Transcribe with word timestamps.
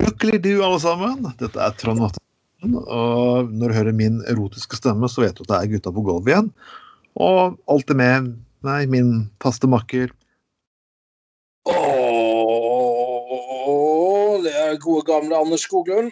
Kukkelidu, 0.00 0.62
alle 0.64 0.80
sammen. 0.82 1.26
Dette 1.40 1.60
er 1.62 1.74
Trond 1.80 2.00
Vatn. 2.04 2.22
Og 2.66 3.50
når 3.52 3.68
du 3.68 3.74
hører 3.76 3.94
min 3.96 4.22
erotiske 4.30 4.76
stemme, 4.78 5.08
så 5.12 5.22
vet 5.24 5.36
du 5.36 5.42
at 5.44 5.50
det 5.52 5.58
er 5.58 5.72
gutta 5.76 5.90
på 5.94 6.04
gulvet 6.06 6.30
igjen. 6.32 6.48
Og 7.20 7.38
alltid 7.70 7.96
med 8.00 8.34
meg, 8.66 8.88
min 8.92 9.30
faste 9.42 9.66
makker. 9.70 10.08
Åh, 11.70 11.76
det 14.44 14.54
er 14.54 14.82
gode 14.82 15.02
gamle 15.08 15.34
Anders 15.38 15.64
Skoglund. 15.66 16.10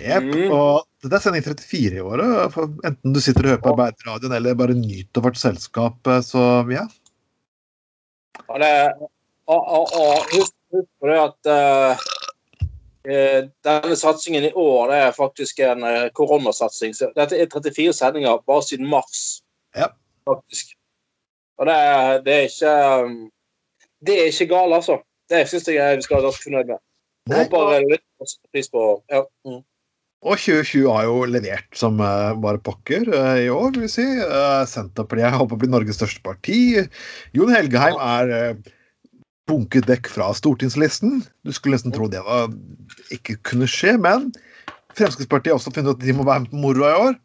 Jepp. 0.00 0.24
Mm. 0.24 0.48
Og 0.54 0.86
dette 1.04 1.16
er 1.18 1.22
sending 1.24 1.44
34 1.44 1.98
i 1.98 2.04
året. 2.04 2.56
Enten 2.88 3.12
du 3.14 3.20
sitter 3.22 3.44
og 3.44 3.50
hører 3.52 3.64
på 3.64 3.72
Arbeiderradioen 3.74 4.34
eller 4.38 4.58
bare 4.58 4.74
nyter 4.78 5.20
vårt 5.24 5.38
selskap, 5.40 5.96
så 6.24 6.42
ja. 6.72 6.86
Ja, 8.48 8.54
det, 8.62 8.72
og, 9.50 9.60
og, 9.60 9.84
og 9.94 10.12
husk, 10.32 10.54
husk 10.74 10.88
på 11.00 11.10
det 11.10 11.18
at 11.20 11.50
eh, 11.50 11.90
eh, 11.92 11.98
denne 13.04 13.96
satsingen 13.96 14.44
i 14.44 14.52
år 14.52 14.90
det 14.92 14.98
er 15.06 15.14
faktisk 15.16 15.60
en 15.64 15.84
eh, 15.88 16.08
koronasatsing. 16.16 16.92
Så 16.96 17.08
dette 17.16 17.38
er 17.40 17.48
34 17.48 17.94
sendinger 17.96 18.42
bare 18.46 18.62
siden 18.66 18.88
mars, 18.90 19.40
Ja. 19.76 19.86
faktisk. 20.28 20.74
Og 21.60 21.66
det, 21.68 21.74
er- 21.76 22.20
det 22.24 22.34
er 22.34 22.46
ikke 22.48 22.74
um, 23.04 23.30
Det 24.06 24.14
er 24.18 24.28
ikke 24.32 24.46
galt, 24.54 24.74
altså. 24.74 24.98
Det 25.30 25.42
syns 25.48 25.68
jeg 25.68 25.96
vi 25.96 26.02
skal 26.02 26.16
være 26.16 26.28
ganske 26.30 26.44
fornøyd 26.46 26.70
med. 26.72 26.78
Håper 27.30 27.74
eh, 27.76 27.84
litt 27.90 28.36
pris 28.52 28.68
på 28.72 28.84
ja. 29.12 29.20
mm. 29.46 29.60
Og 30.20 30.36
2020 30.36 30.88
har 30.92 31.04
jo 31.08 31.24
levert 31.28 31.68
som 31.76 32.00
eh, 32.00 32.32
bare 32.40 32.60
pokker 32.64 33.06
eh, 33.08 33.44
i 33.46 33.48
år, 33.52 33.70
vil 33.76 33.86
vi 33.86 33.92
si. 33.92 34.04
Senterpartiet 34.68 35.36
håper 35.36 35.56
å 35.56 35.60
bli 35.60 35.68
Norges 35.72 35.96
største 36.00 36.20
parti. 36.24 36.58
Jon 37.36 37.52
Helgeheim 37.54 37.96
er 38.04 38.32
eh, 38.36 38.72
bunket 39.50 39.88
vekk 39.90 40.08
fra 40.14 40.30
stortingslisten. 40.36 41.20
Du 41.46 41.52
skulle 41.54 41.76
nesten 41.76 41.94
tro 41.94 42.06
det 42.10 42.22
var, 42.26 42.52
ikke 43.14 43.36
kunne 43.50 43.68
skje, 43.70 43.96
men 44.00 44.30
Fremskrittspartiet 44.98 45.52
har 45.52 45.58
også 45.60 45.72
funnet 45.74 45.98
at 45.98 46.02
de 46.02 46.14
må 46.16 46.24
være 46.26 46.44
med 46.44 46.52
på 46.54 46.62
moroa 46.62 46.90
i 46.90 47.02
år. 47.08 47.18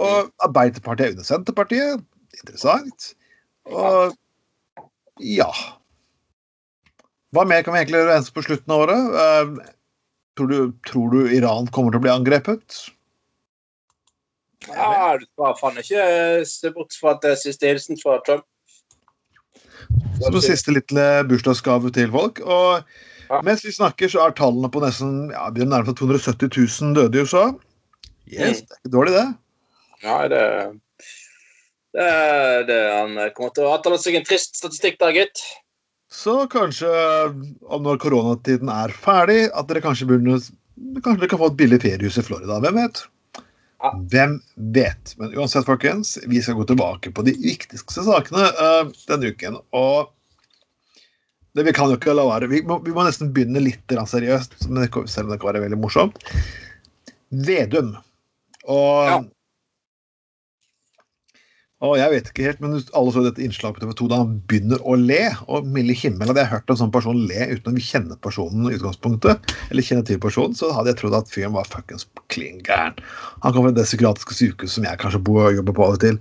Og 0.00 0.30
Arbeiderpartiet 0.46 1.10
er 1.10 1.12
under 1.16 1.26
Senterpartiet. 1.28 2.06
Interessant. 2.40 3.12
Og 3.70 4.16
ja 5.20 5.50
Hva 7.34 7.44
mer 7.46 7.60
kan 7.62 7.74
vi 7.74 7.82
egentlig 7.82 8.00
rense 8.08 8.32
på 8.34 8.42
slutten 8.46 8.72
av 8.74 8.86
året? 8.86 9.18
Eh, 9.20 9.74
Tror 10.38 10.48
du, 10.48 10.72
tror 10.88 11.10
du 11.12 11.34
Iran 11.36 11.66
kommer 11.74 11.92
til 11.92 12.00
å 12.00 12.04
bli 12.06 12.12
angrepet? 12.14 12.78
ja, 14.68 15.16
du 15.18 15.24
skal 15.26 15.56
faen 15.58 15.80
ikke 15.80 16.04
se 16.48 16.70
bort 16.72 16.94
fra 16.96 17.14
at 17.16 17.22
det 17.24 17.34
siste 17.42 17.68
hilsen 17.68 17.98
fra 18.00 18.18
Trump. 18.26 18.46
Som 20.20 20.36
en 20.36 20.44
siste 20.44 20.74
lille 20.74 21.06
bursdagsgave 21.30 21.92
til 21.96 22.10
folk. 22.12 22.42
Og 22.44 22.84
Ja. 23.30 23.40
mens 23.46 23.62
vi 23.64 23.70
snakker, 23.70 24.10
så 24.10 24.26
er 24.26 24.32
tallene 24.34 24.70
på 24.70 24.82
nesten 24.82 25.30
ja, 25.30 25.48
vi 25.54 25.62
er 25.62 25.70
nærmest 25.70 25.94
seg 25.94 26.00
270 26.02 26.50
000 26.82 26.94
døde 26.98 27.18
i 27.18 27.22
USA. 27.22 27.44
Yes, 28.26 28.62
det 28.62 28.74
er 28.74 28.80
ikke 28.80 28.94
dårlig, 28.94 29.12
det. 29.14 29.26
Nei, 30.04 30.22
det 30.32 30.44
det, 31.94 32.66
det 32.68 32.78
Han 32.94 33.16
kommer 33.34 33.54
til 33.54 33.66
å 33.66 33.74
etterlate 33.74 34.02
seg 34.04 34.18
en 34.18 34.26
trist 34.26 34.58
statistikk 34.58 34.98
der, 35.02 35.14
gitt. 35.16 35.42
Så 36.10 36.46
kanskje 36.50 36.90
når 37.70 38.00
koronatiden 38.02 38.70
er 38.72 38.94
ferdig, 38.94 39.44
at 39.54 39.70
dere 39.70 39.82
kanskje 39.84 40.10
burde 40.10 40.40
Kanskje 41.04 41.20
dere 41.20 41.28
kan 41.28 41.38
få 41.42 41.50
et 41.50 41.58
billig 41.60 41.78
feriehus 41.82 42.16
i 42.16 42.22
Florida. 42.24 42.56
Hvem 42.64 42.78
vet? 42.80 43.02
Hvem 44.12 44.38
vet? 44.74 45.14
Men 45.16 45.34
uansett, 45.38 45.64
folkens, 45.66 46.18
vi 46.28 46.42
skal 46.42 46.58
gå 46.58 46.66
tilbake 46.68 47.12
på 47.16 47.24
de 47.24 47.32
viktigste 47.40 48.04
sakene 48.04 48.50
uh, 48.58 48.90
denne 49.08 49.32
uken. 49.32 49.56
Og 49.76 50.10
det 51.56 51.64
vi 51.66 51.74
kan 51.74 51.90
jo 51.90 51.96
ikke 51.98 52.14
la 52.14 52.26
være 52.28 52.50
Vi 52.52 52.60
må, 52.66 52.76
vi 52.84 52.92
må 52.94 53.02
nesten 53.06 53.32
begynne 53.34 53.62
litt 53.64 53.90
seriøst, 53.90 54.60
selv 54.60 54.76
om 54.76 55.32
det 55.32 55.40
kan 55.40 55.50
være 55.50 55.64
veldig 55.64 55.80
morsomt. 55.80 56.20
Vedum. 57.30 57.94
Og 58.68 59.08
Ja. 59.08 59.20
Og 61.80 61.94
jeg 61.96 62.12
vet 62.12 62.26
ikke 62.28 62.44
helt, 62.44 62.58
men 62.60 62.74
alle 62.76 63.12
så 63.14 63.22
dette 63.24 63.40
innslaget 63.40 63.78
på 63.78 63.86
TV 63.86 63.92
2 64.02 64.06
da 64.12 64.18
han 64.20 64.32
begynner 64.50 64.82
å 64.84 64.98
le. 65.00 65.22
Og 65.48 65.68
milde 65.72 65.94
himmel, 65.96 66.28
hadde 66.28 66.42
jeg 66.42 66.52
hørt 66.52 66.72
en 66.72 66.80
sånn 66.82 66.92
person 66.92 67.16
le 67.30 67.46
uten 67.54 67.78
å 67.78 67.84
kjenne 67.86 68.18
personen 68.20 68.68
i 68.68 68.74
utgangspunktet, 68.76 69.54
eller 69.72 69.86
kjenne 69.86 70.04
til 70.04 70.20
personen, 70.20 70.56
så 70.58 70.68
hadde 70.76 70.92
jeg 70.92 71.00
trodd 71.00 71.16
at 71.16 71.32
fyren 71.32 71.56
var 71.56 71.70
fuckings 71.72 72.04
klin 72.32 72.60
gæren. 72.66 73.00
Han 73.46 73.56
kom 73.56 73.64
fra 73.64 73.72
det 73.78 73.86
psykiatriske 73.88 74.36
sykehuset 74.36 74.76
som 74.76 74.88
jeg 74.90 75.00
kanskje 75.00 75.22
bor 75.24 75.46
og 75.46 75.56
jobber 75.56 75.78
på 75.78 75.86
av 75.86 75.96
og 75.96 76.04
til. 76.04 76.20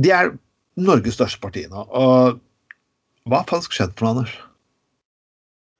De 0.00 0.14
er 0.16 0.32
Norges 0.80 1.18
største 1.18 1.42
parti 1.42 1.66
nå. 1.68 1.84
Og 1.84 2.40
hva 3.28 3.42
har 3.42 3.48
faktisk 3.52 3.76
skjedd 3.76 3.92
for 3.98 4.08
noe, 4.08 4.16
Anders? 4.16 4.36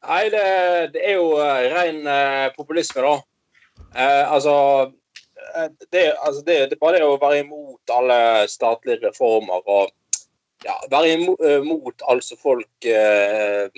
Nei, 0.09 0.25
det, 0.33 0.45
det 0.93 1.09
er 1.09 1.17
jo 1.17 1.33
uh, 1.41 1.65
ren 1.73 2.05
uh, 2.05 2.53
populisme, 2.57 3.01
da. 3.01 3.17
Uh, 3.97 4.25
altså 4.37 4.55
det, 5.91 6.05
altså 6.17 6.43
det, 6.47 6.59
det 6.71 6.81
bare 6.81 6.99
det 6.99 7.07
å 7.07 7.19
være 7.21 7.43
imot 7.45 7.93
alle 7.95 8.19
statlige 8.51 9.09
reformer 9.09 9.63
og 9.65 9.91
ja, 10.65 10.75
være 10.91 11.15
imot, 11.15 11.43
imot 11.63 12.05
alt 12.11 12.27
som 12.27 12.41
folk 12.41 12.89
eh, 12.89 13.69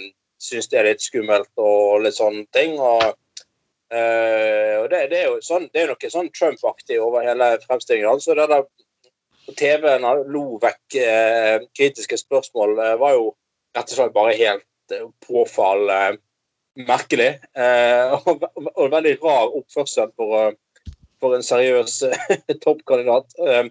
syns 0.40 0.70
det 0.72 0.80
er 0.80 0.88
litt 0.88 1.04
skummelt 1.04 1.50
og 1.60 2.04
litt 2.04 2.16
sånne 2.16 2.46
ting. 2.56 2.78
Og, 2.80 3.04
eh, 3.92 4.76
og 4.80 4.88
det, 4.92 5.04
det 5.12 5.20
er 5.20 5.28
jo 5.28 5.40
sånn, 5.44 5.68
det 5.72 5.82
er 5.82 5.92
noe 5.92 6.12
sånn 6.12 6.32
Trump-aktig 6.36 7.00
over 7.02 7.26
hele 7.26 7.52
fremstillingen 7.66 8.14
altså 8.14 8.36
det 8.38 8.48
der 8.52 8.64
på 9.46 9.56
TV-en 9.58 10.08
lo 10.30 10.44
vekk 10.62 10.98
eh, 11.00 11.68
kritiske 11.76 12.18
spørsmål, 12.20 12.76
eh, 12.78 12.96
var 13.00 13.16
jo 13.16 13.30
rett 13.76 13.92
og 13.92 13.96
slett 13.96 14.16
bare 14.16 14.36
helt 14.38 14.96
eh, 14.96 15.06
påfallende 15.26 16.20
merkelig. 16.86 17.32
Eh, 17.56 18.14
og, 18.30 18.44
og 18.74 18.92
veldig 18.92 19.16
rar 19.24 19.56
oppførsel 19.60 20.12
for, 20.16 20.36
eh, 20.40 20.58
for 21.20 21.36
en 21.36 21.44
seriøs 21.46 21.98
eh, 22.08 22.38
toppkandidat. 22.64 23.36
Eh, 23.46 23.68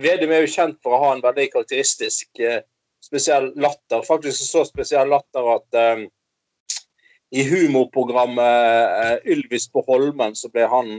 Vedum 0.00 0.30
er 0.32 0.44
jo 0.46 0.52
kjent 0.52 0.78
for 0.84 0.94
å 0.96 1.00
ha 1.02 1.08
en 1.16 1.22
veldig 1.24 1.48
karakteristisk 1.52 2.40
eh, 2.40 2.62
spesiell 3.04 3.50
latter. 3.60 4.04
Faktisk 4.06 4.40
så 4.46 4.62
spesiell 4.68 5.10
latter 5.12 5.48
at 5.56 5.76
eh, 5.80 6.04
i 7.36 7.44
humorprogrammet 7.46 8.46
eh, 9.00 9.16
Ylvis 9.34 9.68
på 9.72 9.82
Holmen 9.88 10.32
så 10.38 10.48
ble 10.52 10.64
han 10.70 10.94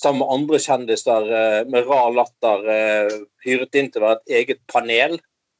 sammen 0.00 0.22
med 0.22 0.30
andre 0.32 0.58
kjendiser 0.64 1.26
med 1.68 1.84
rar 1.90 2.14
latter 2.16 2.62
hyret 3.44 3.74
inn 3.76 3.90
til 3.92 4.00
å 4.00 4.06
være 4.10 4.22
et 4.22 4.38
eget 4.42 4.62
panel 4.72 5.18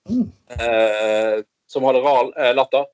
Mm. 0.09 0.23
eh, 0.57 1.43
som 1.69 1.85
hadde 1.85 2.01
rar 2.01 2.31
latter. 2.57 2.87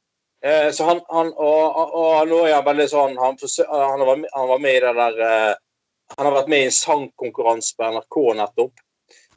Eh, 0.43 0.73
så 0.75 0.89
han, 0.89 0.99
han 1.07 1.29
og, 1.39 1.77
og, 1.79 1.93
og 2.01 2.27
nå 2.29 2.41
er 2.49 2.57
han 2.57 2.65
veldig 2.67 2.87
sånn 2.91 3.15
Han, 3.23 3.39
han, 3.39 4.03
var, 4.09 4.19
med- 4.25 4.33
han 4.35 4.49
var 4.51 4.59
med 4.65 4.75
i 4.75 4.81
det 4.83 4.91
der 4.99 5.21
Han 6.15 6.29
har 6.29 6.35
vært 6.39 6.51
med 6.51 6.63
i 6.63 6.69
en 6.69 6.75
sangkonkurranse 6.75 7.75
på 7.77 7.89
NRK 7.91 8.19
nettopp. 8.39 8.85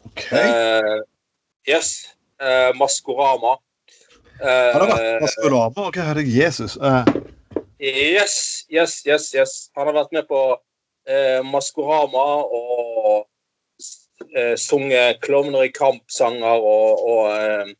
Ok. 0.06 0.22
Uh, 0.32 1.02
yes. 1.68 1.92
Uh, 2.42 2.70
Maskorama. 2.78 3.58
Han 4.40 4.76
Har 4.76 4.86
det 4.86 4.94
vært 4.94 5.26
Maskorama? 5.26 5.88
Ok, 5.90 6.00
herre 6.00 6.24
Jesus. 6.24 6.78
Yes, 7.80 8.38
yes, 8.72 9.02
yes, 9.08 9.34
yes. 9.36 9.58
Han 9.76 9.90
har 9.90 9.98
vært 9.98 10.16
med 10.16 10.30
på 10.30 10.44
Maskorama 11.48 12.26
og 12.46 13.26
sunget 14.62 15.24
klovner 15.24 15.66
i 15.66 15.72
kamp-sanger 15.74 16.66
og, 16.70 17.04
og 17.10 17.74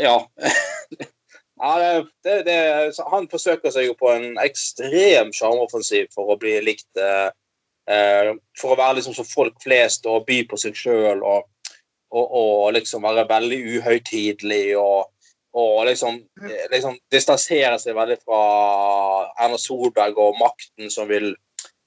Ja. 0.00 0.16
ja 1.64 2.02
det, 2.24 2.36
det, 2.48 2.56
han 3.10 3.28
forsøker 3.30 3.74
seg 3.74 3.90
jo 3.90 3.96
på 3.98 4.10
en 4.14 4.38
ekstrem 4.42 5.32
sjarmoffensiv 5.36 6.10
for 6.14 6.34
å 6.34 6.38
bli 6.40 6.56
likt. 6.64 6.90
Eh, 6.98 7.30
for 7.84 8.72
å 8.72 8.76
være 8.78 8.94
liksom 8.96 9.12
som 9.12 9.26
folk 9.28 9.58
flest 9.60 10.06
og 10.08 10.22
by 10.24 10.38
på 10.48 10.56
seg 10.56 10.72
sjøl 10.78 11.18
og, 11.20 11.50
og, 12.16 12.22
og 12.24 12.70
liksom 12.72 13.04
være 13.04 13.26
veldig 13.28 13.58
uhøytidelig 13.74 14.62
og 14.80 15.10
og 15.54 15.86
liksom, 15.86 16.14
eh, 16.42 16.66
liksom 16.70 16.96
distansere 17.10 17.76
seg 17.78 17.94
veldig 17.94 18.16
fra 18.24 18.40
Erna 19.44 19.58
Solberg 19.58 20.18
og 20.18 20.38
makten 20.40 20.90
som 20.90 21.06
vil 21.06 21.30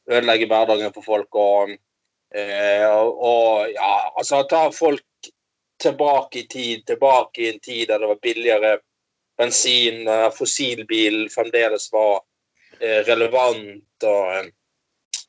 ødelegge 0.08 0.48
hverdagen 0.48 0.94
for 0.96 1.04
folk. 1.04 1.36
Og, 1.36 1.74
eh, 2.32 2.88
og, 2.88 3.68
ja, 3.74 3.90
altså 4.16 4.46
ta 4.48 4.70
folk 4.72 5.04
tilbake 5.84 6.40
i 6.40 6.48
tid, 6.48 6.86
tilbake 6.88 7.44
i 7.44 7.50
en 7.50 7.60
tid 7.60 7.90
der 7.90 8.00
det 8.00 8.08
var 8.14 8.24
billigere 8.24 8.78
bensin, 9.38 10.08
fossilbil 10.34 11.28
fremdeles 11.30 11.92
var 11.92 12.24
eh, 12.80 13.04
relevant, 13.06 14.04
og 14.04 14.32
eh, 14.38 14.48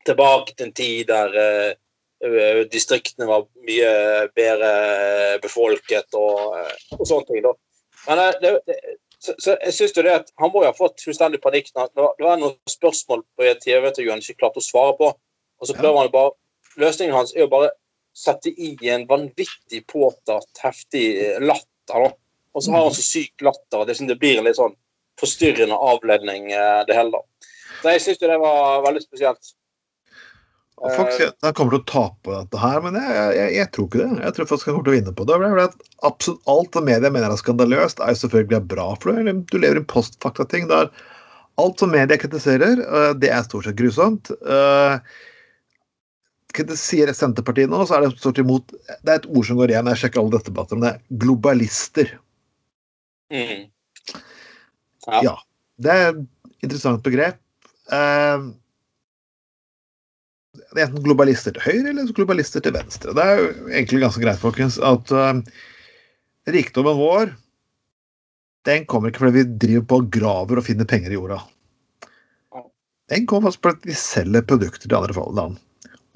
tilbake 0.09 0.55
til 0.55 0.69
en 0.69 0.75
tid 0.77 1.09
der 1.09 1.37
eh, 1.39 2.65
distriktene 2.73 3.29
var 3.29 3.47
mye 3.67 3.93
bedre 4.37 4.71
befolket 5.43 6.15
og, 6.19 6.57
eh, 6.59 6.97
og 6.99 7.05
sånne 7.07 7.29
ting. 7.29 7.45
da. 7.45 7.55
Men 8.09 8.23
eh, 8.25 8.39
det, 8.43 8.53
det, 8.67 8.79
så, 9.19 9.35
så 9.39 9.57
jeg 9.57 9.75
synes 9.75 9.97
jo 9.97 10.05
det 10.07 10.15
at 10.15 10.29
Han 10.39 10.53
må 10.55 10.63
jo 10.63 10.71
ha 10.71 10.77
fått 10.77 11.03
fullstendig 11.03 11.41
panikk. 11.43 11.73
Det 11.75 11.89
var, 11.99 12.13
det 12.19 12.27
var 12.27 12.39
noen 12.39 12.55
spørsmål 12.71 13.25
på 13.37 13.49
et 13.49 13.63
TV-intervju 13.65 14.13
han 14.13 14.23
ikke 14.23 14.45
klarte 14.45 14.63
å 14.63 14.67
svare 14.69 14.95
på. 14.99 15.13
og 15.59 15.67
så 15.67 15.75
prøver 15.75 15.99
han 15.99 16.11
jo 16.11 16.15
bare, 16.15 16.37
Løsningen 16.79 17.17
hans 17.17 17.33
er 17.35 17.43
jo 17.43 17.51
bare 17.51 17.73
sette 18.15 18.51
i 18.51 18.77
en 18.93 19.07
vanvittig 19.09 19.81
påtatt, 19.91 20.51
heftig 20.63 21.07
latter. 21.43 22.05
da. 22.05 22.13
Og 22.55 22.63
så 22.63 22.75
har 22.75 22.85
han 22.87 22.95
så 22.95 23.03
syk 23.03 23.43
latter 23.43 23.83
at 23.83 23.91
det, 23.91 23.99
det 24.07 24.19
blir 24.19 24.39
en 24.39 24.47
litt 24.47 24.59
sånn 24.59 24.77
forstyrrende 25.19 25.75
avledning, 25.75 26.47
det 26.87 26.95
hele. 26.95 27.19
da. 27.19 27.51
Så 27.83 27.95
jeg 27.95 28.05
syns 28.05 28.23
det 28.23 28.39
var 28.39 28.85
veldig 28.87 29.03
spesielt. 29.03 29.51
Og 30.79 30.95
Folk 30.95 31.11
sier 31.17 31.33
at 31.33 31.43
han 31.43 31.55
kommer 31.59 31.75
til 31.75 31.81
å 31.83 31.91
tape 31.91 32.31
dette 32.31 32.59
her, 32.63 32.81
men 32.85 32.97
jeg, 33.01 33.23
jeg, 33.35 33.55
jeg 33.57 33.71
tror 33.75 33.87
ikke 33.89 34.01
det. 34.01 34.19
Jeg 34.23 34.35
tror 34.37 34.49
folk 34.53 34.65
kommer 34.65 34.85
til 34.87 34.93
å 34.93 34.97
vinne 34.97 35.15
på 35.19 35.27
det. 35.27 35.69
Absolutt 36.07 36.51
alt 36.53 36.79
som 36.79 36.87
media 36.87 37.11
mener 37.11 37.35
er 37.35 37.41
skandaløst, 37.41 38.03
er 38.03 38.15
jo 38.15 38.21
selvfølgelig 38.21 38.61
bra 38.71 38.85
for 39.03 39.19
deg. 39.19 39.41
Du 39.51 39.57
lever 39.59 39.81
i 39.81 39.83
en 39.83 39.89
postfakta-ting 39.91 40.69
der 40.71 40.93
alt 41.59 41.83
som 41.83 41.91
media 41.91 42.19
kritiserer, 42.21 42.79
øh, 42.87 43.11
det 43.19 43.33
er 43.35 43.43
stort 43.43 43.67
sett 43.67 43.79
grusomt. 43.81 44.31
Uh, 44.47 45.01
kritiserer 46.55 47.17
Senterpartiet 47.17 47.71
nå, 47.71 47.81
så 47.87 47.97
er 47.97 48.07
det 48.07 48.21
stort 48.21 48.39
imot 48.41 48.71
Det 48.71 49.11
er 49.11 49.19
et 49.19 49.27
ord 49.27 49.47
som 49.47 49.59
går 49.59 49.73
igjen, 49.75 49.91
jeg 49.93 50.03
sjekker 50.05 50.23
alle 50.23 50.37
dette 50.37 50.53
debatter, 50.53 50.79
men 50.79 50.87
det 50.87 50.93
er 50.95 51.19
globalister. 51.25 52.15
Mm. 53.35 53.67
Ja. 55.09 55.21
ja. 55.27 55.35
Det 55.83 55.95
er 55.95 56.07
et 56.13 56.23
interessant 56.63 57.03
begrep. 57.03 57.43
Uh, 57.91 58.55
det 60.75 60.83
er 60.83 60.89
enten 60.89 61.05
globalister 61.05 61.55
til 61.57 61.65
høyre 61.65 61.93
eller 61.93 62.15
globalister 62.17 62.65
til 62.65 62.75
venstre. 62.77 63.15
Det 63.17 63.25
er 63.25 63.39
jo 63.41 63.51
egentlig 63.71 64.03
ganske 64.05 64.23
greit, 64.25 64.41
folkens, 64.43 64.77
at 64.85 65.13
uh, 65.17 65.39
rikdommen 66.53 66.99
vår 66.99 67.33
den 68.69 68.85
kommer 68.91 69.09
ikke 69.09 69.23
fordi 69.23 69.39
vi 69.39 69.59
driver 69.63 69.87
på 69.89 70.01
og 70.03 70.11
graver 70.13 70.61
og 70.61 70.67
finner 70.67 70.89
penger 70.89 71.15
i 71.15 71.17
jorda. 71.17 71.39
Den 73.09 73.25
kommer 73.29 73.49
faktisk 73.49 73.65
fordi 73.65 73.89
vi 73.89 73.97
selger 73.97 74.45
produkter 74.45 74.85
til 74.85 74.99
andre 74.99 75.25
land. 75.39 75.57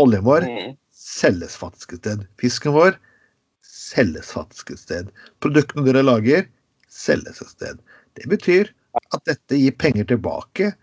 Oljen 0.02 0.26
vår 0.26 0.44
mm. 0.48 0.74
selges 0.92 1.56
faktisk 1.56 1.94
et 1.94 2.02
sted. 2.02 2.26
Fisken 2.40 2.76
vår 2.76 2.98
selges 3.64 4.34
faktisk 4.34 4.74
et 4.74 4.82
sted. 4.82 5.08
Produktene 5.40 5.86
dere 5.86 6.04
lager, 6.04 6.44
selges 6.92 7.40
et 7.40 7.54
sted. 7.54 7.80
Det 8.18 8.28
betyr 8.28 8.68
at 9.00 9.24
dette 9.24 9.56
gir 9.56 9.78
penger 9.80 10.10
tilbake 10.12 10.74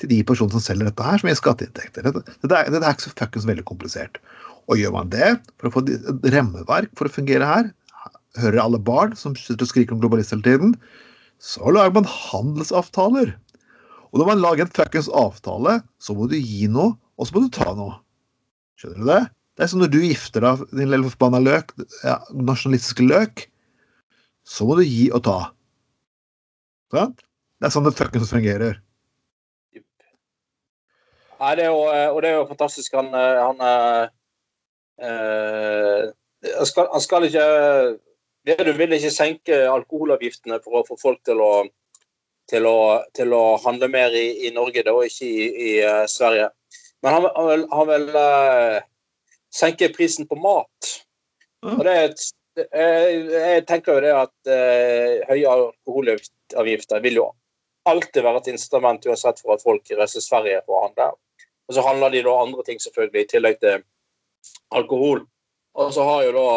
til 0.00 0.10
de 0.12 0.20
personene 0.28 0.56
som 0.56 0.64
selger 0.64 0.90
dette 0.90 1.06
her, 1.06 1.20
som 1.20 1.30
gir 1.30 1.38
skatteinntekter. 1.38 2.04
Dette, 2.04 2.36
dette, 2.42 2.52
er, 2.52 2.68
dette 2.72 2.84
er 2.84 2.96
ikke 2.96 3.06
så 3.06 3.14
fuckings 3.14 3.48
veldig 3.48 3.64
komplisert. 3.68 4.20
Og 4.66 4.80
gjør 4.80 4.94
man 4.96 5.10
det 5.12 5.32
for 5.56 5.68
å 5.68 5.74
få 5.76 5.84
et 5.86 6.28
remmeverk 6.34 6.92
for 6.98 7.08
å 7.08 7.14
fungere 7.16 7.48
her, 7.48 7.72
hører 8.40 8.60
alle 8.60 8.80
barn 8.82 9.14
som 9.16 9.36
sitter 9.38 9.64
og 9.64 9.70
skriker 9.70 9.96
om 9.96 10.02
globalist 10.02 10.34
hele 10.34 10.44
tiden, 10.44 10.74
så 11.42 11.72
lager 11.72 11.94
man 11.96 12.08
handelsavtaler. 12.08 13.32
Og 14.12 14.20
når 14.20 14.30
man 14.30 14.42
lager 14.42 14.66
en 14.66 14.74
fuckings 14.76 15.08
avtale, 15.12 15.80
så 16.00 16.16
må 16.16 16.28
du 16.30 16.36
gi 16.38 16.68
noe, 16.72 16.94
og 17.16 17.28
så 17.28 17.36
må 17.36 17.46
du 17.46 17.50
ta 17.56 17.72
noe. 17.76 17.98
Skjønner 18.80 19.02
du 19.02 19.10
det? 19.10 19.22
Det 19.56 19.64
er 19.64 19.70
som 19.72 19.80
når 19.80 19.92
du 19.92 20.00
gifter 20.04 20.44
deg, 20.44 20.64
din 20.76 20.90
lille 20.92 21.12
forbanna 21.12 21.40
løk, 21.40 21.72
ja, 22.04 22.18
nasjonalistiske 22.36 23.06
løk, 23.08 23.46
så 24.46 24.68
må 24.68 24.76
du 24.78 24.84
gi 24.84 25.06
og 25.16 25.24
ta. 25.26 25.38
Sant? 26.92 27.22
Det 27.56 27.68
er 27.68 27.72
sånn 27.72 27.86
det 27.88 27.96
fuckings 27.96 28.34
fungerer. 28.34 28.76
Nei, 31.40 31.52
det 31.58 31.66
er 31.66 31.72
jo, 31.72 31.82
eh, 31.92 32.08
og 32.10 32.22
det 32.22 32.30
er 32.30 32.38
jo 32.38 32.48
fantastisk. 32.48 32.94
Han, 32.96 33.08
eh, 33.14 33.40
han, 33.44 33.58
øh, 35.04 36.12
han, 36.46 36.66
skal, 36.66 36.88
han 36.92 37.00
skal, 37.04 37.26
ikke 37.28 37.46
Du 38.64 38.72
vil 38.78 38.92
ikke 38.94 39.10
senke 39.10 39.56
alkoholavgiftene 39.68 40.60
for 40.62 40.78
å 40.78 40.84
få 40.86 40.96
folk 41.00 41.18
til 41.26 41.40
å, 41.42 41.66
til 42.46 42.68
å, 42.70 42.78
til 43.16 43.34
å 43.34 43.56
handle 43.64 43.88
mer 43.90 44.14
i, 44.14 44.46
i, 44.46 44.52
Norge, 44.54 44.84
da, 44.86 44.94
og 44.94 45.08
ikke 45.08 45.26
i, 45.26 45.48
i 45.66 45.72
Sverige. 46.08 46.52
Men 47.02 47.16
han, 47.16 47.26
han 47.34 47.48
vil, 47.50 47.64
han 47.72 47.90
vil 47.90 48.06
uh, 48.14 48.78
senke 49.50 49.90
prisen 49.96 50.28
på 50.30 50.38
mat. 50.38 50.92
Og 51.66 51.82
det 51.82 51.96
er 51.96 52.06
et, 52.06 52.22
jeg, 52.62 53.66
tenker 53.66 53.98
jo 53.98 54.04
det 54.06 54.14
at 54.14 54.34
uh, 54.46 55.26
høye 55.32 55.56
alkoholavgifter 55.56 57.02
vil 57.02 57.18
jo 57.24 57.28
alltid 57.90 58.22
være 58.22 58.44
et 58.44 58.54
instrument 58.54 59.10
uansett 59.10 59.42
for 59.42 59.54
at 59.54 59.66
folk 59.66 59.90
reiser 59.90 60.20
til 60.20 60.28
Sverige 60.28 60.62
for 60.66 60.78
å 60.78 60.86
handle. 60.86 61.12
Og 61.66 61.74
så 61.74 61.82
handler 61.82 62.14
de 62.14 62.22
da 62.26 62.34
andre 62.42 62.62
ting 62.66 62.82
selvfølgelig, 62.82 63.22
i 63.24 63.30
tillegg 63.30 63.58
til 63.62 63.82
alkohol. 64.70 65.24
Og 65.76 65.92
så 65.92 66.04
har 66.06 66.24
jo 66.24 66.34
da 66.36 66.48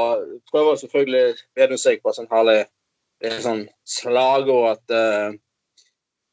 prøver 0.52 0.76
selvfølgelig 0.80 1.40
Vedum 1.58 1.80
seg 1.82 2.04
på 2.04 2.14
sånn 2.16 2.30
herlig 2.32 2.62
sånn 3.44 3.66
slagord 3.84 4.78
at 4.78 4.94
uh, 4.96 5.34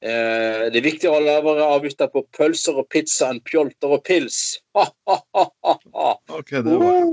uh, 0.06 0.62
det 0.70 0.78
er 0.78 0.84
viktig 0.84 1.10
å 1.10 1.18
lavere 1.18 1.66
avgifter 1.66 2.12
på 2.12 2.22
pølser 2.36 2.78
og 2.78 2.86
pizza 2.92 3.32
enn 3.32 3.40
pjolter 3.42 3.96
og 3.96 4.04
pils. 4.06 4.60
OK, 4.76 6.52
det 6.62 6.76
var 6.78 7.10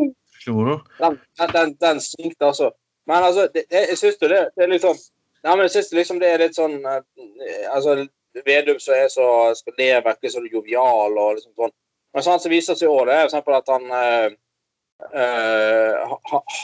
moro. 0.52 0.78
Den, 1.00 1.18
den, 1.56 1.74
den 1.82 2.04
svinkte, 2.04 2.52
altså. 2.52 2.70
Men 3.10 3.24
altså, 3.24 3.48
det, 3.54 3.66
jeg 3.72 3.98
syns 3.98 4.22
jo 4.22 4.30
det, 4.30 4.44
det 4.56 4.66
er 4.66 4.74
litt 4.76 4.86
sånn 4.86 5.00
Nei, 5.44 5.58
men 5.58 5.66
jeg 5.66 5.74
syns 5.74 5.90
liksom 5.92 6.20
det 6.22 6.30
er 6.32 6.40
litt 6.40 6.56
sånn 6.56 6.78
Altså 6.88 7.98
Vedum 8.46 8.80
som 8.82 8.96
er 8.98 9.10
så 9.14 9.28
skal 9.58 9.76
det 9.78 10.06
vekk 10.06 10.30
så 10.32 10.42
jovial 10.46 11.18
og 11.18 11.36
liksom 11.38 11.54
sånn. 11.58 11.74
Men 12.14 12.26
sånn 12.26 12.42
som 12.42 12.54
viser 12.54 12.78
seg 12.78 12.88
i 12.88 12.94
år, 12.94 13.10
er 13.10 13.28
f.eks. 13.28 13.36
at 13.58 13.70
han 13.74 13.86
øh, 13.98 14.36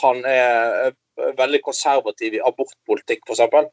han 0.02 0.22
er 0.24 0.92
veldig 1.36 1.60
konservativ 1.62 2.34
i 2.34 2.42
abortpolitikk, 2.44 3.26
f.eks. 3.26 3.70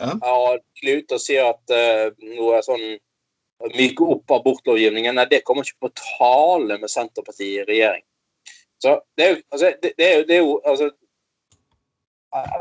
Ja. 0.00 0.12
Og 0.28 0.60
ut 0.84 1.12
og 1.16 1.22
sier 1.22 1.50
at 1.50 1.72
uh, 1.72 2.12
noe 2.36 2.60
sånn 2.64 2.84
myke 3.72 4.04
opp 4.04 4.34
abortlovgivningen, 4.36 5.16
nei, 5.16 5.24
det 5.30 5.42
kommer 5.46 5.64
ikke 5.64 5.88
på 5.88 5.94
tale 5.96 6.76
med 6.80 6.92
Senterpartiet 6.92 7.62
i 7.62 7.66
regjering. 7.70 8.04
Så 8.82 8.98
det 9.16 9.24
er 9.24 9.30
jo, 9.32 9.38
altså, 9.50 9.70
det, 9.82 9.92
det 9.96 10.06
er 10.06 10.18
jo, 10.18 10.24
det 10.28 10.36
er 10.36 10.42
jo 10.42 10.56
altså, 10.60 10.90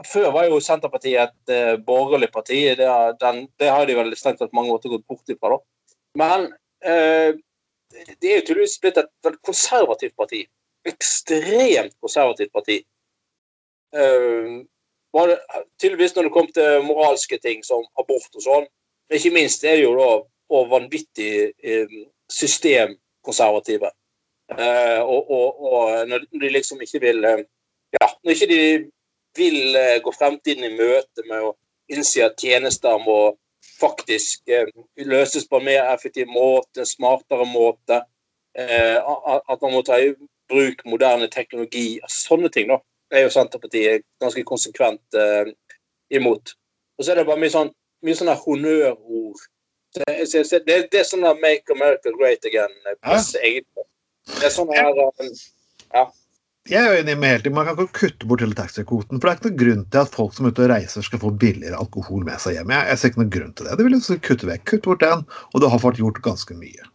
før 0.05 0.31
var 0.31 0.47
jo 0.49 0.59
Senterpartiet 0.63 1.31
et 1.31 1.53
uh, 1.53 1.79
borgerlig 1.85 2.29
parti. 2.33 2.61
Det, 2.77 2.89
den, 3.21 3.45
det, 3.59 3.71
har 3.71 3.87
de 3.87 3.97
vel 3.97 4.13
strengt 4.17 4.39
tatt 4.39 4.53
mange 4.55 4.71
måter 4.71 4.93
gått 4.93 5.07
bort 5.07 5.29
ifra. 5.31 5.55
da. 5.55 5.89
Men 6.21 6.47
uh, 6.85 7.31
det 8.21 8.29
er 8.29 8.39
jo 8.39 8.45
tydeligvis 8.45 8.77
blitt 8.83 8.99
et 9.01 9.11
veldig 9.25 9.41
konservativt 9.45 10.15
parti. 10.19 10.45
Ekstremt 10.87 11.95
konservativt 12.03 12.53
parti. 12.53 12.79
Uh, 13.95 14.63
det, 15.15 15.39
tydeligvis 15.79 16.15
når 16.15 16.27
det 16.27 16.35
kom 16.35 16.47
til 16.51 16.85
moralske 16.85 17.39
ting 17.39 17.63
som 17.63 17.85
abort 17.99 18.35
og 18.35 18.43
sånn. 18.43 18.65
Men 19.09 19.19
ikke 19.19 19.35
minst 19.35 19.63
er 19.63 19.77
det 19.77 19.85
jo 19.85 19.93
da 19.97 20.09
og 20.55 20.67
vanvittig 20.69 21.55
systemkonservative. 22.29 23.89
og, 25.01 25.31
og, 25.31 25.63
og 25.65 26.03
når 26.05 26.27
de 26.29 26.51
liksom 26.53 26.83
ikke 26.85 26.99
vil 27.01 27.23
ja, 27.25 28.09
når 28.21 28.35
ikke 28.35 28.49
de 28.51 28.59
vil 29.37 29.75
eh, 29.75 29.99
gå 30.03 30.13
fremtiden 30.15 30.67
i 30.67 30.75
møte 30.75 31.25
med 31.29 31.49
å 31.49 31.53
innse 31.91 32.25
at 32.25 32.39
tjenester 32.41 32.97
må 33.03 33.35
faktisk 33.79 34.49
eh, 34.49 34.69
løses 35.07 35.47
på 35.49 35.59
en 35.59 35.67
mer 35.69 35.91
effektiv 35.93 36.29
måte, 36.31 36.81
en 36.81 36.89
smartere 36.89 37.47
måte. 37.49 38.01
Eh, 38.55 38.97
at 38.97 39.61
man 39.61 39.73
må 39.73 39.83
ta 39.85 39.99
i 39.99 40.13
bruk 40.49 40.83
moderne 40.87 41.27
teknologi. 41.31 41.99
Sånne 42.11 42.51
ting 42.53 42.69
da, 42.71 42.79
er 43.13 43.25
jo 43.25 43.33
Senterpartiet 43.33 44.05
ganske 44.21 44.43
konsekvent 44.47 45.17
imot. 46.13 46.53
Og 46.97 47.05
så 47.05 47.11
er 47.11 47.19
det 47.19 47.27
bare 47.27 47.41
mye 47.41 47.53
sånn 47.53 47.73
mye 48.05 48.17
sånne 48.17 48.35
honnørord. 48.43 49.43
Det, 49.95 50.05
det, 50.07 50.77
det, 50.91 50.99
er 50.99 51.07
sånn 51.07 51.23
'Make 51.23 51.71
America 51.73 52.11
Great 52.17 52.45
Again'. 52.45 52.75
Det 54.25 54.43
er 54.49 54.53
sånn 54.53 54.73
her 54.75 54.91
Ja. 55.93 56.05
Jeg 56.65 56.81
er 56.81 56.95
jo 56.95 57.01
enig 57.03 57.13
med 57.21 57.29
helt 57.29 57.47
Man 57.53 57.67
kan 57.67 57.77
ikke 57.77 57.99
kutte 57.99 58.27
bort 58.29 58.41
hele 58.41 58.57
taxikvoten. 58.57 59.19
For 59.19 59.27
det 59.27 59.33
er 59.33 59.37
ikke 59.37 59.49
noen 59.51 59.59
grunn 59.59 59.83
til 59.93 60.01
at 60.01 60.15
folk 60.17 60.33
som 60.33 60.47
er 60.47 60.55
ute 60.55 60.63
og 60.65 60.71
reiser, 60.71 61.05
skal 61.05 61.21
få 61.21 61.29
billigere 61.43 61.77
alkohol 61.77 62.25
med 62.25 62.41
seg 62.41 62.57
hjem. 62.57 62.73
Jeg, 62.73 62.89
jeg 62.89 63.01
ser 63.01 63.11
ikke 63.11 63.21
noen 63.21 63.35
grunn 63.35 63.53
til 63.53 63.69
det. 63.69 63.75
Det 63.77 63.85
vil 63.85 63.93
liksom 63.93 64.23
kutte 64.25 64.49
vekk. 64.49 64.63
Kutt 64.71 64.87
bort 64.87 65.05
den, 65.05 65.21
og 65.51 65.61
det 65.61 65.69
har 65.69 65.83
fått 65.83 66.01
gjort 66.01 66.23
ganske 66.25 66.57
mye. 66.57 66.89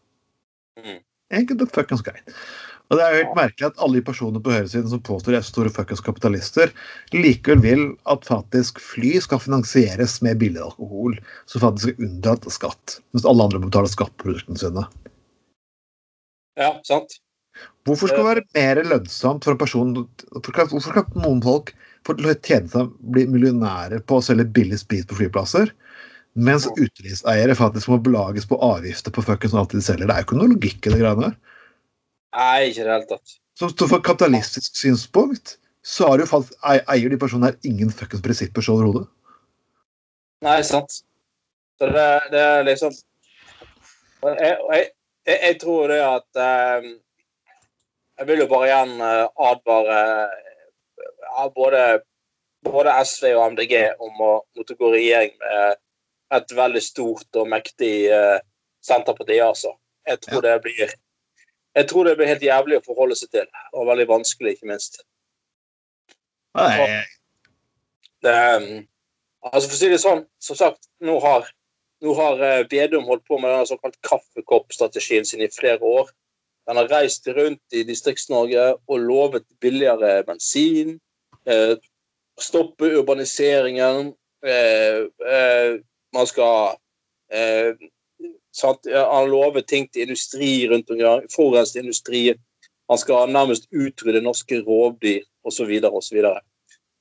Mm. 0.81 0.99
Enkelt 1.39 1.63
og 1.63 1.73
fuckings 1.77 2.03
greit. 2.03 2.35
Og 2.91 2.99
det 2.99 3.05
er 3.07 3.15
jo 3.15 3.21
helt 3.21 3.39
merkelig 3.39 3.69
at 3.69 3.81
alle 3.85 4.01
de 4.01 4.05
personene 4.09 4.43
på 4.43 4.51
høyresiden 4.51 4.91
som 4.91 5.03
påstår 5.07 5.37
de 5.37 5.39
er 5.39 5.47
store 5.47 5.71
fuckings 5.71 6.03
kapitalister, 6.03 6.73
likevel 7.15 7.63
vil 7.63 7.85
at 8.11 8.27
faktisk 8.27 8.83
fly 8.83 9.13
skal 9.23 9.39
finansieres 9.39 10.17
med 10.27 10.43
billig 10.43 10.65
alkohol, 10.67 11.15
som 11.47 11.63
faktisk 11.63 11.93
er 11.93 12.09
unndratt 12.09 12.51
skatt, 12.51 12.99
mens 13.15 13.29
alle 13.31 13.47
andre 13.47 13.63
må 13.63 13.71
betale 13.71 13.93
skatt 13.95 14.11
på 14.19 14.33
produktene 14.33 14.59
sine. 14.59 14.89
Ja, 16.59 16.75
sant. 16.83 17.21
Hvorfor 17.89 18.11
skal 18.11 18.21
det 18.21 18.29
være 18.29 18.47
mer 18.57 18.83
lønnsomt 18.91 19.47
for 19.47 19.55
en 19.55 19.61
person 19.61 19.93
Hvorfor 20.35 20.81
skal 20.85 21.23
noen 21.23 21.41
folk 21.45 21.73
få 22.07 22.17
tjene 22.21 22.69
seg 22.73 22.91
bli 23.13 23.27
millionærer 23.29 24.03
på 24.09 24.19
å 24.19 24.25
selge 24.25 24.49
billig 24.57 24.81
sprit 24.81 25.09
på 25.09 25.19
flyplasser, 25.19 25.73
mens 26.33 26.69
utelivseiere 26.71 27.57
faktisk 27.59 27.91
må 27.93 27.99
belages 28.05 28.49
på 28.49 28.57
avgifter 28.65 29.13
på 29.13 29.25
fuckings 29.27 29.57
alt 29.57 29.75
de 29.75 29.83
selger? 29.85 30.09
Det 30.09 30.17
er 30.17 30.23
jo 30.23 30.29
ikke 30.29 30.41
noe 30.41 30.53
logikk 30.55 30.81
i 30.89 30.95
det 30.95 31.01
greiene 31.03 31.27
der. 31.29 31.37
Nei, 32.39 32.71
ikke 32.71 32.81
i 32.81 32.87
det 32.87 32.95
hele 32.95 33.11
tatt. 33.11 33.37
Så 33.61 33.69
for 33.85 34.01
kapitalistisk 34.01 34.79
synspunkt 34.81 35.59
så 35.85 36.09
har 36.09 36.23
jo 36.23 36.29
faktisk, 36.29 36.57
eier 36.65 37.13
de 37.13 37.19
personene 37.21 37.51
her 37.51 37.69
ingen 37.69 37.93
fuckings 37.93 38.25
prinsipper 38.25 38.65
så 38.65 38.77
overhodet. 38.77 39.09
Nei, 40.45 40.61
sant. 40.65 41.03
Så 41.81 41.89
det, 41.93 42.09
det 42.33 42.41
er 42.41 42.67
liksom 42.69 42.93
jeg, 44.21 44.57
jeg, 44.73 44.89
jeg, 45.27 45.57
tror 45.61 45.89
det 45.89 46.01
at 46.05 46.41
um, 46.85 46.91
jeg 48.21 48.29
vil 48.29 48.43
jo 48.43 48.49
bare 48.51 48.69
igjen 48.69 48.91
eh, 49.01 49.27
advare 49.49 50.01
ja, 51.01 51.45
både, 51.55 51.85
både, 52.67 52.97
SV 53.05 53.31
og 53.33 53.55
MDG 53.55 53.77
om 53.97 54.19
å 54.21 54.33
måtte 54.59 54.77
gå 54.77 54.91
i 54.91 54.99
regjering 54.99 55.39
med 55.41 55.79
et 56.37 56.53
veldig 56.55 56.83
stort 56.85 57.39
og 57.41 57.49
mektig 57.51 57.95
uh, 58.13 58.37
Senterparti, 58.85 59.39
altså. 59.43 59.73
Jeg 60.07 60.21
tror, 60.27 60.45
det 60.45 60.53
blir, 60.63 60.93
jeg 61.79 61.89
tror 61.91 62.07
det 62.07 62.13
blir 62.19 62.31
helt 62.31 62.45
jævlig 62.45 62.79
å 62.79 62.85
forholde 62.85 63.17
seg 63.19 63.33
til, 63.35 63.49
og 63.73 63.89
veldig 63.89 64.07
vanskelig, 64.13 64.53
ikke 64.55 64.71
minst. 64.71 65.01
Nei. 66.61 67.01
Det, 68.23 68.37
um, 68.61 68.85
altså 69.49 69.65
For 69.65 69.79
å 69.79 69.81
si 69.81 69.91
det 69.91 70.03
sånn, 70.05 70.23
som 70.45 70.61
sagt, 70.61 70.87
nå 71.03 71.17
har, 71.25 71.49
nå 72.05 72.15
har 72.21 72.45
Bedum 72.71 73.09
holdt 73.09 73.25
på 73.27 73.41
med 73.41 73.57
den 73.57 73.69
såkalt 73.73 73.99
kaffekoppstrategien 74.07 75.27
sin 75.27 75.43
i 75.43 75.51
flere 75.57 75.81
år. 75.81 76.13
Den 76.71 76.79
har 76.79 76.91
reist 76.93 77.27
rundt 77.35 77.75
i 77.75 77.83
Distrikts-Norge 77.83 78.65
og 78.87 79.01
lovet 79.03 79.47
billigere 79.61 80.21
bensin. 80.29 81.01
Eh, 81.43 81.75
stoppe 82.39 82.93
urbaniseringen. 83.01 84.13
Uh, 84.41 85.03
man 86.17 86.25
skal 86.25 86.79
sant? 88.57 88.87
Han 88.89 89.29
lover 89.29 89.61
ting 89.61 89.85
til 89.93 90.07
industri 90.07 90.65
rundt 90.71 90.89
omkring, 90.91 91.27
forurenset 91.35 91.83
industri. 91.83 92.23
Han 92.89 92.99
skal 92.99 93.29
nærmest 93.31 93.69
utrydde 93.71 94.23
norske 94.25 94.63
rovdyr 94.65 95.21
osv. 95.45 95.75
osv. 95.85 96.25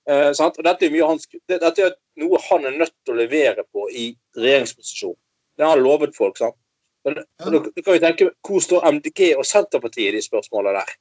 Eh, 0.10 0.32
dette, 0.34 0.86
er 0.86 1.60
dette 1.60 1.86
er 1.86 1.96
noe 2.22 2.40
han 2.50 2.66
er 2.66 2.78
nødt 2.78 2.96
til 3.06 3.14
å 3.14 3.20
levere 3.20 3.66
på 3.74 3.88
i 3.90 4.12
regjeringsposisjon. 4.38 5.18
Det 5.58 5.66
har 5.66 5.76
han 5.76 5.84
lovet 5.84 6.16
folk. 6.18 6.38
sant? 6.38 6.58
Men, 7.08 7.22
ja. 7.40 7.50
du, 7.50 7.82
kan 7.82 7.96
jo 7.96 8.00
tenke, 8.04 8.32
Hvor 8.48 8.64
står 8.64 8.88
MDG 8.92 9.34
og 9.38 9.46
Senterpartiet 9.48 10.12
i 10.12 10.18
de 10.18 10.24
spørsmålene 10.24 10.82
der? 10.82 10.96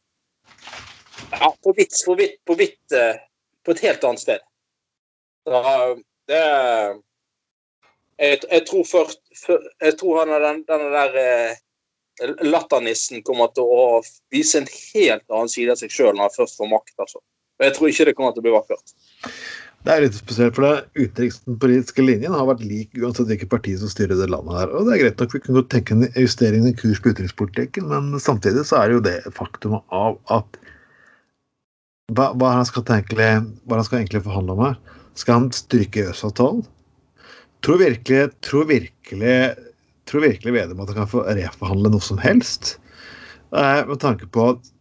Ja, 1.33 1.51
På 1.63 1.75
vidt, 1.77 1.97
på 2.07 2.15
vidt, 2.15 2.39
på, 2.47 2.55
vidt, 2.55 2.93
eh, 2.95 3.19
på 3.65 3.75
et 3.75 3.83
helt 3.85 4.05
annet 4.05 4.23
sted. 4.23 4.45
Så, 5.49 5.63
det 6.29 6.43
jeg, 8.19 8.39
jeg, 8.51 8.63
tror 8.67 8.85
først 8.85 9.21
Jeg 9.81 9.95
tror 9.99 10.19
han 10.19 10.33
er 10.35 10.43
den, 10.43 10.63
denne 10.69 10.89
der 10.93 11.19
eh, 11.23 11.61
latternissen 12.43 13.23
kommer 13.23 13.53
til 13.55 13.69
å 13.71 14.01
vise 14.35 14.59
en 14.59 14.71
helt 14.71 15.25
annen 15.31 15.51
side 15.51 15.75
av 15.75 15.79
seg 15.79 15.93
sjøl 15.95 16.15
når 16.15 16.27
han 16.27 16.35
først 16.35 16.59
får 16.59 16.71
makt. 16.73 16.95
altså. 16.99 17.23
Og 17.59 17.67
jeg 17.67 17.75
tror 17.77 17.91
ikke 17.91 18.07
det 18.09 18.15
kommer 18.19 18.35
til 18.35 18.43
å 18.43 18.47
bli 18.47 18.55
vakkert. 18.55 18.95
Det 19.89 19.95
er 19.95 20.03
litt 20.05 20.17
spesielt, 20.19 20.53
for 20.53 20.67
den 20.67 21.07
utenrikspolitiske 21.07 22.05
linjen 22.05 22.35
har 22.37 22.45
vært 22.51 22.61
lik 22.69 22.99
uansett 23.01 23.31
hvilket 23.31 23.49
parti 23.49 23.73
som 23.81 23.89
styrer 23.89 24.19
det 24.21 24.27
landet 24.29 24.59
her. 24.59 24.73
Og 24.77 24.85
det 24.85 24.99
er 24.99 25.01
greit 25.01 25.23
nok 25.23 25.37
vi 25.37 25.41
kunne 25.47 25.63
tenke 25.73 25.97
en 25.97 26.05
justering 26.13 26.67
i 26.69 26.75
kurs 26.77 27.01
på 27.01 27.15
utenrikspolitikken, 27.15 27.87
men 27.89 28.21
samtidig 28.21 28.67
så 28.69 28.83
er 28.83 28.91
det 28.91 28.99
jo 28.99 29.07
det 29.07 29.17
faktumet 29.33 29.97
av 29.97 30.19
at 30.35 30.59
hva, 32.13 32.35
hva, 32.37 32.53
han 32.59 32.69
skal 32.69 32.85
tenke, 32.89 33.17
hva 33.17 33.81
han 33.81 33.89
skal 33.89 34.03
egentlig 34.03 34.27
forhandle 34.29 34.59
om 34.59 34.63
her? 34.67 34.77
Skal 35.17 35.39
han 35.39 35.49
stryke 35.57 36.05
EØS-avtalen? 36.05 36.61
Tror 37.65 37.81
virkelig, 37.81 38.29
tror 38.45 38.69
virkelig 38.69 39.39
tror 40.09 40.25
virkelig 40.25 40.55
Vedum 40.55 40.81
at 40.81 40.93
han 40.93 41.03
kan 41.03 41.11
få 41.11 41.25
reforhandle 41.27 41.93
noe 41.93 42.05
som 42.05 42.21
helst? 42.23 42.77
Eh, 43.53 43.81
med 43.89 44.01
tanke 44.05 44.29
på 44.33 44.51
at 44.55 44.73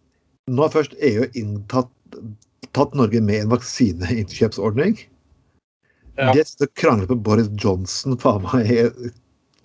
nå 0.48 0.64
har 0.64 0.74
først 0.76 0.96
EU 1.04 1.28
inntatt 1.36 1.92
tatt 2.78 2.98
Norge 2.98 3.22
med 3.26 3.44
en 3.44 3.54
vaksineinnkjøpsordning. 3.54 4.98
Ja. 6.18 6.32
De 6.34 6.42
har 6.42 6.74
kranglet 6.80 7.10
med 7.10 7.24
Boris 7.26 7.50
Johnson 7.62 8.18
faen 8.22 8.46
meg 8.46 8.72
i 8.74 9.12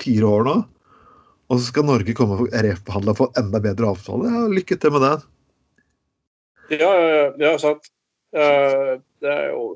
fire 0.03 0.29
år 0.29 0.47
nå. 0.49 0.57
Og 1.53 1.61
så 1.61 1.69
skal 1.69 1.87
Norge 1.89 2.15
komme 2.17 2.39
og 2.41 2.53
reforhandle 2.65 3.13
og 3.13 3.19
få 3.19 3.29
enda 3.41 3.61
bedre 3.61 3.93
avtale. 3.93 4.29
Ja, 4.33 4.43
lykke 4.49 4.79
til 4.81 4.95
med 4.95 5.05
det. 5.05 5.15
Ja, 6.73 6.91
ja, 6.97 7.25
ja, 7.41 7.57
sant. 7.61 7.89
Uh, 8.33 9.01
det 9.21 9.29
er 9.29 9.49
jo 9.53 9.75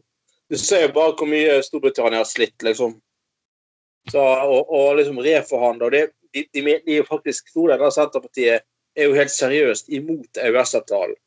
Du 0.49 0.55
ser 0.57 0.87
jo 0.87 0.93
bare 0.95 1.13
hvor 1.19 1.27
mye 1.27 1.59
Storbritannia 1.67 2.21
har 2.23 2.29
slitt, 2.29 2.55
liksom. 2.63 2.95
Så, 4.13 4.23
og, 4.23 4.71
og 4.71 4.93
liksom 5.01 5.19
reforhandle. 5.19 5.89
Og 5.89 5.93
det, 5.93 6.03
de, 6.31 6.45
de, 6.55 6.63
de, 6.63 6.77
er 6.95 7.01
jo 7.01 7.07
faktisk 7.09 7.51
Store 7.51 7.75
der 7.81 7.91
Senterpartiet 7.91 8.63
er 8.97 9.09
jo 9.09 9.17
helt 9.17 9.35
seriøst 9.35 9.91
imot 9.93 10.39
EØS-avtalen. 10.39 11.19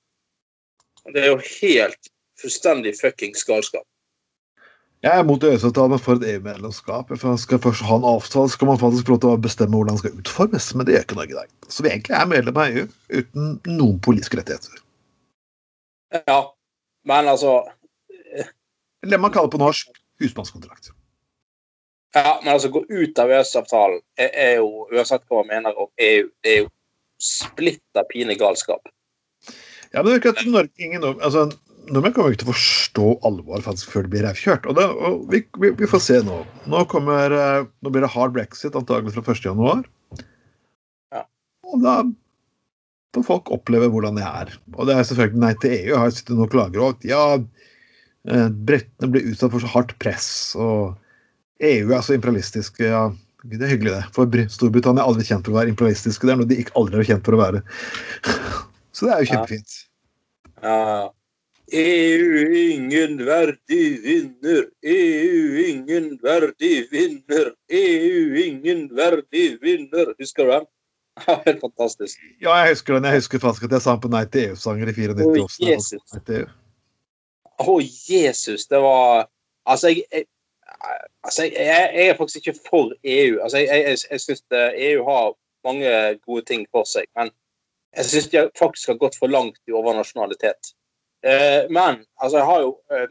Det 1.13 1.23
er 1.23 1.31
jo 1.31 1.39
helt 1.61 2.11
fullstendig 2.41 2.93
fuckings 2.99 3.43
galskap. 3.47 3.85
Jeg 4.99 5.15
er 5.15 5.23
mot 5.23 5.43
EØS-avtalen 5.43 6.01
for 6.03 6.19
et 6.19 6.25
EU-medlemskap. 6.33 7.11
Skal 7.39 7.61
først 7.63 7.85
ha 7.87 7.95
en 7.95 8.07
avtale, 8.07 8.51
skal 8.51 8.67
man 8.67 8.79
faktisk 8.81 9.07
få 9.07 9.13
lov 9.13 9.21
til 9.23 9.31
å 9.31 9.39
bestemme 9.39 9.77
hvordan 9.77 9.95
den 9.95 10.01
skal 10.01 10.17
utformes. 10.19 10.67
Men 10.75 10.87
det 10.87 10.95
gjør 10.95 11.05
ikke 11.05 11.19
Norge 11.21 11.35
i 11.35 11.37
dag. 11.37 11.53
Så 11.71 11.85
vi 11.85 11.91
egentlig 11.93 12.17
er 12.19 12.27
medlem 12.27 12.59
av 12.59 12.75
EU 12.75 12.85
uten 13.21 13.53
noen 13.77 14.01
politiske 14.03 14.41
rettigheter. 14.41 14.81
Ja, 16.27 16.41
men 17.07 17.27
altså 17.29 17.61
Eller 19.03 19.21
man 19.21 19.31
kaller 19.31 19.51
på 19.53 19.61
norsk 19.61 19.93
husmannskontrakt. 20.19 20.91
Ja, 22.15 22.41
men 22.43 22.53
altså 22.53 22.67
gå 22.73 22.83
ut 22.89 23.19
av 23.23 23.31
EØS-avtalen 23.31 24.01
er, 24.17 24.29
er, 24.33 24.53
jo, 24.59 24.87
uansett 24.91 25.23
hva 25.29 25.45
man 25.45 25.51
mener 25.53 25.79
om 25.79 25.87
EU, 25.95 26.27
det 26.43 26.51
er 26.51 26.63
jo 26.65 26.69
splitter 27.23 28.07
pine 28.09 28.35
galskap. 28.35 28.89
Ja, 29.93 30.01
men 30.01 30.09
det 30.09 30.19
virker 30.19 30.35
at 30.35 30.45
Norge, 30.49 30.71
ingen, 30.77 31.05
altså, 31.17 31.47
Nordmenn 31.89 32.13
kommer 32.13 32.33
ikke 32.33 32.43
til 32.43 32.51
å 32.51 32.53
forstå 32.53 33.07
faktisk 33.65 33.93
før 33.93 34.05
det 34.05 34.13
blir 34.13 34.25
revkjørt. 34.27 34.67
Og, 34.69 34.77
det, 34.77 34.85
og 34.85 35.21
vi, 35.31 35.41
vi, 35.61 35.71
vi, 35.79 35.89
får 35.89 36.03
se 36.05 36.19
nå. 36.25 36.43
Nå, 36.69 36.83
kommer, 36.91 37.33
eh, 37.33 37.63
nå 37.81 37.93
blir 37.93 38.05
det 38.05 38.11
hard 38.13 38.35
brexit 38.35 38.77
antagelig 38.77 39.15
fra 39.15 39.23
1.1. 39.33 39.87
Ja. 41.15 41.23
Og 41.71 41.81
da 41.85 41.95
får 43.17 43.25
folk 43.25 43.49
oppleve 43.55 43.89
hvordan 43.89 44.19
det 44.19 44.27
er. 44.27 44.53
Og 44.75 44.85
det 44.89 44.99
er 44.99 45.09
selvfølgelig 45.09 45.41
Nei 45.41 45.53
til 45.63 45.75
EU 45.79 45.97
har 45.97 46.13
sittet 46.13 46.37
og 46.37 46.53
klager 46.53 46.83
over 46.83 46.97
at 46.97 47.09
ja, 47.09 47.23
eh, 48.29 48.47
britene 48.69 49.09
blir 49.15 49.31
utsatt 49.31 49.55
for 49.55 49.65
så 49.65 49.73
hardt 49.73 49.97
press. 50.03 50.29
og 50.59 50.93
EU 51.65 51.89
er 51.89 52.05
så 52.05 52.13
imperialistisk. 52.13 52.79
ja, 52.85 53.07
Det 53.43 53.63
er 53.65 53.73
hyggelig, 53.73 53.97
det. 53.97 54.05
For 54.13 54.29
Storbritannia 54.53 55.01
er 55.01 55.09
aldri 55.09 55.25
kjent 55.25 55.47
for 55.47 55.57
å 55.57 55.61
være 55.63 55.73
imperialistiske. 55.73 56.27
Det 56.27 56.35
er 56.35 56.43
noe 56.43 56.53
de 56.53 56.61
ikke 56.61 56.77
aldri 56.77 57.01
har 57.01 57.15
kjent 57.15 57.25
for 57.25 57.39
å 57.39 57.45
være. 57.47 57.65
Så 58.99 59.07
det 59.07 59.15
er 59.15 59.23
jo 59.23 59.29
kjempefint. 59.31 59.75
Ja. 60.59 61.07
EU 61.71 62.39
ingen 62.73 63.19
verdig 63.23 63.85
vinner, 64.03 64.65
EU 64.83 65.59
ingen 65.61 66.09
verdig 66.23 66.87
vinner, 66.91 67.53
EU 67.69 68.35
ingen 68.43 68.89
verdig 68.97 69.59
vinner. 69.61 70.11
Husker 70.19 70.45
du 70.49 70.51
den? 70.51 70.65
Helt 71.45 71.61
fantastisk. 71.61 72.19
Ja, 72.41 72.57
jeg 72.63 72.73
husker 72.73 72.97
den. 72.97 73.07
Jeg 73.07 73.21
husker 73.21 73.39
faktisk 73.39 73.69
at 73.69 73.77
jeg 73.77 73.85
sang 73.85 74.01
på 74.01 74.11
Nei 74.11 74.25
til 74.25 74.49
EU-sanger 74.49 74.91
i 74.91 74.97
94. 74.97 75.29
Å, 75.29 75.69
Jesus. 75.69 76.17
E 76.17 76.43
Å, 77.63 77.75
Jesus. 78.09 78.67
Det 78.67 78.81
var 78.83 79.29
Altså, 79.69 79.91
jeg, 79.93 80.03
jeg 80.11 80.25
altså, 81.23 81.43
jeg, 81.43 81.91
jeg, 81.93 82.07
er 82.09 82.17
faktisk 82.17 82.47
ikke 82.47 82.59
for 82.69 82.93
EU. 83.03 83.39
Altså, 83.43 83.57
jeg, 83.61 83.83
jeg, 83.85 83.97
jeg 84.11 84.21
syns 84.23 84.43
EU 84.49 85.03
har 85.05 85.27
mange 85.67 85.91
gode 86.25 86.45
ting 86.49 86.65
for 86.73 86.87
seg. 86.89 87.05
Men 87.19 87.29
jeg 87.97 88.05
syns 88.05 88.29
de 88.29 88.43
faktisk 88.59 88.93
har 88.93 88.99
gått 89.01 89.17
for 89.19 89.31
langt 89.31 89.57
i 89.67 89.73
overnasjonalitet. 89.75 90.73
Eh, 91.25 91.65
men 91.69 92.03
altså, 92.21 92.37
jeg 92.37 92.47
har 92.49 92.61
jo 92.65 92.75
eh, 92.93 93.07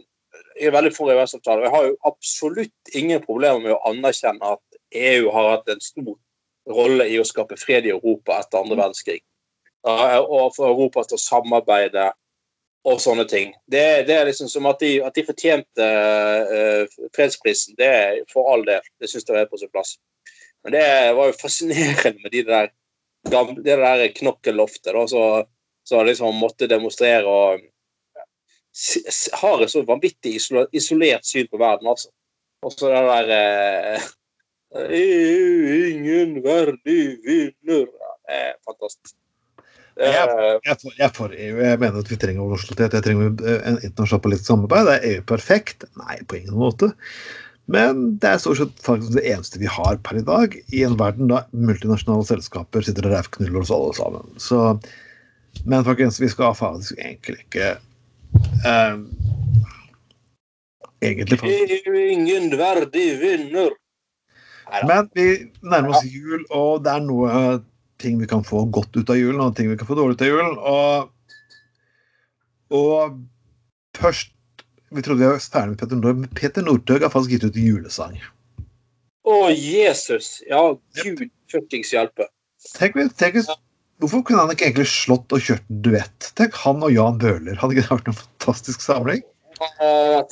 jeg 0.58 0.68
er 0.68 0.74
veldig 0.74 0.92
for 0.94 1.10
EØS-avtalen. 1.12 1.64
Jeg 1.66 1.74
har 1.74 1.86
jo 1.86 1.96
absolutt 2.06 2.94
ingen 2.98 3.22
problemer 3.24 3.62
med 3.64 3.74
å 3.74 3.82
anerkjenne 3.90 4.54
at 4.54 4.80
EU 4.98 5.30
har 5.34 5.50
hatt 5.54 5.70
en 5.72 5.82
stor 5.82 6.14
rolle 6.68 7.08
i 7.08 7.18
å 7.18 7.26
skape 7.26 7.58
fred 7.58 7.88
i 7.88 7.92
Europa 7.94 8.38
etter 8.42 8.60
andre 8.60 8.78
verdenskrig. 8.78 9.20
Og 9.88 10.50
for 10.56 10.68
Europa 10.68 11.04
til 11.06 11.16
å 11.16 11.22
samarbeide 11.22 12.08
og 12.88 13.00
sånne 13.02 13.24
ting. 13.28 13.52
Det, 13.66 13.84
det 14.08 14.16
er 14.16 14.28
liksom 14.28 14.50
som 14.50 14.66
at 14.70 14.80
de, 14.82 14.98
at 15.04 15.16
de 15.16 15.24
fortjente 15.26 15.86
uh, 15.86 16.98
fredsprisen. 17.16 17.76
Det 17.78 17.88
er 17.88 18.20
for 18.32 18.50
all 18.52 18.64
del. 18.68 18.84
Det 19.00 19.10
syns 19.10 19.26
jeg 19.28 19.40
er 19.40 19.50
på 19.50 19.60
sin 19.60 19.72
plass. 19.72 19.96
Men 20.64 20.74
det 20.76 20.84
var 21.18 21.30
jo 21.30 21.38
fascinerende 21.40 22.22
med 22.22 22.34
de 22.34 22.44
der 22.48 22.70
det 23.30 23.76
der 23.80 24.04
knokkelloftet 24.16 24.94
da, 24.94 25.04
så, 25.10 25.24
så 25.88 26.02
liksom 26.06 26.38
måtte 26.40 26.68
demonstrere 26.70 27.26
og 27.26 27.66
har 29.42 29.62
et 29.64 29.72
så 29.72 29.82
vanvittig 29.86 30.36
isolert 30.76 31.26
syn 31.26 31.48
på 31.50 31.58
verden, 31.60 31.88
altså. 31.90 32.12
Og 32.62 32.74
så 32.74 32.90
det 32.90 33.02
der 33.06 33.32
eh, 33.34 34.10
Ingen 34.98 36.38
verdig 36.44 37.02
vinner. 37.24 37.86
eh, 38.28 38.52
fantastisk. 38.66 39.14
Jeg 39.98 40.14
jeg, 40.66 40.76
er 40.98 41.10
for, 41.14 41.32
EU. 41.34 41.56
Jeg 41.58 41.78
mener 41.78 41.98
at 41.98 42.10
vi 42.10 42.16
trenger. 42.16 42.66
Jeg 42.78 43.02
trenger 43.02 43.32
en 43.66 43.78
internasjonal 43.82 44.22
politisk 44.22 44.46
samarbeid. 44.46 44.90
Er 44.92 45.06
EU 45.08 45.22
perfekt? 45.26 45.88
Nei, 45.98 46.20
på 46.28 46.38
ingen 46.38 46.54
måte. 46.54 46.92
Men 47.68 48.04
det 48.20 48.30
er 48.30 48.40
stort 48.40 48.62
sett 48.62 48.78
faktisk 48.80 49.12
det 49.18 49.26
eneste 49.28 49.60
vi 49.60 49.68
har 49.68 49.98
per 50.04 50.16
i 50.16 50.24
dag, 50.24 50.54
i 50.72 50.84
en 50.86 50.96
verden 51.00 51.28
da 51.28 51.42
multinasjonale 51.52 52.24
selskaper 52.24 52.84
sitter 52.84 53.10
og 53.10 53.12
rævknuller 53.12 53.60
oss 53.60 53.72
alle 53.74 53.90
sammen. 53.98 54.30
Så, 54.40 54.60
men 55.68 55.84
folkens, 55.84 56.20
vi 56.22 56.30
skal 56.32 56.56
faktisk 56.56 56.96
egentlig 56.96 57.44
ikke 57.44 57.74
uh, 58.64 58.96
Egentlig 61.04 61.38
faktisk 61.38 61.86
Ingen 61.86 62.48
verdig 62.58 63.04
vinner. 63.20 63.76
Men 64.88 65.12
vi 65.14 65.28
nærmer 65.62 65.94
oss 65.94 66.08
jul, 66.08 66.42
og 66.50 66.82
det 66.84 66.94
er 66.96 67.04
noe 67.04 67.60
ting 68.02 68.18
vi 68.20 68.26
kan 68.30 68.42
få 68.46 68.64
godt 68.72 68.96
ut 68.96 69.12
av 69.12 69.20
julen, 69.20 69.44
og 69.44 69.54
ting 69.56 69.70
vi 69.70 69.76
kan 69.78 69.88
få 69.88 69.96
dårlig 69.98 70.18
ut 70.18 70.24
av 70.24 70.32
julen. 70.32 70.58
Og, 70.72 71.12
og 72.74 73.20
først 73.96 74.34
vi 74.90 75.04
trodde 75.04 75.20
vi 75.20 75.28
var 75.28 75.38
ferdig 75.38 75.70
med 75.70 75.78
Peter 75.80 75.96
Northug. 75.96 76.34
Petter 76.40 76.66
Northug 76.66 77.02
har 77.02 77.12
faktisk 77.12 77.36
gitt 77.36 77.48
ut 77.48 77.56
julesang. 77.60 78.18
Å, 79.28 79.38
Jesus! 79.52 80.38
Ja, 80.48 80.62
gud 81.02 81.24
fuckings 81.52 81.92
hjelpe. 81.92 82.28
Tenk, 82.78 82.96
tenk, 83.20 83.42
hvorfor 84.00 84.22
kunne 84.26 84.44
han 84.44 84.54
ikke 84.54 84.68
egentlig 84.70 84.88
slått 84.90 85.34
og 85.36 85.44
kjørt 85.44 85.66
duett? 85.84 86.30
Tenk 86.38 86.56
han 86.64 86.84
og 86.84 86.94
Jan 86.94 87.20
Bøhler. 87.20 87.58
Hadde 87.60 87.76
ikke 87.76 87.84
det 87.84 87.98
vært 87.98 88.12
en 88.12 88.20
fantastisk 88.22 88.84
samling? 88.84 89.24
Uh, 89.58 90.22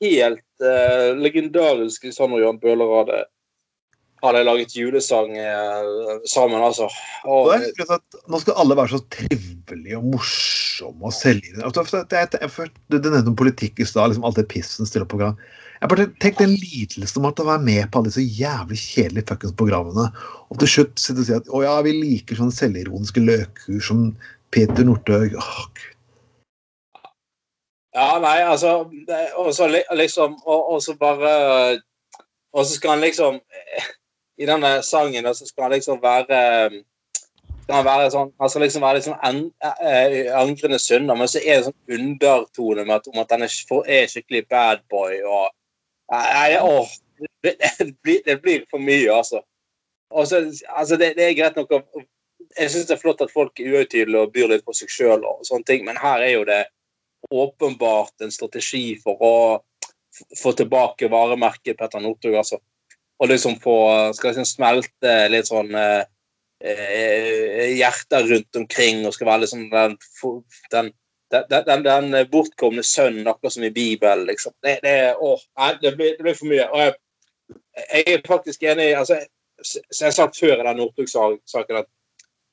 helt 0.00 0.64
uh, 0.64 1.12
legendarisk 1.20 2.06
hvis 2.06 2.18
han 2.22 2.32
og 2.34 2.42
Jan 2.42 2.60
Bøhler 2.62 2.94
hadde, 2.98 3.22
hadde 4.24 4.40
jeg 4.40 4.48
laget 4.48 4.76
julesang 4.78 5.34
eh, 5.38 6.22
sammen, 6.30 6.62
altså. 6.64 6.88
Og 7.28 7.52
Nå 8.30 8.40
skal 8.42 8.56
alle 8.60 8.76
være 8.78 8.96
så 8.96 9.02
trivelige 9.12 9.98
og 10.00 10.08
morsomme 10.16 11.10
og 11.10 11.12
følte- 11.14 12.80
Du 12.88 12.98
nevnte 13.10 13.36
politikk 13.36 13.80
i 13.80 13.88
stad, 13.88 14.10
liksom 14.10 14.24
alt 14.24 14.40
det 14.40 14.48
pissen 14.48 14.88
stiller 14.88 15.06
på 15.06 15.20
gang. 15.20 15.36
Jeg 15.80 15.88
bare 15.90 16.06
Tenk 16.20 16.38
den 16.38 16.54
lidelsen 16.56 17.20
om 17.20 17.26
at 17.28 17.40
å 17.42 17.44
være 17.44 17.60
med 17.64 17.90
på 17.90 18.00
alle 18.00 18.08
disse 18.08 18.24
jævlig 18.24 18.78
kjedelige 18.80 19.28
fuckings 19.28 19.56
programmene, 19.58 20.06
og 20.50 20.58
til 20.62 20.70
slutt 20.70 21.00
sitte 21.02 21.20
og 21.20 21.26
si 21.28 21.34
at 21.36 21.50
å 21.52 21.60
ja, 21.64 21.74
vi 21.84 21.92
liker 21.98 22.38
sånne 22.38 22.54
selvironiske 22.56 23.20
løkhuer 23.20 23.82
som 23.84 24.06
Peter 24.54 24.86
Northug. 24.86 25.34
Gud. 25.34 25.82
ja, 27.94 28.18
nei, 28.22 28.38
altså 28.42 28.90
Og 29.36 29.50
så 29.54 29.66
liksom 29.92 30.38
Og, 30.46 30.72
og 30.74 30.82
så 30.82 30.94
bare 30.98 31.80
Og 32.54 32.64
så 32.66 32.76
skal 32.76 32.90
han 32.94 33.04
liksom 33.04 33.34
eh, 33.34 33.88
I 34.40 34.48
denne 34.48 34.76
sangen 34.82 35.28
så 35.34 35.46
skal 35.46 35.68
han 35.68 35.76
liksom 35.76 36.00
være 36.02 36.40
skal 37.64 37.78
han 37.78 37.86
være 37.86 38.08
sånn, 38.12 38.32
han 38.40 38.50
skal 38.52 38.62
liksom 38.66 38.82
være 38.84 38.98
liksom 38.98 39.14
en, 39.24 39.38
eh, 39.64 40.16
angrende 40.36 40.78
synder, 40.82 41.16
men 41.16 41.30
så 41.30 41.40
er 41.40 41.60
det 41.62 41.68
sånn 41.70 41.96
undertone 41.96 42.84
med 42.84 42.98
at, 42.98 43.08
om 43.08 43.20
at 43.22 43.30
han 43.32 43.46
er, 43.46 43.54
er 43.88 44.10
skikkelig 44.10 44.42
bad 44.52 44.82
boy. 44.92 45.22
og 45.24 45.48
Nei, 46.12 46.58
åh, 46.60 46.90
det, 47.42 47.54
blir, 48.04 48.20
det 48.26 48.36
blir 48.42 48.66
for 48.70 48.84
mye, 48.84 49.08
altså. 49.12 49.40
Så, 50.12 50.42
altså 50.68 50.98
det, 51.00 51.14
det 51.16 51.24
er 51.24 51.38
greit 51.38 51.56
nok 51.58 51.72
å 51.74 51.80
Jeg 52.54 52.70
syns 52.70 52.86
det 52.86 52.94
er 52.94 53.00
flott 53.00 53.22
at 53.24 53.32
folk 53.32 53.58
er 53.58 53.72
uhøytidelige 53.72 54.20
og 54.20 54.34
byr 54.34 54.52
litt 54.52 54.66
på 54.66 54.74
seg 54.76 54.92
sjøl, 54.92 55.24
men 55.82 55.96
her 55.98 56.22
er 56.22 56.34
jo 56.36 56.44
det 56.46 56.60
åpenbart 57.34 58.22
en 58.22 58.30
strategi 58.30 59.00
for 59.00 59.18
å 59.24 59.34
få 60.38 60.52
tilbake 60.54 61.08
varemerket 61.10 61.80
Petter 61.80 62.04
Northug, 62.04 62.36
altså. 62.38 62.60
Og 63.22 63.30
liksom 63.30 63.60
få 63.62 63.76
Skal 64.16 64.32
liksom 64.32 64.48
smelte 64.48 65.14
litt 65.30 65.46
sånn 65.46 65.70
eh, 65.78 66.02
eh, 66.64 67.76
hjerter 67.78 68.26
rundt 68.30 68.58
omkring 68.58 69.04
og 69.06 69.14
skal 69.14 69.30
være 69.30 69.44
liksom 69.44 69.68
den, 69.70 69.96
den, 70.72 70.90
den, 71.30 71.64
den, 71.64 71.84
den 71.86 72.30
bortkomne 72.30 72.82
sønnen, 72.86 73.28
akkurat 73.28 73.54
som 73.56 73.66
i 73.66 73.72
Bibelen, 73.74 74.26
liksom. 74.28 74.54
Det, 74.62 74.78
det, 74.82 74.96
det, 75.82 75.94
blir, 75.96 76.16
det 76.16 76.26
blir 76.26 76.38
for 76.38 76.50
mye. 76.50 76.66
Og 76.70 76.82
jeg, 76.82 76.96
jeg 77.84 78.04
er 78.14 78.26
faktisk 78.26 78.62
enig 78.62 78.92
altså, 78.96 79.18
Som 79.64 80.06
jeg 80.08 80.16
sagt 80.16 80.38
før 80.38 80.58
i 80.58 80.66
den 80.66 80.80
Northug-saken, 80.82 81.78
at 81.78 81.90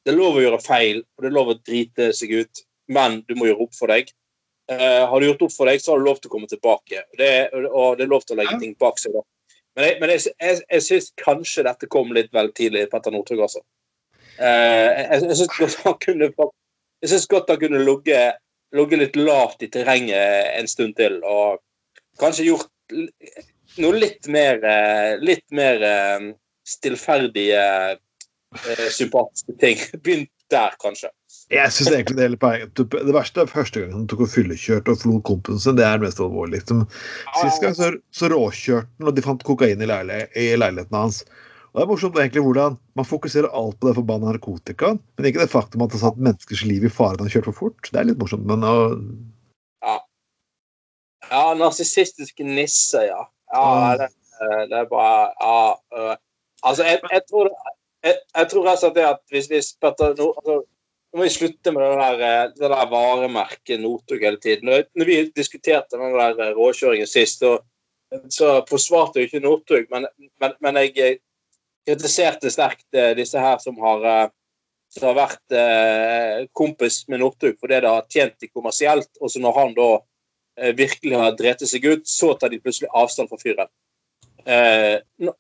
det 0.06 0.14
er 0.14 0.18
lov 0.18 0.38
å 0.38 0.42
gjøre 0.42 0.62
feil, 0.64 1.04
og 1.04 1.24
det 1.24 1.30
er 1.30 1.36
lov 1.36 1.52
å 1.52 1.60
drite 1.60 2.10
seg 2.16 2.34
ut, 2.42 2.62
men 2.90 3.20
du 3.28 3.36
må 3.38 3.50
gjøre 3.50 3.68
opp 3.68 3.76
for 3.78 3.92
deg. 3.92 4.10
Uh, 4.72 5.04
har 5.10 5.20
du 5.20 5.28
gjort 5.28 5.44
opp 5.46 5.54
for 5.54 5.70
deg, 5.70 5.82
så 5.84 5.94
har 5.94 6.02
du 6.02 6.08
lov 6.08 6.22
til 6.22 6.32
å 6.32 6.34
komme 6.34 6.50
tilbake. 6.50 7.04
Det, 7.20 7.32
og 7.70 8.00
det 8.00 8.06
er 8.06 8.12
lov 8.12 8.24
til 8.26 8.38
å 8.38 8.40
legge 8.40 8.58
ting 8.62 8.74
bak 8.82 9.02
seg. 9.02 9.18
da. 9.18 9.26
Men 9.76 9.88
jeg, 9.88 9.98
men 10.02 10.12
jeg, 10.12 10.34
jeg, 10.42 10.62
jeg 10.68 10.86
syns 10.88 11.12
kanskje 11.22 11.64
dette 11.68 11.88
kom 11.92 12.12
litt 12.16 12.32
vel 12.36 12.52
tidlig, 12.58 12.90
Petter 12.92 13.14
Northug, 13.14 13.44
altså. 13.46 13.62
Eh, 14.42 14.88
jeg 14.98 15.22
jeg 15.30 15.38
syns 15.40 15.58
godt 15.58 15.78
han 15.86 15.98
kunne 16.02 16.32
synes 17.06 17.28
godt 17.32 17.50
han 17.52 17.60
kunne 17.62 17.84
ligge 17.86 18.20
ligge 18.76 19.00
litt 19.00 19.18
lavt 19.20 19.64
i 19.64 19.70
terrenget 19.72 20.52
en 20.60 20.70
stund 20.70 20.96
til, 21.00 21.18
og 21.28 21.60
kanskje 22.20 22.48
gjort 22.48 22.70
noe 23.80 23.98
litt 24.00 24.28
mer 24.32 24.64
eh, 24.68 25.16
Litt 25.24 25.48
mer 25.56 25.84
eh, 25.88 26.30
stillferdige, 26.68 27.64
eh, 27.98 28.88
sympatiske 28.92 29.56
ting. 29.60 29.80
Begynt 30.04 30.32
der, 30.52 30.76
kanskje. 30.82 31.12
Jeg 31.52 31.74
synes 31.76 31.92
egentlig 31.92 32.18
Det 32.18 32.26
hele 32.26 32.40
poenget 32.40 32.82
Det 32.92 33.14
verste 33.16 33.44
er 33.44 33.50
første 33.52 33.82
gang 33.82 33.94
han 33.94 34.08
tok 34.08 34.24
og 34.26 34.32
fyllekjørte 34.32 34.94
og 34.94 35.00
forlot 35.02 35.24
kompisen 35.28 35.60
sin. 35.60 35.78
Det 35.80 35.86
er 35.86 36.00
det 36.00 36.08
mest 36.08 36.22
alvorlige. 36.24 36.62
Liksom. 36.62 36.86
Sist 37.42 37.64
gang 37.64 37.76
så, 37.76 37.92
så 38.16 38.30
råkjørte 38.32 38.88
han, 38.88 39.08
og 39.10 39.18
de 39.18 39.26
fant 39.26 39.44
kokain 39.48 39.84
i, 39.84 39.90
leile, 39.90 40.22
i 40.40 40.54
leiligheten 40.56 40.96
hans. 40.98 41.26
Og 41.72 41.80
Det 41.80 41.84
er 41.84 41.92
morsomt 41.92 42.18
egentlig 42.20 42.44
hvordan 42.44 42.78
man 43.00 43.08
fokuserer 43.08 43.52
alt 43.56 43.78
på 43.80 43.88
det 43.88 43.96
forbanna 43.96 44.32
narkotikaen, 44.32 45.00
men 45.18 45.28
ikke 45.28 45.44
det 45.44 45.52
faktum 45.52 45.84
at 45.86 45.94
det 45.94 46.02
satt 46.02 46.20
menneskers 46.20 46.64
liv 46.68 46.88
i 46.88 46.92
fare 46.92 47.20
da 47.20 47.28
han 47.28 47.32
kjørte 47.32 47.52
for 47.52 47.60
fort. 47.66 47.92
Det 47.92 48.00
er 48.00 48.10
litt 48.10 48.20
morsomt, 48.20 48.48
men 48.48 48.66
og... 48.68 48.98
Ja, 51.32 51.54
narsissistiske 51.56 52.44
nisse, 52.44 53.06
ja. 53.08 53.22
Ja, 53.56 53.96
det, 54.00 54.10
det 54.72 54.78
er 54.82 54.90
bare 54.92 55.32
Ja. 55.40 55.56
øh, 55.96 56.16
altså, 56.64 56.84
jeg, 56.84 57.00
jeg 57.12 57.24
tror 57.30 57.50
jeg, 58.04 58.16
jeg 58.36 58.50
tror 58.52 58.66
rett 58.66 58.78
og 58.78 58.82
slett 58.84 58.96
det 58.96 59.06
at 59.06 59.20
hvis, 59.32 59.48
hvis 59.52 59.74
Petter 59.82 60.16
altså, 60.16 60.56
må 61.16 61.26
vi 61.26 61.34
slutte 61.34 61.74
med 61.76 61.84
det 61.84 61.98
der, 62.00 62.22
eh, 62.28 62.52
det 62.56 62.70
der 62.72 62.92
varemerket 62.92 63.82
Northug 63.82 64.24
hele 64.24 64.40
tiden. 64.40 64.70
Når, 64.70 65.06
vi 65.06 65.18
diskuterte 65.36 66.00
den 66.00 66.16
der 66.16 66.40
eh, 66.40 66.54
råkjøringen 66.58 67.10
sist, 67.10 67.44
så, 67.44 67.58
så 68.30 68.62
forsvarte 68.70 69.20
jo 69.20 69.28
ikke 69.28 69.44
Northug, 69.44 69.90
men, 69.92 70.08
men, 70.42 70.56
men 70.64 70.80
jeg 70.82 70.96
eh, 71.00 71.20
kritiserte 71.88 72.52
sterkt 72.54 72.86
disse 73.18 73.42
her 73.42 73.58
som 73.64 73.80
har 73.82 74.30
som 74.92 75.08
har 75.08 75.16
vært 75.16 76.50
kompis 76.54 76.98
med 77.10 77.22
Northug 77.24 77.56
fordi 77.58 77.78
det 77.82 77.90
har 77.90 78.10
tjent 78.12 78.36
de 78.44 78.50
kommersielt. 78.52 79.08
Og 79.24 79.32
så 79.32 79.40
når 79.42 79.56
han 79.56 79.72
da 79.74 79.88
virkelig 80.78 81.16
har 81.18 81.38
drept 81.40 81.64
seg 81.66 81.88
ut, 81.88 82.04
så 82.06 82.34
tar 82.38 82.52
de 82.52 82.60
plutselig 82.62 82.92
avstand 82.92 83.32
fra 83.32 83.40
fyren. 83.42 83.72
Eh, 84.46 85.00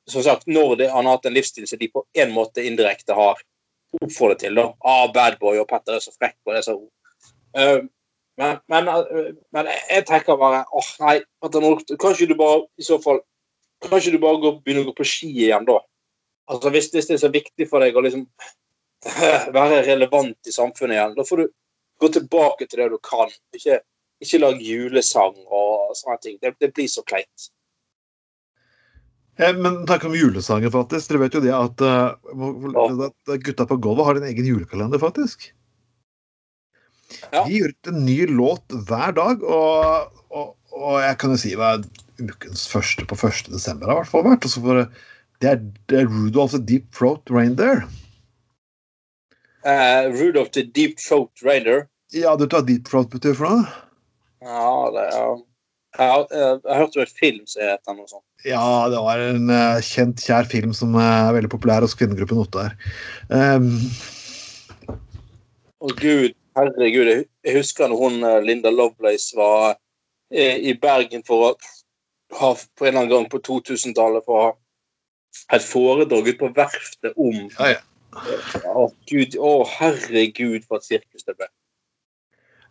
som 0.09 0.23
sagt, 0.23 0.47
når 0.47 0.75
det, 0.75 0.89
han 0.89 1.05
har 1.05 1.17
hatt 1.17 1.25
en 1.25 1.33
livsstil 1.33 1.67
som 1.67 1.79
de 1.79 1.89
på 1.89 2.03
en 2.13 2.33
måte 2.35 2.65
indirekte 2.65 3.15
har 3.17 3.39
oppfordret 3.99 4.43
til. 4.43 4.55
da, 4.55 4.69
ah, 4.87 5.07
Bad 5.13 5.39
boy 5.41 5.59
og 5.61 5.67
Petter 5.69 5.97
er 5.97 6.03
så 6.03 6.13
frekk 6.15 6.37
på 6.45 6.55
det. 6.55 6.63
Så, 6.67 6.77
uh, 7.57 7.81
men, 8.39 8.61
men, 8.71 8.87
uh, 8.87 9.33
men 9.53 9.71
jeg 9.89 10.05
tenker 10.07 10.39
bare 10.39 10.63
åh 10.71 10.93
nei, 11.03 11.17
Petter 11.43 11.63
Northug, 11.63 11.97
kan 11.99 12.15
ikke 12.15 12.31
du 12.31 12.37
bare 12.39 12.63
i 12.79 12.87
så 12.87 13.01
fall 13.03 13.21
kan 13.81 13.97
ikke 13.97 14.13
du 14.13 14.21
bare 14.21 14.41
gå, 14.41 14.51
begynne 14.61 14.83
å 14.83 14.89
gå 14.91 14.97
på 14.99 15.07
ski 15.09 15.29
igjen, 15.47 15.65
da? 15.65 15.79
Altså, 16.51 16.69
hvis, 16.73 16.91
hvis 16.93 17.07
det 17.09 17.15
er 17.15 17.23
så 17.23 17.31
viktig 17.33 17.65
for 17.69 17.81
deg 17.81 17.95
å 17.97 18.03
liksom 18.05 18.27
være 19.57 19.81
relevant 19.87 20.49
i 20.49 20.53
samfunnet 20.53 20.97
igjen, 20.97 21.15
da 21.17 21.25
får 21.25 21.41
du 21.41 21.47
gå 22.01 22.11
tilbake 22.13 22.67
til 22.67 22.83
det 22.83 22.89
du 22.93 22.99
kan. 23.05 23.31
Ikke, 23.57 23.79
ikke 24.21 24.41
lag 24.41 24.61
julesang 24.61 25.37
og 25.47 25.95
sånne 25.97 26.19
ting. 26.21 26.37
Det, 26.41 26.53
det 26.61 26.71
blir 26.75 26.89
så 26.91 27.03
kleint. 27.07 27.49
Eh, 29.37 29.55
Men 29.57 29.81
takk 29.89 30.05
om 30.09 30.15
julesanger, 30.15 30.71
faktisk. 30.73 31.11
Dere 31.11 31.23
vet 31.25 31.37
jo 31.37 31.43
det 31.43 31.55
at, 31.55 31.83
uh, 31.83 33.07
at 33.07 33.43
gutta 33.45 33.67
på 33.69 33.79
gulvet 33.81 34.07
har 34.07 34.19
en 34.19 34.29
egen 34.29 34.47
julekalender, 34.47 35.01
faktisk. 35.01 35.51
Ja. 37.31 37.43
De 37.43 37.51
gir 37.51 37.73
ut 37.73 37.91
en 37.91 38.05
ny 38.05 38.19
låt 38.27 38.75
hver 38.87 39.15
dag, 39.17 39.43
og, 39.43 40.21
og, 40.31 40.53
og 40.71 41.01
jeg 41.03 41.17
kan 41.19 41.35
jo 41.35 41.39
si 41.41 41.53
hva 41.59 41.75
ukens 42.21 42.67
første 42.71 43.05
på 43.07 43.17
1. 43.17 43.51
desember 43.51 43.91
har 43.91 44.01
hvert 44.01 44.11
fall 44.11 44.27
vært. 44.27 44.47
Og 44.47 44.53
så 44.53 44.63
får 44.63 44.81
det, 44.81 45.53
er, 45.53 45.63
det 45.91 46.03
er 46.03 46.09
Rudolph 46.09 46.55
the 46.55 46.63
Deep 46.63 46.91
Throat 46.95 47.31
Reindeer. 47.33 47.85
Uh, 49.61 50.09
Rudolph 50.15 50.53
the 50.57 50.63
Deep 50.63 50.97
Throat 51.01 51.43
Reindeer? 51.45 51.87
Ja, 52.15 52.35
du 52.35 52.47
tar 52.47 52.65
Deep 52.67 52.87
Throat 52.89 53.11
betyr 53.13 53.35
for 53.37 53.51
noe? 53.51 53.87
Ja, 54.41 54.67
det 54.95 55.07
er 55.11 55.39
jeg 55.91 56.07
har, 56.07 56.27
jeg 56.31 56.59
jeg 56.63 56.77
hørt 56.79 56.95
jo 56.95 57.01
en 57.03 57.15
film 57.19 57.47
som 57.51 57.63
heter 57.67 57.95
noe 57.97 58.07
sånt. 58.07 58.25
Ja, 58.47 58.89
det 58.89 59.01
var 59.05 59.21
en 59.21 59.51
uh, 59.53 59.81
kjent, 59.85 60.21
kjær 60.23 60.49
film 60.49 60.73
som 60.77 60.95
er 60.99 61.33
veldig 61.35 61.51
populær 61.51 61.85
hos 61.85 61.93
kvinnegruppen 61.97 62.41
Ottar. 62.41 62.73
Um, 63.29 63.75
Å 65.81 65.91
gud, 65.97 66.33
herregud. 66.57 67.11
Jeg 67.45 67.57
husker 67.57 67.89
når 67.89 68.01
hun 68.01 68.25
eh, 68.27 68.41
Linda 68.45 68.69
Lovelace 68.73 69.33
var 69.37 69.77
i 70.31 70.71
Bergen 70.79 71.25
for 71.27 71.43
å 71.43 71.47
ha 72.39 72.51
på 72.55 72.85
en 72.85 72.93
eller 72.93 72.99
annen 73.01 73.11
gang 73.11 73.25
på 73.31 73.41
2000-tallet 73.43 74.23
for 74.23 74.37
å 74.37 74.43
ha 74.45 74.51
et 75.55 75.63
foredrag 75.65 76.29
ute 76.29 76.39
på 76.39 76.51
verftet 76.55 77.17
om 77.19 77.47
Ja, 77.57 77.73
ja. 77.75 77.81
Å, 78.67 78.89
gud, 79.07 79.37
å, 79.39 79.61
herregud, 79.77 80.65
for 80.67 80.81
et 80.81 80.87
sirkus 80.87 81.23
det 81.23 81.37
ble. 81.37 81.47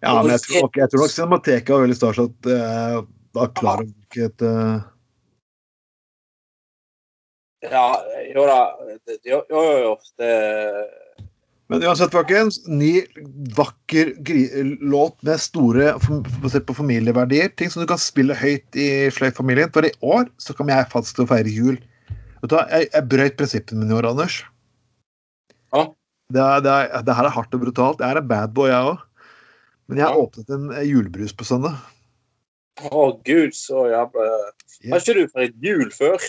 ja, 0.03 0.13
men 0.21 0.35
jeg 0.35 0.43
tror 0.45 0.67
nok, 0.67 0.77
jeg 0.77 0.93
tror 0.93 1.03
nok 1.05 1.15
Cinemateket 1.15 1.73
var 1.73 1.85
veldig 1.87 1.97
starsatt 1.97 2.49
uh, 2.51 2.99
var 3.37 3.53
klar 3.57 3.81
over 3.81 3.89
hvilket 3.89 4.45
uh, 4.45 4.83
Ja, 7.67 7.87
jo 8.35 8.47
da. 8.49 8.61
Jo, 9.29 9.43
jo, 9.51 9.63
jo. 9.85 9.93
Det 10.21 10.31
Men 11.71 11.85
uansett, 11.87 12.11
folkens. 12.11 12.63
Ny, 12.67 13.05
vakker 13.57 14.15
låt 14.81 15.21
med 15.27 15.39
store 15.43 15.93
basert 16.43 16.67
på 16.67 16.75
familieverdier. 16.75 17.53
Ting 17.57 17.71
som 17.71 17.83
du 17.85 17.87
kan 17.91 18.01
spille 18.01 18.35
høyt 18.35 18.75
i 18.81 18.89
Sløyt-familien. 19.15 19.71
For 19.75 19.87
i 19.87 19.93
år 20.03 20.27
så 20.43 20.57
kommer 20.57 20.75
jeg 20.75 20.91
faktisk 20.91 21.21
til 21.21 21.27
å 21.29 21.31
feire 21.31 21.53
jul. 21.53 21.77
Vet 22.41 22.49
du 22.51 22.57
hva, 22.57 22.65
Jeg, 22.73 22.89
jeg 22.95 23.09
brøyt 23.13 23.37
prinsippene 23.39 23.85
mine 23.85 23.93
i 23.95 23.99
år, 24.01 24.09
Anders. 24.15 24.41
Ja. 25.77 25.85
Det, 26.33 26.41
er, 26.43 26.61
det, 26.65 26.73
er, 26.89 27.05
det 27.07 27.15
her 27.21 27.29
er 27.29 27.37
hardt 27.37 27.55
og 27.55 27.63
brutalt. 27.69 28.01
Jeg 28.03 28.17
er 28.17 28.23
en 28.23 28.29
bad 28.31 28.55
boy, 28.57 28.71
jeg 28.73 28.91
òg. 28.95 29.07
Men 29.91 29.99
jeg 30.01 30.07
har 30.07 30.15
Ja. 30.17 30.25
åpnet 30.25 30.51
en 30.57 30.69
eh, 30.73 30.85
julebrus 30.89 31.33
på 31.37 31.45
søndag. 31.45 31.77
Å 32.89 33.07
gud, 33.27 33.53
så 33.53 33.85
jævla 33.91 34.27
Har 34.89 35.03
ikke 35.03 35.15
du 35.19 35.27
feiret 35.35 35.57
jul 35.61 35.91
før? 35.93 36.23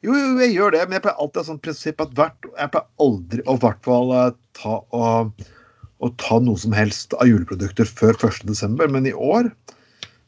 Jo, 0.00 0.14
jo, 0.16 0.28
jeg 0.40 0.54
gjør 0.54 0.72
det, 0.72 0.84
men 0.88 0.96
jeg 0.96 1.04
pleier 1.04 1.18
alltid 1.20 1.40
å 1.40 1.42
ha 1.42 1.48
sånn 1.50 1.60
prinsipp 1.60 1.98
at 2.00 2.12
hvert 2.16 2.46
Jeg 2.54 2.72
pleier 2.72 2.86
aldri 3.04 3.42
å 3.44 3.56
hvert 3.60 3.82
fall 3.84 4.14
eh, 4.16 4.30
ta 4.56 4.78
og, 4.96 5.48
og 6.00 6.14
ta 6.22 6.38
noe 6.40 6.60
som 6.60 6.72
helst 6.72 7.12
av 7.18 7.28
juleprodukter 7.28 7.88
før 7.88 8.16
1.12., 8.30 8.80
men 8.94 9.10
i 9.10 9.12
år 9.12 9.50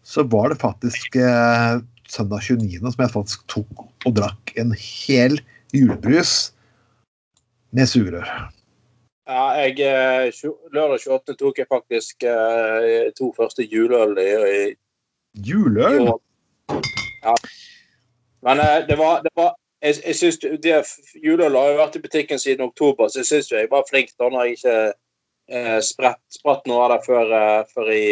så 0.04 0.26
var 0.28 0.52
det 0.52 0.60
faktisk 0.60 1.16
eh, 1.16 1.78
søndag 2.12 2.44
29. 2.44 2.82
som 2.82 3.04
jeg 3.04 3.14
faktisk 3.14 3.46
tok 3.48 3.86
og 4.04 4.16
drakk 4.18 4.52
en 4.60 4.74
hel 4.76 5.38
julebrus 5.72 6.52
med 7.72 7.88
sugerør. 7.88 8.28
Ja, 9.30 9.46
jeg, 9.56 9.78
eh, 9.80 10.28
lørdag 10.74 11.00
28. 11.00 11.38
tok 11.40 11.62
jeg 11.62 11.70
faktisk 11.70 12.26
eh, 12.28 13.08
to 13.16 13.30
første 13.38 13.64
juleøl 13.64 14.18
i, 14.20 14.28
i, 14.28 14.62
i 14.74 15.46
Juleøl? 15.48 16.10
Ja. 17.22 17.36
Men 18.44 18.60
eh, 18.60 18.82
det 18.88 18.98
var, 19.00 19.22
det 19.24 19.32
var 19.38 19.54
Jeg, 19.82 19.98
jeg 20.06 20.14
synes 20.14 20.38
det- 20.38 21.22
Juleøl 21.24 21.56
har 21.58 21.72
jo 21.72 21.78
vært 21.80 21.96
i 21.98 22.02
butikken 22.04 22.38
siden 22.38 22.68
oktober, 22.68 23.08
så 23.10 23.22
jeg 23.22 23.30
syns 23.30 23.50
jeg 23.50 23.70
var 23.70 23.82
flink 23.88 24.12
da 24.18 24.28
når 24.30 24.44
jeg 24.46 24.58
ikke 24.58 24.76
eh, 25.48 25.80
spratt, 25.82 26.20
spratt 26.30 26.68
noe 26.70 26.84
av 26.84 26.94
det 26.94 27.00
før, 27.06 27.32
eh, 27.38 27.64
før, 27.74 27.90
i, 27.90 28.04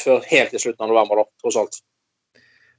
før 0.00 0.24
helt 0.30 0.54
i 0.56 0.62
slutten 0.62 0.86
av 0.86 0.94
november, 0.94 1.20
da, 1.20 1.28
tross 1.44 1.58
alt. 1.60 1.80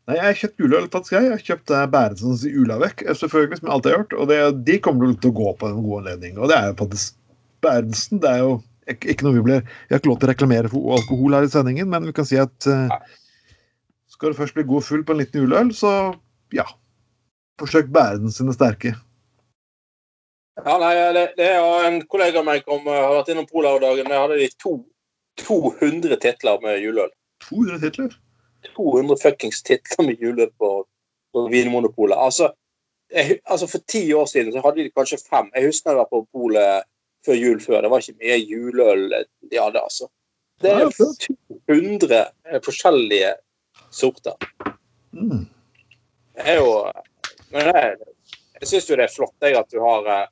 Nei, 0.09 0.15
jeg 0.17 0.25
har 0.25 0.39
kjøpt 0.39 0.63
juleøl, 0.63 0.87
faktisk. 0.89 1.13
jeg. 1.13 1.29
Har 1.29 1.45
kjøpt 1.45 1.71
eh, 1.77 1.85
Bærensens 1.93 2.47
Julavekk, 2.49 3.03
eh, 3.05 3.13
selvfølgelig, 3.19 3.59
som 3.59 3.67
jeg 3.69 3.75
alltid 3.75 3.91
har 3.91 3.99
gjort. 3.99 4.17
Og 4.17 4.31
det, 4.31 4.39
de 4.65 4.79
kommer 4.81 5.13
til 5.13 5.29
å 5.29 5.37
gå 5.37 5.53
på 5.59 5.69
en 5.69 5.83
god 5.85 5.99
anledning. 5.99 6.39
Og 6.41 6.49
det 6.49 6.57
er 6.57 6.71
jo 6.71 6.79
faktisk 6.81 7.19
Bærensen. 7.61 8.21
Det 8.23 8.31
er 8.31 8.41
jo 8.41 8.57
ikke 8.89 9.11
ikke 9.13 9.25
noe 9.27 9.35
vi 9.35 9.45
blir 9.45 9.59
Vi 9.61 9.93
har 9.93 9.99
ikke 10.01 10.09
lov 10.09 10.17
til 10.21 10.29
å 10.29 10.31
reklamere 10.31 10.69
for 10.71 10.95
alkohol 10.97 11.35
her 11.37 11.45
i 11.45 11.51
sendingen, 11.53 11.89
men 11.91 12.07
vi 12.09 12.13
kan 12.17 12.25
si 12.25 12.39
at 12.41 12.65
eh, 12.71 12.95
skal 14.09 14.33
du 14.33 14.39
først 14.39 14.57
bli 14.57 14.65
god 14.65 14.87
full 14.87 15.03
på 15.05 15.13
en 15.13 15.21
liten 15.21 15.43
juleøl, 15.43 15.69
så 15.77 15.91
ja. 16.55 16.65
Forsøk 17.59 17.91
Bæren 17.93 18.31
sine 18.31 18.53
sterke. 18.55 18.95
Ja, 20.65 20.75
nei, 20.81 20.93
det, 21.15 21.25
det 21.39 21.47
er 21.55 21.87
en 21.87 22.01
kollega 22.11 22.41
av 22.41 22.47
meg 22.47 22.65
som 22.67 22.87
eh, 22.87 23.01
har 23.03 23.15
vært 23.19 23.31
innom 23.33 23.47
om. 23.47 23.99
Der 23.99 24.15
hadde 24.19 24.39
de 24.39 24.49
to, 24.59 24.73
200 25.45 26.19
titler 26.19 26.59
med 26.63 26.79
juleøl. 26.83 27.11
200 27.47 27.83
titler. 27.85 28.15
200 28.75 29.19
fuckings 29.21 29.63
titler 29.63 30.07
med 30.07 30.23
juleøl 30.23 30.51
på, 30.59 30.71
på 31.33 31.45
Vinmonopolet. 31.51 32.17
Altså, 32.17 32.51
jeg, 33.13 33.39
altså, 33.45 33.67
for 33.71 33.85
ti 33.87 34.03
år 34.13 34.27
siden 34.29 34.53
så 34.53 34.63
hadde 34.65 34.83
de 34.83 34.95
kanskje 34.95 35.21
fem. 35.23 35.51
Jeg 35.55 35.69
husker 35.69 35.93
jeg 35.93 36.01
var 36.01 36.09
på 36.11 36.25
polet 36.35 36.87
før 37.25 37.39
jul 37.39 37.61
før. 37.63 37.81
Det 37.81 37.91
var 37.91 38.03
ikke 38.03 38.19
mye 38.19 38.39
juleøl 38.43 39.05
de 39.15 39.61
hadde, 39.61 39.83
altså. 39.83 40.09
Det 40.59 40.73
er 40.75 40.89
200 41.71 42.25
forskjellige 42.65 43.31
sorter. 43.95 44.35
Mm. 45.15 45.47
Det 46.35 46.47
er 46.51 46.59
jo 46.59 46.73
Men 47.53 47.69
det 47.69 47.83
jeg 48.59 48.67
syns 48.67 48.89
jo 48.89 48.97
det 48.99 49.05
er 49.07 49.13
flott 49.13 49.45
jeg, 49.45 49.55
at 49.55 49.69
du 49.71 49.79
har 49.83 50.07
eh, 50.11 50.25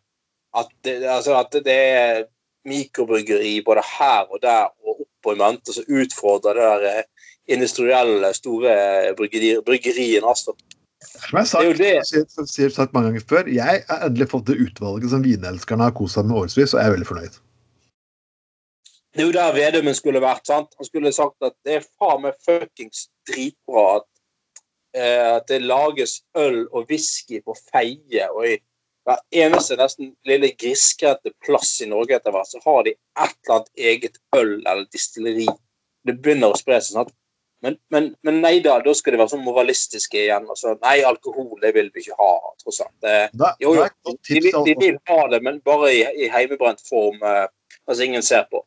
at 0.58 0.72
det, 0.84 0.98
altså, 1.08 1.38
at 1.40 1.54
det 1.64 1.78
er 1.78 2.26
mikrobryggeri 2.68 3.62
både 3.66 3.84
her 3.88 4.28
og 4.28 4.42
der 4.44 4.68
og 4.84 5.04
opp 5.06 5.30
og 5.30 5.36
i 5.36 5.40
mente 5.40 5.76
som 5.76 5.88
utfordrer 5.88 6.58
det 6.58 6.66
der 6.72 6.88
eh, 6.92 7.30
industrielle, 7.56 8.34
store 8.36 8.74
bryggeri, 9.16 9.56
bryggerien 9.66 10.26
Altså. 10.28 10.56
Som 11.08 11.38
jeg 11.38 11.48
har 11.54 11.78
Det 11.78 11.92
sagt, 12.08 12.50
sier 12.52 12.70
sagt 12.74 12.94
mange 12.94 13.12
ganger 13.12 13.24
før, 13.30 13.48
jeg 13.48 13.84
har 13.88 14.06
endelig 14.06 14.28
fått 14.34 14.48
det 14.48 14.58
utvalget 14.60 15.12
som 15.14 15.24
vinelskerne 15.24 15.88
har 15.88 15.96
kost 15.96 16.18
seg 16.18 16.28
med 16.28 16.40
årevis, 16.42 16.74
og 16.74 16.82
jeg 16.82 16.88
er 16.88 16.96
veldig 16.96 17.08
fornøyd. 17.08 17.38
Det 19.14 19.24
er 19.24 19.28
jo 19.30 19.36
der 19.38 19.54
Vedumen 19.56 19.96
skulle 19.96 20.22
vært. 20.22 20.46
sant? 20.46 20.74
Han 20.78 20.86
skulle 20.86 21.14
sagt 21.14 21.42
at 21.46 21.56
det 21.66 21.80
er 21.80 21.88
faen 22.02 22.26
meg 22.26 22.36
fuckings 22.44 23.08
dritbra 23.30 24.02
at, 24.02 24.10
at 24.98 25.48
det 25.50 25.62
lages 25.64 26.22
øl 26.38 26.66
og 26.72 26.88
whisky 26.90 27.42
på 27.46 27.56
Feie. 27.72 28.28
Og 28.34 28.48
i 28.50 28.58
hver 29.08 29.22
eneste 29.46 29.78
nesten 29.80 30.12
lille 30.28 30.50
grisgrendte 30.60 31.32
plass 31.46 31.78
i 31.84 31.88
Norge 31.88 32.18
etter 32.18 32.34
hvert, 32.36 32.50
så 32.52 32.60
har 32.66 32.82
de 32.84 32.92
et 32.98 33.38
eller 33.38 33.56
annet 33.56 33.86
eget 33.92 34.20
øl 34.36 34.58
eller 34.58 34.84
distilleri. 34.92 35.48
Det 36.08 36.18
begynner 36.20 36.52
å 36.52 36.60
spre 36.60 36.82
seg. 36.82 36.98
sant? 36.98 37.14
Men, 37.64 37.78
men, 37.90 38.10
men 38.28 38.42
nei 38.44 38.60
da, 38.62 38.76
da 38.86 38.94
skal 38.94 39.16
de 39.16 39.22
være 39.22 39.34
sånn 39.34 39.46
moralistiske 39.46 40.20
igjen. 40.26 40.46
Altså, 40.52 40.76
Nei, 40.84 41.00
alkohol 41.08 41.56
det 41.64 41.72
vil 41.78 41.90
vi 41.94 42.04
ikke 42.04 42.18
ha, 42.20 42.34
tross 42.62 42.82
alt. 42.84 42.94
Det, 43.02 43.16
Da, 43.40 43.54
jo, 43.64 43.74
jo, 43.80 43.88
de, 44.30 44.42
de 44.68 44.76
vil 44.78 45.00
ha 45.10 45.22
det, 45.32 45.40
men 45.46 45.62
bare 45.66 45.94
i, 45.96 46.04
i 46.26 46.30
heimebrent 46.34 46.84
form. 46.86 47.18
Eh, 47.24 47.48
altså 47.88 48.06
ingen 48.06 48.26
ser 48.26 48.46
på. 48.52 48.62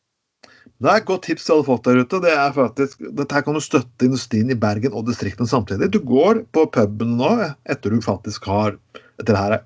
Det 0.81 0.89
er 0.89 0.97
et 0.97 1.05
godt 1.05 1.27
tips 1.27 1.43
til 1.45 1.53
alle 1.53 1.65
folk 1.67 1.83
der 1.85 1.99
ute. 2.01 2.19
Det 2.23 2.31
er 2.33 2.53
faktisk, 2.55 3.03
dette 3.19 3.41
kan 3.45 3.57
du 3.57 3.61
støtte 3.61 4.07
industrien 4.07 4.49
i 4.49 4.57
Bergen 4.57 4.95
og 4.97 5.05
distriktene 5.05 5.49
samtidig. 5.49 5.91
Du 5.93 5.99
går 6.01 6.41
på 6.55 6.63
puben 6.73 7.13
nå 7.19 7.35
etter 7.69 7.93
du 7.93 8.01
faktisk 8.01 8.47
har 8.49 8.79
etter 9.21 9.35
det 9.35 9.37
her, 9.37 9.59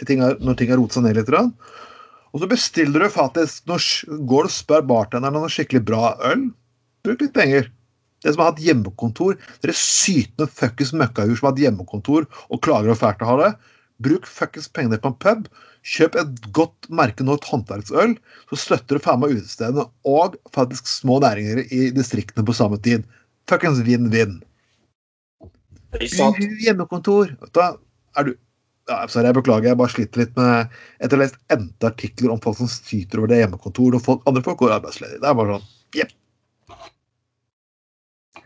til 0.00 0.08
ting 0.08 0.22
er, 0.24 0.38
når 0.40 0.56
ting 0.56 0.72
har 0.72 0.80
rotet 0.80 0.96
seg 0.96 1.04
ned 1.04 1.20
litt. 1.20 1.32
Og 2.32 2.40
så 2.40 2.48
bestiller 2.48 3.04
du 3.04 3.12
faktisk 3.12 3.68
når, 3.68 3.84
Går 4.08 4.48
du 4.48 4.50
og 4.50 4.54
spør 4.56 4.88
bartenderen 4.88 5.36
om 5.36 5.44
noe 5.44 5.52
skikkelig 5.52 5.84
bra 5.92 6.14
øl, 6.30 6.48
bruk 7.04 7.26
litt 7.26 7.36
penger. 7.36 7.68
Det 8.24 8.32
som 8.32 8.42
har 8.42 8.54
hatt 8.54 8.64
hjemmekontor, 8.64 9.36
dere 9.60 9.76
sytende 9.76 10.48
fuckings 10.48 10.94
møkkahur 10.96 11.36
som 11.36 11.50
har 11.50 11.52
hatt 11.52 11.64
hjemmekontor 11.66 12.24
og 12.48 12.62
klager 12.64 12.94
og 12.94 13.00
fælt 13.02 13.24
å 13.24 13.28
ha 13.28 13.36
det, 13.42 13.50
bruk 14.04 14.26
fuckings 14.28 14.68
pengene 14.72 14.98
på 15.00 15.12
en 15.12 15.18
pub. 15.22 15.46
Kjøp 15.86 16.16
et 16.18 16.48
godt 16.56 16.88
merke 16.90 17.24
nå, 17.24 17.36
et 17.38 17.46
håndverksøl 17.46 18.16
så 18.50 18.58
støtter 18.58 18.98
du 18.98 19.04
faen 19.04 19.22
meg 19.22 19.36
utestedene 19.36 19.86
og 20.08 20.34
faktisk 20.56 20.88
små 20.90 21.20
næringer 21.22 21.62
i 21.70 21.88
distriktene 21.94 22.46
på 22.46 22.56
samme 22.56 22.80
tid. 22.82 23.06
Fuckings 23.50 23.82
vinn-vinn. 23.86 24.40
Hjemmekontor. 25.96 27.32
Da 27.54 27.76
er 28.18 28.28
du 28.28 28.34
ja, 28.86 29.00
Sorry, 29.10 29.26
jeg 29.26 29.34
beklager, 29.34 29.72
jeg 29.72 29.78
bare 29.80 29.90
sliter 29.90 30.20
litt 30.22 30.36
med 30.38 30.74
Etter 31.02 31.16
å 31.16 31.18
ha 31.18 31.24
lest 31.24 31.38
endte 31.50 31.88
artikler 31.88 32.30
om 32.30 32.38
folk 32.42 32.60
som 32.60 32.68
syter 32.70 33.18
over 33.18 33.32
det 33.32 33.40
hjemmekontor, 33.40 33.96
og 33.98 34.04
folk, 34.04 34.22
andre 34.30 34.44
folk 34.46 34.60
går 34.62 34.76
arbeidsledige. 34.76 35.18
Det 35.24 35.30
er 35.30 35.38
bare 35.40 35.56
sånn 35.56 35.66
Jepp. 35.96 36.12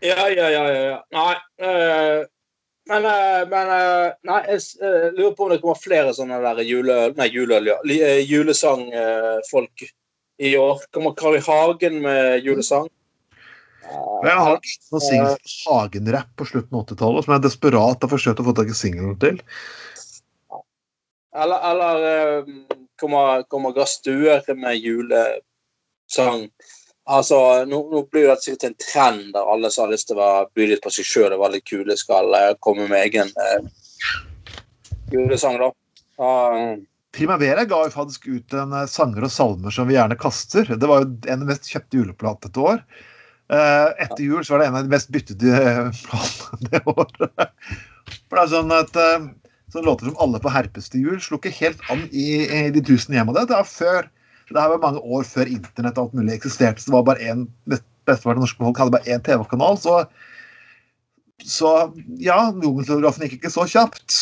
Ja, 0.01 0.25
ja, 0.33 0.47
ja. 0.49 0.63
ja. 0.73 0.97
Nei. 1.13 1.35
eh, 1.61 2.23
men 2.89 3.05
eh, 3.05 3.41
men 3.49 3.71
eh, 3.75 4.13
Nei, 4.27 4.39
jeg 4.49 4.61
eh, 4.81 5.09
lurer 5.17 5.35
på 5.37 5.45
om 5.45 5.51
det 5.53 5.59
kommer 5.61 5.79
flere 5.79 6.13
sånne 6.17 6.39
der 6.43 6.63
jule, 6.65 7.11
Nei. 7.17 7.29
Eh, 7.97 8.21
Julesangfolk 8.25 9.85
i 10.41 10.55
år. 10.57 10.81
Kommer 10.93 11.13
Kari 11.17 11.41
Hagen 11.45 12.01
med 12.01 12.41
julesang? 12.45 12.89
Men 14.23 14.29
Jeg 14.29 14.39
har 14.39 14.57
noen 14.57 15.03
singler 15.03 15.37
fra 15.37 15.77
Hagen-rapp 15.81 16.33
på 16.39 16.47
slutten 16.47 16.77
av 16.77 16.85
80-tallet 16.85 17.25
som 17.25 17.33
jeg 17.35 17.43
desperat 17.45 18.05
har 18.05 18.11
forsøkt 18.11 18.41
å 18.41 18.45
få 18.47 18.53
tak 18.57 18.71
i 18.71 18.77
singelen 18.77 19.17
til. 19.21 19.41
Eller, 21.31 21.63
eller 21.71 22.45
kommer, 22.99 23.43
kommer, 23.51 23.75
Gass 23.75 23.99
Gastuer 23.99 24.55
med 24.55 24.79
julesang? 24.79 26.47
Altså, 27.09 27.65
nå, 27.65 27.79
nå 27.89 28.03
blir 28.13 28.27
det 28.29 28.37
sikkert 28.43 28.67
en 28.67 28.77
trend 28.77 29.31
der 29.33 29.47
alle 29.49 29.71
som 29.73 29.87
har 29.87 29.95
lyst 29.95 30.11
til 30.11 30.21
å 30.21 30.29
by 30.53 30.67
litt 30.69 30.83
på 30.83 30.91
seg 30.93 31.07
sjøl 31.07 31.33
og 31.33 31.41
være 31.41 31.57
litt 31.57 31.67
kule, 31.69 31.97
skal 31.97 32.29
uh, 32.29 32.53
komme 32.61 32.85
med 32.91 33.07
egen 33.07 33.31
uh, 33.41 34.13
julesang, 35.13 35.57
da. 35.61 35.71
Uh, 36.21 36.77
Primavera 37.11 37.65
ga 37.67 37.81
jo 37.87 37.91
faktisk 37.91 38.29
ut 38.29 38.53
en 38.55 38.75
sanger 38.87 39.25
og 39.25 39.33
salmer 39.33 39.73
som 39.73 39.89
vi 39.89 39.97
gjerne 39.97 40.19
kaster. 40.19 40.69
Det 40.69 40.87
var 40.87 41.01
jo 41.01 41.09
en 41.25 41.41
av 41.41 41.43
de 41.43 41.49
mest 41.49 41.67
kjøpte 41.67 41.97
juleplatene 41.97 42.53
et 42.53 42.59
år. 42.61 42.77
Etter 43.51 44.21
jul 44.23 44.45
så 44.47 44.53
var 44.53 44.61
det 44.61 44.67
en 44.69 44.77
av 44.79 44.85
de 44.85 44.93
mest 44.93 45.09
byttede 45.11 45.57
platene 46.05 46.69
det 46.71 46.79
året. 46.87 47.57
For 48.29 48.37
det 48.37 48.45
er 48.45 48.53
sånn 48.53 48.71
at 48.77 48.95
sånne 48.95 49.83
låter 49.89 50.07
som 50.07 50.21
Alle 50.23 50.39
på 50.39 50.55
herpes 50.55 50.87
til 50.93 51.03
jul 51.09 51.19
slo 51.19 51.41
ikke 51.41 51.51
helt 51.57 51.83
an 51.91 52.05
i, 52.15 52.47
i 52.47 52.71
de 52.71 52.85
tusen 52.93 53.17
hjem. 53.17 53.33
Og 53.33 53.35
det, 53.35 53.49
det 53.51 53.59
var 53.59 53.67
det 54.53 54.61
her 54.61 54.73
var 54.73 54.83
mange 54.83 55.01
år 55.01 55.23
før 55.27 55.49
internett 55.49 55.97
og 55.97 56.09
alt 56.09 56.19
mulig 56.19 56.35
eksisterte. 56.35 56.81
Så 56.81 56.91
det 56.91 56.97
var 56.97 57.07
bare 57.11 57.31
én 57.31 57.47
Besteparten 58.09 58.39
av 58.39 58.45
norske 58.45 58.63
folk 58.63 58.79
hadde 58.81 58.95
bare 58.95 59.13
én 59.13 59.21
TV-kanal. 59.25 59.77
Så, 59.77 59.99
så 61.45 61.71
ja, 62.21 62.39
jungeltelegrafen 62.63 63.27
gikk 63.27 63.39
ikke 63.39 63.53
så 63.53 63.67
kjapt. 63.69 64.17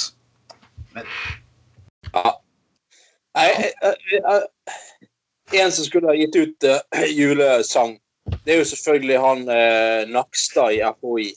Ja. 2.14 2.34
Nei, 3.38 3.48
eh, 3.48 3.70
eh, 3.88 4.34
eh, 4.34 5.62
en 5.64 5.72
som 5.72 5.86
skulle 5.86 6.10
ha 6.10 6.16
gitt 6.18 6.36
ut 6.36 6.68
uh, 6.68 7.06
julesang, 7.20 7.98
det 8.44 8.54
er 8.54 8.60
jo 8.62 8.68
selvfølgelig 8.72 9.22
han 9.24 9.46
uh, 9.50 10.10
Nakstad 10.12 10.76
i 10.76 10.82
FHI. 10.86 11.30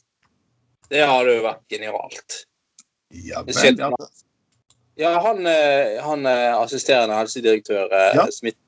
Det 0.92 1.06
hadde 1.08 1.38
jo 1.38 1.44
vært 1.46 1.62
genialt. 1.72 2.42
Ja, 3.12 3.44
men 3.46 3.56
vel, 3.56 3.78
ja. 3.80 4.10
Ja, 5.00 5.12
han, 5.24 5.46
uh, 5.48 6.02
han 6.04 6.26
assisterende 6.28 7.16
helsedirektør 7.16 7.88
Ja. 8.16 8.26
Smith. 8.34 8.58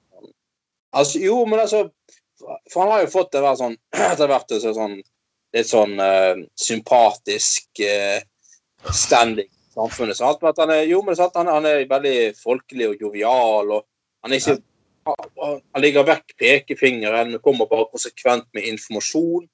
Altså, 0.94 1.18
jo, 1.22 1.40
men 1.48 1.61
altså 1.61 1.88
For 2.70 2.83
han 2.83 2.92
har 2.92 3.02
jo 3.04 3.12
fått 3.12 3.33
det 3.35 3.42
der 3.44 3.59
sånn 3.59 3.76
etter 4.12 4.30
hvert 4.30 4.54
så 4.54 4.74
sånn 4.76 4.96
litt 5.54 5.70
sånn 5.70 5.92
uh, 6.02 6.35
sympatisk 6.59 7.83
uh, 7.87 8.18
standing 8.90 9.46
i 9.46 9.74
samfunnet. 9.76 10.18
Sant? 10.18 10.40
Men 10.42 10.50
at 10.50 10.62
han 10.64 10.72
er, 10.74 10.83
jo, 10.90 10.98
men 11.07 11.14
sant? 11.18 11.37
Han, 11.38 11.46
han 11.46 11.68
er 11.70 11.85
veldig 11.90 12.33
folkelig 12.40 12.88
og 12.90 13.04
jovial. 13.07 13.70
og 13.76 13.87
Han 14.26 14.35
er 14.35 14.42
ikke 14.42 14.57
han, 15.07 15.61
han 15.76 15.85
ligger 15.85 16.09
vekk 16.09 16.35
pekefingeren, 16.40 17.38
kommer 17.44 17.70
bare 17.70 17.87
konsekvent 17.92 18.48
med 18.57 18.66
informasjon. 18.72 19.46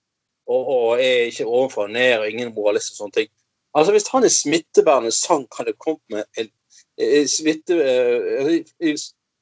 Og, 0.51 0.73
og 0.73 1.05
er 1.05 1.29
ikke 1.29 1.47
ovenfor 1.47 1.87
og 1.87 1.95
ned, 1.95 2.15
og 2.19 2.31
ingen 2.31 2.55
moralist 2.57 2.95
og 2.95 3.03
sånne 3.03 3.19
ting. 3.21 3.31
Altså, 3.77 3.93
Hvis 3.95 4.09
han 4.11 4.25
i 4.27 4.33
smittebærende 4.35 5.13
sang 5.15 5.45
hadde 5.59 5.77
kommet 5.79 6.17
med 6.17 6.25
en, 6.41 6.53
en 6.97 7.29
smitte... 7.29 7.77
Uh, 7.77 8.95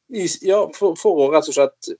Ja, 0.08 0.62
for, 0.74 0.96
for 0.96 1.24
å 1.24 1.30
rett 1.32 1.50
og 1.50 1.56
slett 1.56 1.90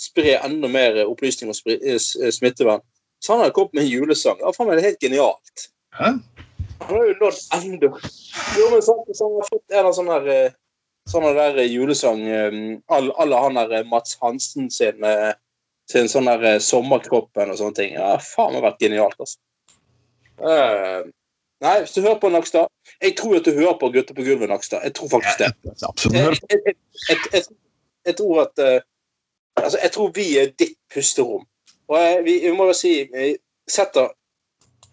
spre 0.00 0.36
enda 0.38 0.68
mer 0.70 1.02
opplysning 1.04 1.50
om 1.50 1.72
eh, 1.72 1.96
eh, 1.96 2.30
smittevern, 2.32 2.82
så 3.20 3.34
han 3.34 3.44
har 3.44 3.54
kommet 3.56 3.74
med 3.76 3.84
en 3.84 3.90
julesang. 3.90 4.38
Ja, 4.40 4.52
faen 4.56 4.70
meg, 4.70 4.78
det 4.78 4.84
er 4.84 4.90
helt 4.92 5.04
genialt. 5.04 5.66
Hæ? 5.98 6.14
Han 6.80 6.96
har 6.96 7.04
jo 7.10 7.16
nådd 7.20 7.40
enda 7.58 7.88
Jo, 8.56 8.68
men 8.72 8.82
sant, 8.82 9.10
så 9.12 9.26
han 9.26 9.36
har 9.36 9.48
fått 9.50 9.74
en 9.76 9.88
av 9.90 9.96
sånne 9.98 10.16
der, 10.24 10.46
eh, 10.46 10.56
sånne 11.10 11.34
der 11.36 11.58
julesang 11.66 12.22
Alle 12.88 13.14
alle 13.20 13.42
han 13.42 13.58
der 13.58 13.84
Mats 13.90 14.16
Hansen 14.22 14.70
sin, 14.72 15.04
sin 15.90 16.08
sånn 16.08 16.30
der 16.30 16.62
Sommerkroppen 16.64 17.52
og 17.52 17.60
sånne 17.60 17.76
ting. 17.76 17.94
Ja, 17.98 18.14
faen 18.22 18.56
meg 18.56 18.64
vært 18.64 18.80
genialt, 18.86 19.18
altså. 19.20 19.40
Eh, 20.40 21.10
nei, 21.60 21.78
hvis 21.82 21.92
du 21.96 22.00
hører 22.00 22.18
på 22.20 22.28
Nakstad 22.32 22.68
Jeg 23.02 23.16
tror 23.18 23.36
at 23.36 23.44
du 23.48 23.52
hører 23.56 23.76
på 23.80 23.90
Gutter 23.94 24.14
på 24.14 24.24
gulvet, 24.26 24.48
Nakstad. 24.48 24.80
Jeg 24.84 24.94
tror 24.94 25.08
faktisk 25.08 25.42
det. 25.42 25.50
Jeg, 25.64 26.14
jeg, 26.14 26.36
jeg, 26.50 26.74
jeg, 27.08 27.18
jeg, 27.32 27.42
jeg 28.06 28.16
tror 28.16 28.42
at 28.46 28.64
uh, 28.64 28.80
Altså, 29.60 29.78
jeg 29.82 29.92
tror 29.92 30.12
vi 30.14 30.38
er 30.38 30.52
ditt 30.58 30.76
pusterom. 30.94 31.46
Og 31.88 31.98
jeg, 31.98 32.24
vi, 32.24 32.38
vi 32.46 32.52
må 32.56 32.70
jo 32.70 32.76
si 32.76 32.92
vi 33.12 33.30
setter 33.68 34.12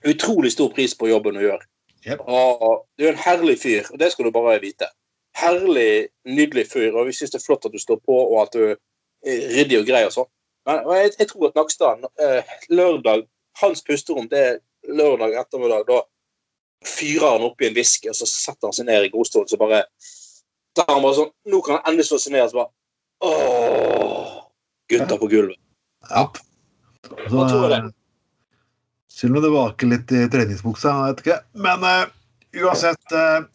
utrolig 0.07 0.51
stor 0.51 0.71
pris 0.73 0.95
på 0.97 1.09
jobben 1.09 1.37
du 1.37 1.43
gjør. 1.45 1.63
Yep. 2.07 2.23
Og 2.27 2.85
du 2.97 3.05
er 3.05 3.13
en 3.13 3.21
herlig 3.21 3.57
fyr, 3.61 3.87
og 3.91 3.99
det 3.99 4.11
skal 4.11 4.27
du 4.27 4.31
bare 4.31 4.59
vite. 4.63 4.89
Herlig, 5.37 6.07
nydelig 6.25 6.67
fyr, 6.71 6.95
og 6.95 7.07
vi 7.07 7.15
syns 7.15 7.33
det 7.33 7.41
er 7.41 7.45
flott 7.45 7.65
at 7.67 7.73
du 7.73 7.79
står 7.81 7.99
på, 8.05 8.17
og 8.17 8.41
at 8.43 8.53
du 8.55 8.63
er 8.71 8.77
ryddig 9.55 9.81
og 9.81 9.89
grei 9.89 10.03
og 10.07 10.13
sånn. 10.15 10.29
Men 10.67 10.83
og 10.85 10.95
jeg 10.97 11.29
tror 11.29 11.49
at 11.49 11.59
Nakstad, 11.59 12.05
uh, 12.21 12.55
lørdag 12.69 13.27
Hans 13.61 13.81
pusterom, 13.85 14.27
det 14.29 14.41
er 14.43 14.57
lørdag 14.93 15.33
ettermiddag. 15.41 15.87
Da 15.87 16.01
fyrer 16.87 17.35
han 17.35 17.45
opp 17.47 17.61
i 17.61 17.69
en 17.69 17.75
whisky, 17.77 18.09
og 18.11 18.17
så 18.17 18.27
setter 18.29 18.69
han 18.69 18.75
seg 18.75 18.87
ned 18.89 19.07
i 19.07 19.13
godstolen, 19.13 19.49
så 19.51 19.59
bare 19.59 19.83
er 19.83 20.91
han 20.93 21.01
bare 21.01 21.17
sånn 21.17 21.31
Nå 21.49 21.59
kan 21.65 21.79
han 21.79 21.89
endelig 21.89 22.07
slå 22.09 22.19
seg 22.21 22.35
ned, 22.35 22.45
og 22.45 22.51
så 22.53 22.61
bare 22.61 22.73
Ååå! 23.27 24.17
gutter 24.87 25.17
på 25.17 25.27
gulvet. 25.27 25.59
Ja. 26.09 26.31
Så, 27.29 27.91
Selv 29.07 29.35
om 29.37 29.43
det 29.43 29.51
vaker 29.51 29.91
litt 29.91 30.13
i 30.13 30.27
treningsbuksa, 30.31 30.93
jeg 30.93 31.15
vet 31.15 31.23
ikke. 31.23 31.37
Men 31.65 31.83
uh, 31.83 32.07
uansett 32.61 33.15
uh, 33.15 33.47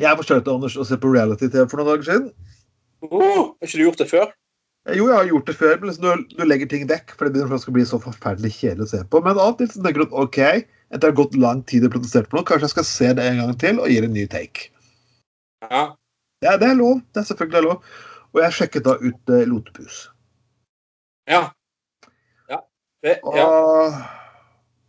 Jeg 0.00 0.18
forsøkte 0.18 0.52
Anders 0.52 0.76
å 0.76 0.86
se 0.88 0.98
på 0.98 1.12
reality-TV 1.12 1.66
for 1.70 1.80
noen 1.80 1.92
dager 1.92 2.08
siden. 2.08 2.30
Oh, 3.08 3.52
har 3.58 3.68
ikke 3.68 3.78
du 3.78 3.84
gjort 3.86 4.02
det 4.02 4.08
før? 4.10 4.32
Eh, 4.88 4.96
Jo, 4.98 5.08
jeg 5.10 5.16
har 5.16 5.30
gjort 5.30 5.48
det 5.50 5.56
før, 5.58 5.74
men 5.78 5.90
liksom 5.90 6.06
du, 6.26 6.36
du 6.36 6.44
legger 6.46 6.70
ting 6.70 6.86
vekk. 6.90 7.14
For 7.14 7.26
det 7.26 7.36
begynner 7.36 7.58
å 7.58 7.76
bli 7.78 7.86
så 7.88 8.00
forferdelig 8.02 8.54
kjedelig 8.58 8.88
å 8.88 8.92
se 8.96 9.02
på. 9.06 9.22
Men 9.24 9.38
av 9.38 9.54
og 9.54 9.60
til 9.60 9.70
så 9.70 9.84
tenker 9.84 10.04
du 10.04 10.16
OK, 10.24 10.40
etter 10.92 11.08
å 11.08 11.12
ha 11.12 11.18
gått 11.22 11.34
lang 11.40 11.62
tid 11.68 11.86
og 11.86 11.94
protestert 11.96 12.28
på 12.30 12.38
noe, 12.38 12.46
kanskje 12.48 12.68
jeg 12.68 12.74
skal 12.74 12.88
se 12.88 13.10
det 13.18 13.26
en 13.26 13.40
gang 13.42 13.52
til 13.60 13.80
og 13.80 13.90
gi 13.90 14.00
det 14.02 14.10
en 14.10 14.16
ny 14.16 14.26
take. 14.30 14.68
Ja. 15.64 15.82
Ja, 16.42 16.56
det 16.58 16.68
er 16.68 16.78
lov. 16.78 17.00
Det 17.14 17.22
er 17.22 17.28
selvfølgelig 17.30 17.62
lov. 17.68 17.84
Og 18.32 18.40
jeg 18.42 18.56
sjekket 18.56 18.86
da 18.86 18.96
ut 19.00 19.32
eh, 19.32 19.44
Lotepus. 19.48 20.06
Ja. 21.30 21.42
Ja. 22.50 22.58
Det, 23.04 23.18
Og. 23.22 23.94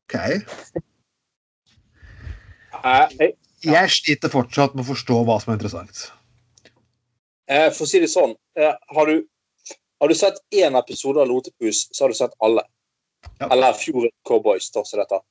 OK. 0.03 0.15
Jeg, 3.63 3.91
sliter 3.95 4.31
fortsatt 4.31 4.73
med 4.75 4.83
å 4.83 4.89
forstå 4.91 5.19
hva 5.27 5.37
som 5.39 5.53
er 5.53 5.59
interessant. 5.59 6.07
eh, 7.47 7.69
for 7.71 7.85
å 7.85 7.89
si 7.89 8.01
det 8.03 8.09
sånn, 8.11 8.33
eh, 8.59 8.73
har 8.95 9.11
du, 9.11 9.21
har 10.01 10.11
du 10.11 10.15
sett 10.17 10.41
én 10.51 10.75
episode 10.79 11.21
av 11.21 11.29
Lotepus, 11.29 11.85
så 11.93 12.03
har 12.03 12.11
du 12.11 12.17
sett 12.17 12.35
alle. 12.43 12.65
Ja. 13.39 13.47
Eller 13.53 13.77
Fjord 13.77 14.09
Cowboys, 14.27 14.67
da, 14.73 14.83
som 14.83 14.99
dette. 14.99 15.21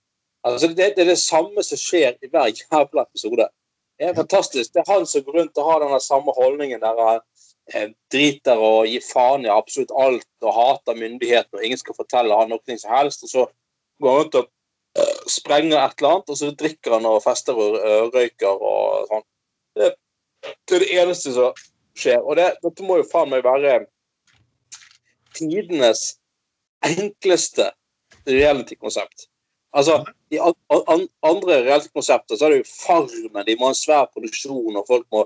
Altså, 0.43 0.69
det, 0.69 0.95
det 0.97 1.05
er 1.05 1.11
det 1.13 1.19
samme 1.19 1.63
som 1.63 1.79
skjer 1.79 2.17
i 2.23 2.31
hver 2.31 2.51
jævla 2.51 3.05
episode. 3.07 3.49
Det 3.99 4.09
er 4.09 4.17
fantastisk. 4.17 4.73
Det 4.75 4.83
er 4.83 4.93
han 4.93 5.07
som 5.07 5.23
går 5.25 5.39
rundt 5.39 5.59
og 5.59 5.69
har 5.71 5.85
den 5.85 6.01
samme 6.01 6.35
holdningen 6.35 6.81
der 6.83 7.03
han 7.07 7.21
eh, 7.75 7.93
driter 8.13 8.59
og 8.59 8.89
gir 8.91 9.05
faen 9.07 9.47
i 9.47 9.53
absolutt 9.53 9.95
alt 10.05 10.47
og 10.47 10.57
hater 10.57 10.99
myndighetene 10.99 11.61
og 11.61 11.67
ingen 11.67 11.79
skal 11.79 11.99
fortelle 11.99 12.39
han 12.39 12.51
noe 12.51 12.79
som 12.79 12.95
helst. 12.97 13.23
Og 13.23 13.31
så 13.31 13.47
går 14.03 14.17
han 14.17 14.23
rundt 14.25 14.39
og 14.41 14.49
eh, 14.99 15.21
sprenger 15.31 15.79
et 15.79 16.01
eller 16.01 16.17
annet, 16.17 16.33
og 16.35 16.41
så 16.41 16.51
drikker 16.65 16.97
han 16.97 17.11
og 17.13 17.23
fester 17.23 17.63
og 17.67 17.79
eh, 17.79 18.07
røyker 18.11 18.67
og 18.71 19.13
sånn. 19.13 19.27
Det, 19.79 19.93
det 20.43 20.77
er 20.77 20.85
det 20.87 20.93
eneste 21.05 21.35
som 21.37 21.63
skjer. 21.95 22.19
Og 22.25 22.41
det, 22.41 22.49
dette 22.65 22.89
må 22.89 22.99
jo 22.99 23.11
faen 23.13 23.31
meg 23.31 23.47
være 23.47 23.85
tidenes 25.39 26.17
enkleste 26.83 27.71
reality-konsept. 28.27 29.29
Altså, 29.73 30.03
I 30.33 30.39
an, 30.43 30.57
an, 30.71 31.07
andre 31.25 31.63
reality-konsepter 31.65 32.37
så 32.37 32.47
er 32.47 32.55
det 32.55 32.59
jo 32.63 32.73
Farmen, 32.73 33.47
de 33.47 33.57
må 33.57 33.71
ha 33.71 33.73
en 33.73 33.79
svær 33.79 34.11
produksjon, 34.13 34.77
og 34.77 34.85
folk 34.89 35.07
må 35.15 35.25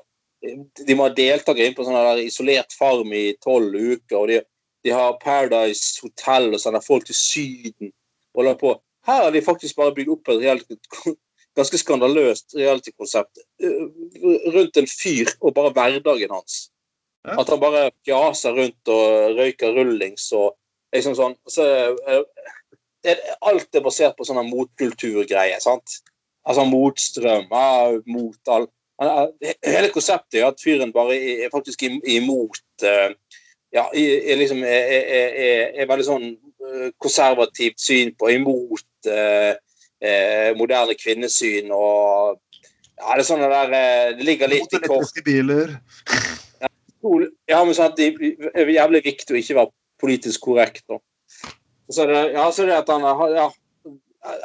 de 0.87 0.95
må 0.95 1.07
ha 1.07 1.15
deltakere 1.17 1.71
inn 1.71 1.77
på 1.77 1.87
sånn 1.87 1.97
der 1.97 2.21
isolert 2.23 2.75
farm 2.77 3.13
i 3.17 3.31
tolv 3.43 3.75
uker, 3.75 4.19
og 4.21 4.29
de, 4.31 4.41
de 4.85 4.93
har 4.95 5.17
Paradise 5.23 6.03
Hotel 6.05 6.53
og 6.53 6.63
sender 6.63 6.85
folk 6.85 7.07
til 7.09 7.19
Syden. 7.19 7.93
og 8.35 8.43
holder 8.43 8.59
på. 8.61 8.75
Her 9.07 9.23
har 9.25 9.33
de 9.33 9.43
faktisk 9.43 9.79
bare 9.79 9.95
bygd 9.97 10.13
opp 10.13 10.29
et 10.29 10.43
reality, 10.43 10.77
ganske 11.59 11.81
skandaløst 11.81 12.57
reality-konsept 12.59 13.41
eh, 13.65 13.85
rundt 14.55 14.77
en 14.77 14.91
fyr 14.91 15.31
og 15.41 15.55
bare 15.57 15.73
hverdagen 15.73 16.35
hans. 16.35 16.67
At 17.27 17.49
han 17.51 17.59
bare 17.59 17.89
fjaser 18.07 18.55
rundt 18.55 18.91
og 18.93 19.39
røyker 19.39 19.73
rullings 19.75 20.29
og 20.37 20.53
liksom 20.95 21.17
sånn. 21.19 21.35
Så, 21.51 21.65
det, 23.05 23.17
alt 23.43 23.75
er 23.75 23.85
basert 23.85 24.17
på 24.17 24.25
sånne 24.27 24.45
motkulturgreier. 24.49 25.61
sant? 25.61 26.01
Altså 26.47 26.65
motstrøm, 26.69 27.49
ja, 27.51 27.99
mot 28.07 28.49
all 28.49 28.69
er- 29.01 29.33
Hele 29.65 29.91
konseptet 29.93 30.41
er 30.41 30.47
at 30.47 30.63
fyren 30.63 30.93
bare 30.93 31.17
er 31.17 31.45
er 31.47 31.51
faktisk 31.53 31.83
imot 31.83 32.61
eh, 32.83 33.13
Ja, 33.75 33.89
er, 33.93 34.33
er 34.33 34.37
liksom 34.37 34.63
er, 34.65 34.87
er, 34.97 35.29
er, 35.37 35.73
er 35.83 35.89
veldig 35.91 36.07
sånn 36.07 36.27
eh, 36.31 36.91
konservativt 37.03 37.81
syn 37.83 38.15
på 38.17 38.31
imot 38.33 39.11
eh, 39.11 39.55
moderne 40.57 40.95
kvinnesyn 40.95 41.71
og 41.73 42.39
Ja, 42.97 43.13
det 43.13 43.25
er 43.25 43.29
sånn 43.29 43.43
det 43.45 43.51
der 43.53 44.15
Det 44.17 44.25
ligger 44.25 44.49
litt 44.49 44.73
i 44.73 44.81
kort 44.87 45.21
biler. 45.25 45.77
ja, 47.49 47.65
men 47.65 47.75
sant, 47.75 47.97
det 47.97 48.15
er 48.55 48.71
jævlig 48.73 49.03
viktig 49.05 49.35
å 49.35 49.41
ikke 49.41 49.59
være 49.59 49.73
politisk 50.01 50.41
korrekt. 50.41 50.85
Da. 51.87 51.93
Så 51.93 52.03
er 52.03 52.07
det, 52.13 52.23
ja, 52.33 52.53
så 52.53 52.63
er 52.63 52.67
det 52.67 52.79
at 52.83 52.89
han 52.89 53.03
har 53.03 53.35
ja, 53.35 53.51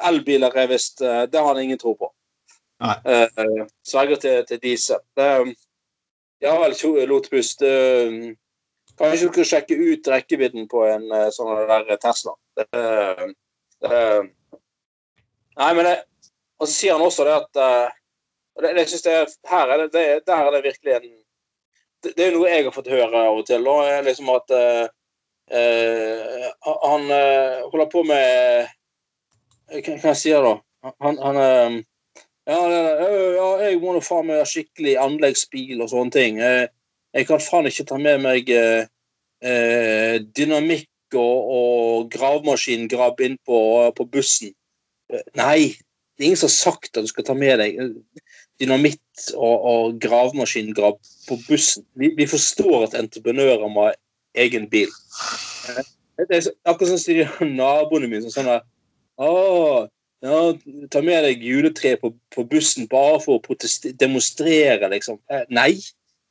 Elbiler 0.10 0.58
er 0.58 0.68
visst 0.70 1.02
eh, 1.02 1.24
Det 1.30 1.40
har 1.40 1.54
han 1.54 1.64
ingen 1.64 1.80
tro 1.82 1.96
på. 1.98 2.12
Eh, 2.82 3.66
sverger 3.88 4.22
til, 4.22 4.46
til 4.46 4.62
diesel. 4.62 5.02
Det, 5.18 5.56
ja 6.42 6.54
vel, 6.62 6.76
Lotepus. 7.08 7.56
det- 7.58 8.38
Kanskje 8.98 9.28
du 9.28 9.34
kan 9.34 9.46
sjekke 9.48 9.76
ut 9.76 10.08
rekkevidden 10.08 10.68
på 10.70 10.84
en 10.86 11.06
uh, 11.10 11.30
sånn 11.34 11.50
der 11.66 11.96
Tesla. 11.98 12.34
Uh, 12.76 13.32
nei, 15.58 15.70
men 15.74 15.88
det, 15.88 15.94
Og 16.60 16.68
så 16.68 16.74
sier 16.74 16.94
han 16.94 17.02
også 17.02 17.26
det 17.26 17.38
at 17.40 17.62
det, 18.62 18.74
det 18.76 18.84
synes 18.92 19.06
jeg, 19.08 19.32
her 19.50 19.74
er 19.74 19.82
det, 19.82 19.88
det, 19.96 20.04
Der 20.28 20.44
er 20.44 20.52
det 20.54 20.64
virkelig 20.68 20.94
en 21.00 21.08
det, 22.04 22.12
det 22.18 22.28
er 22.28 22.36
noe 22.36 22.52
jeg 22.52 22.68
har 22.68 22.76
fått 22.76 22.92
høre 22.92 23.24
av 23.24 23.40
og 23.40 23.48
til. 23.48 23.66
Og 23.72 24.06
liksom 24.06 24.30
at 24.36 24.54
han 25.52 27.12
eh, 27.12 27.62
holder 27.72 27.90
på 27.92 28.04
med 28.08 28.70
Hva 29.72 29.82
kan 29.84 30.12
jeg 30.12 30.20
sier 30.20 30.46
da? 30.46 30.54
Han, 31.04 31.18
han 31.22 31.40
eh, 31.42 31.80
ja, 32.50 32.60
ja, 32.68 33.50
jeg 33.68 33.82
må 33.82 33.94
nå 33.94 34.02
faen 34.04 34.28
meg 34.28 34.42
ha 34.42 34.48
skikkelig 34.50 34.96
anleggsbil 35.00 35.84
og 35.84 35.92
sånne 35.92 36.16
ting. 36.16 36.40
Eh, 36.42 36.66
jeg 37.16 37.28
kan 37.30 37.44
faen 37.44 37.70
ikke 37.70 37.86
ta 37.88 38.00
med 38.02 38.24
meg 38.24 38.50
eh, 38.56 38.88
eh, 39.46 40.18
dynamikk 40.36 41.18
og, 41.20 41.52
og 41.58 42.10
gravemaskingrabb 42.14 43.22
inn 43.28 43.38
på, 43.48 43.60
på 43.98 44.08
bussen. 44.12 44.56
Eh, 45.12 45.24
Nei, 45.38 45.74
det 46.18 46.26
er 46.26 46.32
ingen 46.32 46.42
som 46.42 46.50
har 46.50 46.58
sagt 46.58 46.98
at 46.98 47.06
du 47.06 47.12
skal 47.12 47.28
ta 47.28 47.36
med 47.38 47.62
deg 47.62 47.78
eh, 47.78 47.94
dynamitt 48.62 49.28
og, 49.36 49.68
og 49.72 50.00
gravemaskingrabb 50.02 51.00
på 51.28 51.40
bussen. 51.48 51.86
Vi, 52.00 52.14
vi 52.18 52.30
forstår 52.30 52.88
at 52.88 52.98
entreprenører 53.00 53.70
må 53.72 53.92
egen 54.38 54.68
bil. 54.72 54.92
Det 56.22 56.38
er 56.38 56.52
akkurat 56.70 56.92
sånn 56.92 57.02
som 57.02 57.18
de 57.18 57.50
naboene 57.56 58.10
mine 58.10 58.24
som 58.28 58.34
sånn 58.36 58.54
at 58.58 58.68
Å, 59.22 59.88
ja, 60.26 60.38
ta 60.90 61.02
med 61.06 61.26
deg 61.28 61.44
juletre 61.46 61.92
på, 62.02 62.10
på 62.34 62.46
bussen 62.50 62.88
bare 62.90 63.20
for 63.22 63.38
å 63.38 63.58
demonstrere, 64.00 64.90
liksom. 64.90 65.20
Nei, 65.54 65.76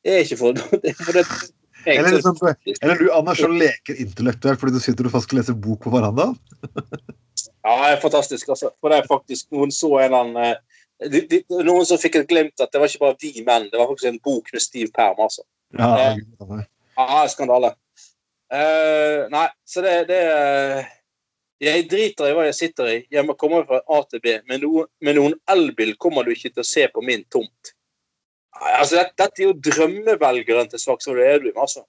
det 0.02 0.14
er 0.16 0.24
ikke 0.24 0.38
for, 0.40 0.58
det 0.82 0.90
er 0.90 0.98
for 0.98 1.18
det. 1.18 1.24
Eller, 1.88 2.16
liksom, 2.16 2.36
eller 2.82 2.98
du, 2.98 3.06
Anders, 3.14 3.40
som 3.40 3.54
leker 3.56 4.00
intellektuelt 4.02 4.60
fordi 4.60 4.74
du 4.76 4.82
sitter 4.84 5.08
og 5.08 5.14
faktisk 5.14 5.38
leser 5.38 5.56
bok 5.56 5.84
på 5.86 5.94
verandaen. 5.94 6.36
Ja, 7.60 7.74
det 7.76 7.88
er 7.92 8.00
fantastisk. 8.00 8.48
Altså. 8.48 8.70
For 8.80 8.92
det 8.92 9.00
er 9.00 9.08
faktisk 9.08 9.50
noen 9.52 9.72
så 9.72 9.90
en 9.98 10.06
eller 10.06 10.22
annen 10.24 10.38
eh, 10.44 11.10
de, 11.12 11.20
de, 11.28 11.40
Noen 11.64 11.86
som 11.88 12.00
fikk 12.00 12.18
et 12.20 12.28
glimt 12.28 12.60
at 12.60 12.72
det 12.72 12.80
var 12.80 12.88
ikke 12.88 13.02
bare 13.04 13.16
vi 13.20 13.44
menn, 13.46 13.68
det 13.72 13.80
var 13.80 13.88
faktisk 13.88 14.10
en 14.10 14.20
bok 14.24 14.48
med 14.52 14.64
stiv 14.64 14.90
perm. 14.96 15.20
altså. 15.20 15.44
Ja, 15.78 15.90
eh, 16.10 16.64
Ja, 16.96 17.22
skandale. 17.32 17.74
Eh, 18.50 19.26
nei, 19.30 19.44
så 19.68 19.82
det, 19.84 19.92
det 20.08 20.20
Jeg 21.62 21.84
driter 21.90 22.30
i 22.30 22.34
hva 22.34 22.46
jeg 22.48 22.56
sitter 22.56 22.88
i. 22.88 22.96
Jeg 23.12 23.26
må 23.28 23.36
komme 23.38 23.60
fra 23.68 23.82
A 23.92 24.00
til 24.10 24.22
B. 24.24 24.38
Med 24.48 24.64
noen, 24.64 25.36
elbil 25.52 25.92
kommer 26.00 26.24
du 26.26 26.32
ikke 26.32 26.50
til 26.54 26.64
å 26.64 26.66
se 26.66 26.86
på 26.90 27.04
min 27.04 27.22
tomt. 27.32 27.74
Altså, 28.60 28.96
dette, 28.98 29.14
dette 29.20 29.42
er 29.44 29.50
jo 29.50 29.58
drømmevelgeren 29.68 30.70
til 30.72 30.80
Slagsvold 30.82 31.20
Vedum, 31.20 31.60
altså. 31.60 31.84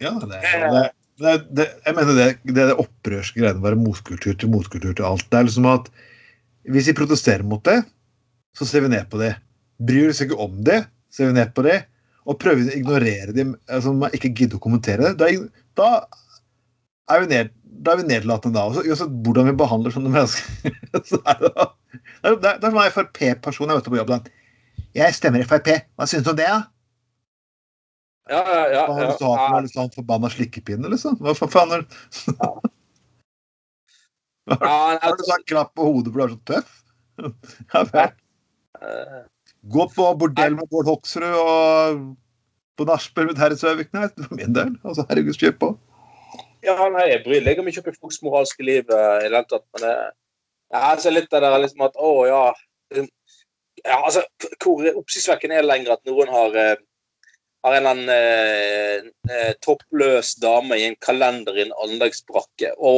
Ja, 0.00 0.12
det, 0.20 0.38
er- 0.44 0.68
det, 0.76 0.84
det, 1.24 1.34
det, 1.56 1.66
jeg 1.86 1.96
mener 1.96 2.16
det, 2.18 2.28
det 2.44 2.66
det 2.70 2.76
opprørske 2.84 3.40
greiene 3.40 3.62
å 3.62 3.64
være 3.64 3.80
motkultur 3.80 4.36
til 4.36 4.52
motkultur 4.52 4.92
til 4.92 5.08
alt. 5.08 5.24
Det 5.32 5.40
er 5.40 5.48
liksom 5.48 5.68
at 5.72 5.88
hvis 6.68 6.90
vi 6.92 6.96
protesterer 6.98 7.44
mot 7.48 7.64
det, 7.64 7.78
så 8.56 8.68
ser 8.68 8.84
vi 8.84 8.92
ned 8.92 9.08
på 9.12 9.20
det. 9.20 9.32
Bryr 9.80 10.06
vi 10.08 10.12
oss 10.12 10.20
ikke 10.24 10.38
om 10.44 10.60
det, 10.64 10.82
ser 11.12 11.30
vi 11.32 11.36
ned 11.40 11.52
på 11.56 11.64
det. 11.66 11.80
Og 12.26 12.38
prøver 12.42 12.66
å 12.66 12.74
ignorere 12.74 13.34
dem, 13.36 13.54
altså 13.70 13.92
man 13.94 14.14
ikke 14.16 14.32
gidder 14.34 14.58
å 14.58 14.62
kommentere 14.64 15.12
det, 15.14 15.30
da, 15.78 15.90
er 17.12 17.22
vi 17.22 17.28
ned, 17.30 17.52
da 17.86 17.94
er 17.94 18.00
vi 18.00 18.08
nedlatende 18.08 18.58
da. 18.58 18.64
Også, 18.70 18.82
uansett 18.86 19.18
hvordan 19.26 19.46
vi 19.50 19.58
behandler 19.60 19.94
sånne 19.94 20.10
mennesker. 20.14 20.78
så 21.10 21.20
er 21.22 21.44
det, 21.44 21.52
det, 21.54 22.32
er, 22.32 22.40
det 22.42 22.56
er 22.56 22.72
som 22.72 22.80
en 22.82 22.94
Frp-person 22.96 23.70
jeg 23.70 23.78
møtte 23.78 23.92
på 23.92 24.00
jobb. 24.00 24.14
Den. 24.16 24.32
Jeg 24.96 25.14
stemmer 25.18 25.46
Frp. 25.46 25.70
Hva 25.94 26.08
syns 26.10 26.26
du 26.26 26.32
om 26.32 26.40
det, 26.40 26.48
da? 26.50 26.64
Ja, 28.26 28.40
ja, 28.42 28.62
ja. 28.74 28.80
Hva 28.88 28.96
har 28.98 29.12
du 29.12 29.20
til 29.20 29.28
å 29.28 29.36
ha 29.38 29.44
for 29.52 29.84
en 29.84 29.92
forbanna 29.94 30.30
slikkepinne, 30.34 30.90
liksom? 30.90 31.14
Hva 31.22 31.36
fa- 31.38 31.50
faen 31.52 31.76
er 31.76 31.84
det? 31.86 32.00
ja, 32.40 32.50
Har 34.66 34.98
du 34.98 35.06
altså, 35.12 35.30
sånn 35.30 35.46
klapp 35.46 35.72
på 35.78 35.86
hodet 35.86 36.12
for 36.14 36.18
du 36.18 36.24
er 36.26 36.34
så 36.34 36.42
tøff? 36.50 36.74
Ja, 37.72 39.26
Gå 39.72 39.88
på 39.94 40.06
bordell 40.20 40.54
med 40.58 40.68
Bård 40.70 40.88
Hoksrud 40.90 41.26
og 41.26 42.02
på 42.76 42.86
nachspiel 42.86 43.30
med 43.30 43.38
Terje 43.38 43.58
Søvik. 43.60 43.90
Nei, 43.96 44.08
for 44.14 44.38
min 44.38 44.54
del. 44.54 44.74
Altså, 44.84 45.06
herregud, 45.08 45.38
kjør 45.40 45.56
på. 45.62 45.72
ja, 46.66 46.76
nei, 46.92 47.08
jeg 47.12 47.22
bryr 47.24 47.44
meg 47.46 47.70
ikke 47.70 47.82
opp 47.84 47.92
i 47.92 47.98
folks 48.00 48.22
moralske 48.26 48.64
liv 48.66 48.90
eh, 48.90 49.10
i 49.22 49.28
det 49.28 49.30
hele 49.30 49.44
tatt, 49.50 49.66
men 49.74 49.86
det 49.86 49.96
jeg 50.74 51.02
ser 51.02 51.14
litt 51.14 51.34
av 51.36 51.44
det 51.44 51.50
liksom 51.62 51.84
at 51.86 51.98
å 52.02 52.12
ja 52.26 52.42
liksom, 52.90 53.06
ja, 53.84 54.00
altså, 54.00 54.24
Hvor 54.58 54.82
oppsiktsvekkende 54.98 55.54
er 55.54 55.62
det 55.62 55.70
lenger 55.70 55.94
at 55.94 56.08
noen 56.10 56.32
har 56.32 56.56
eh, 56.58 56.74
har 57.66 57.76
en 57.76 57.86
eller 57.86 57.90
annen 57.90 58.10
eh, 58.14 59.06
eh, 59.34 59.52
toppløs 59.64 60.34
dame 60.42 60.78
i 60.78 60.84
en 60.86 60.96
kalender 61.02 61.56
i 61.56 61.64
en 61.64 61.74
anleggsbrakke. 61.82 62.72
Å, 62.78 62.92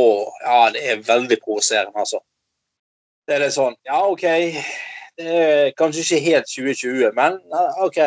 ja, 0.44 0.58
det 0.74 0.82
er 0.92 1.04
veldig 1.06 1.38
provoserende, 1.40 1.96
altså. 1.96 2.20
Det 3.28 3.36
er 3.36 3.44
litt 3.44 3.56
sånn 3.56 3.76
Ja, 3.88 4.02
OK. 4.08 4.24
Det 5.18 5.34
er 5.34 5.72
kanskje 5.78 6.04
ikke 6.04 6.24
helt 6.28 6.50
2020, 6.50 7.10
men 7.18 7.38
OK. 7.82 7.98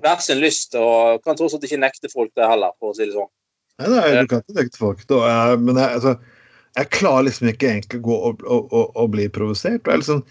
Vær 0.00 0.20
sin 0.22 0.38
lyst, 0.38 0.76
og 0.78 1.18
kan 1.24 1.34
tross 1.38 1.56
alt 1.56 1.64
ikke 1.66 1.80
nekte 1.82 2.10
folk 2.12 2.30
det 2.38 2.46
heller, 2.46 2.76
for 2.78 2.92
å 2.92 2.96
si 2.96 3.08
det 3.08 3.16
sånn. 3.16 3.30
Nei, 3.80 3.88
nei, 3.90 4.20
du 4.20 4.28
kan 4.30 4.44
ikke 4.44 4.58
nekte 4.60 4.78
folk. 4.78 5.02
Da. 5.10 5.20
Jeg, 5.26 5.60
men 5.64 5.80
jeg, 5.80 5.98
altså, 5.98 6.14
jeg 6.78 6.90
klarer 6.94 7.26
liksom 7.26 7.50
ikke 7.50 7.70
egentlig 7.72 7.98
å 7.98 8.06
gå 8.06 8.18
og, 8.28 8.44
og, 8.44 8.68
og, 8.70 8.90
og 9.02 9.12
bli 9.16 9.26
provosert. 9.32 9.82
Det 9.86 9.94
er 9.94 10.02
liksom, 10.02 10.22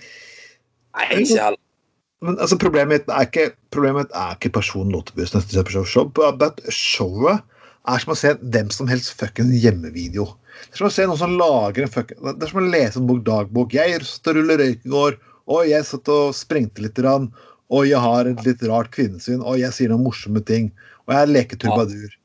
Nei, 0.95 1.07
ikke 1.17 1.39
heller. 1.41 1.61
men 2.25 2.37
altså, 2.37 2.59
problemet 2.61 2.93
mitt 2.93 3.11
er 3.11 3.27
ikke, 3.27 3.47
problemet 3.75 4.13
er 4.15 4.37
ikke 4.37 4.53
personen 4.59 4.93
Lottebuss 4.95 5.35
neste 5.35 5.65
show. 5.73 5.83
show. 5.83 6.07
But 6.15 6.61
showet 6.71 7.43
er 7.89 8.03
som 8.03 8.13
å 8.13 8.19
se 8.19 8.35
hvem 8.39 8.69
som 8.71 8.87
helst 8.91 9.17
fucking 9.19 9.51
hjemmevideo. 9.59 10.27
Det 10.69 10.77
er 10.77 10.81
som 10.83 10.89
å 10.89 10.93
se 10.93 11.07
noen 11.07 11.19
som 11.19 11.35
lager 11.39 11.85
en 11.85 11.91
fucking 11.91 12.19
Det 12.35 12.45
er 12.45 12.51
som 12.51 12.61
å 12.61 12.69
lese 12.69 13.01
en 13.01 13.09
bok 13.09 13.25
dagbok. 13.27 13.75
Jeg 13.75 13.99
ruller 14.29 14.61
røyk 14.61 14.85
i 14.85 14.93
går. 14.93 15.19
Og 15.49 15.65
jeg 15.69 15.85
satt 15.87 16.09
og 16.13 16.35
sprengte 16.37 16.83
litt. 16.85 16.99
Rann. 17.01 17.29
Og 17.73 17.85
jeg 17.89 18.01
har 18.01 18.25
et 18.29 18.41
litt 18.45 18.61
rart 18.69 18.91
kvinnesyn. 18.93 19.41
Og 19.41 19.59
jeg 19.61 19.73
sier 19.75 19.89
noen 19.91 20.05
morsomme 20.05 20.41
ting. 20.45 20.71
Og 21.07 21.13
jeg 21.15 21.29
leker 21.33 21.57
turbadur'. 21.61 22.15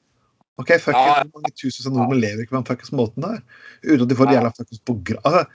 Ok, 0.60 0.70
fuck 0.78 0.94
Ja. 0.94 1.22
it. 1.24 1.32
Mange 1.34 1.50
tusen 1.58 1.92
nordmenn 1.96 2.20
lever 2.20 2.42
ikke 2.44 2.54
på 2.54 2.60
den 2.60 2.68
fuckings 2.68 2.92
måten 2.94 3.22
der? 3.24 3.40
Uten 3.82 4.02
at 4.04 4.08
de 4.08 4.14
får 4.14 4.26
Ja. 4.30 4.32
jævla 4.38 4.52
fuckings 4.56 4.82
program... 4.86 5.18
Altså, 5.24 5.46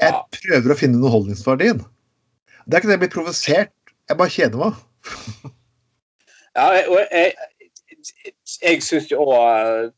jeg 0.00 0.12
prøver 0.38 0.72
å 0.72 0.78
finne 0.78 0.96
underholdningsverdien. 0.96 1.82
Det 2.66 2.74
er 2.74 2.80
ikke 2.80 2.88
det 2.88 2.96
jeg 2.96 3.02
blir 3.04 3.12
provosert. 3.16 3.72
Jeg 4.08 4.16
bare 4.18 4.32
kjeder 4.32 4.58
meg. 4.62 4.74
Ja, 6.56 6.66
jeg- 6.76 6.88
og 6.88 6.98
jeg, 7.10 7.32
jeg, 8.24 8.32
jeg 8.62 8.82
syns 8.84 9.10
jo 9.10 9.22
òg 9.24 9.92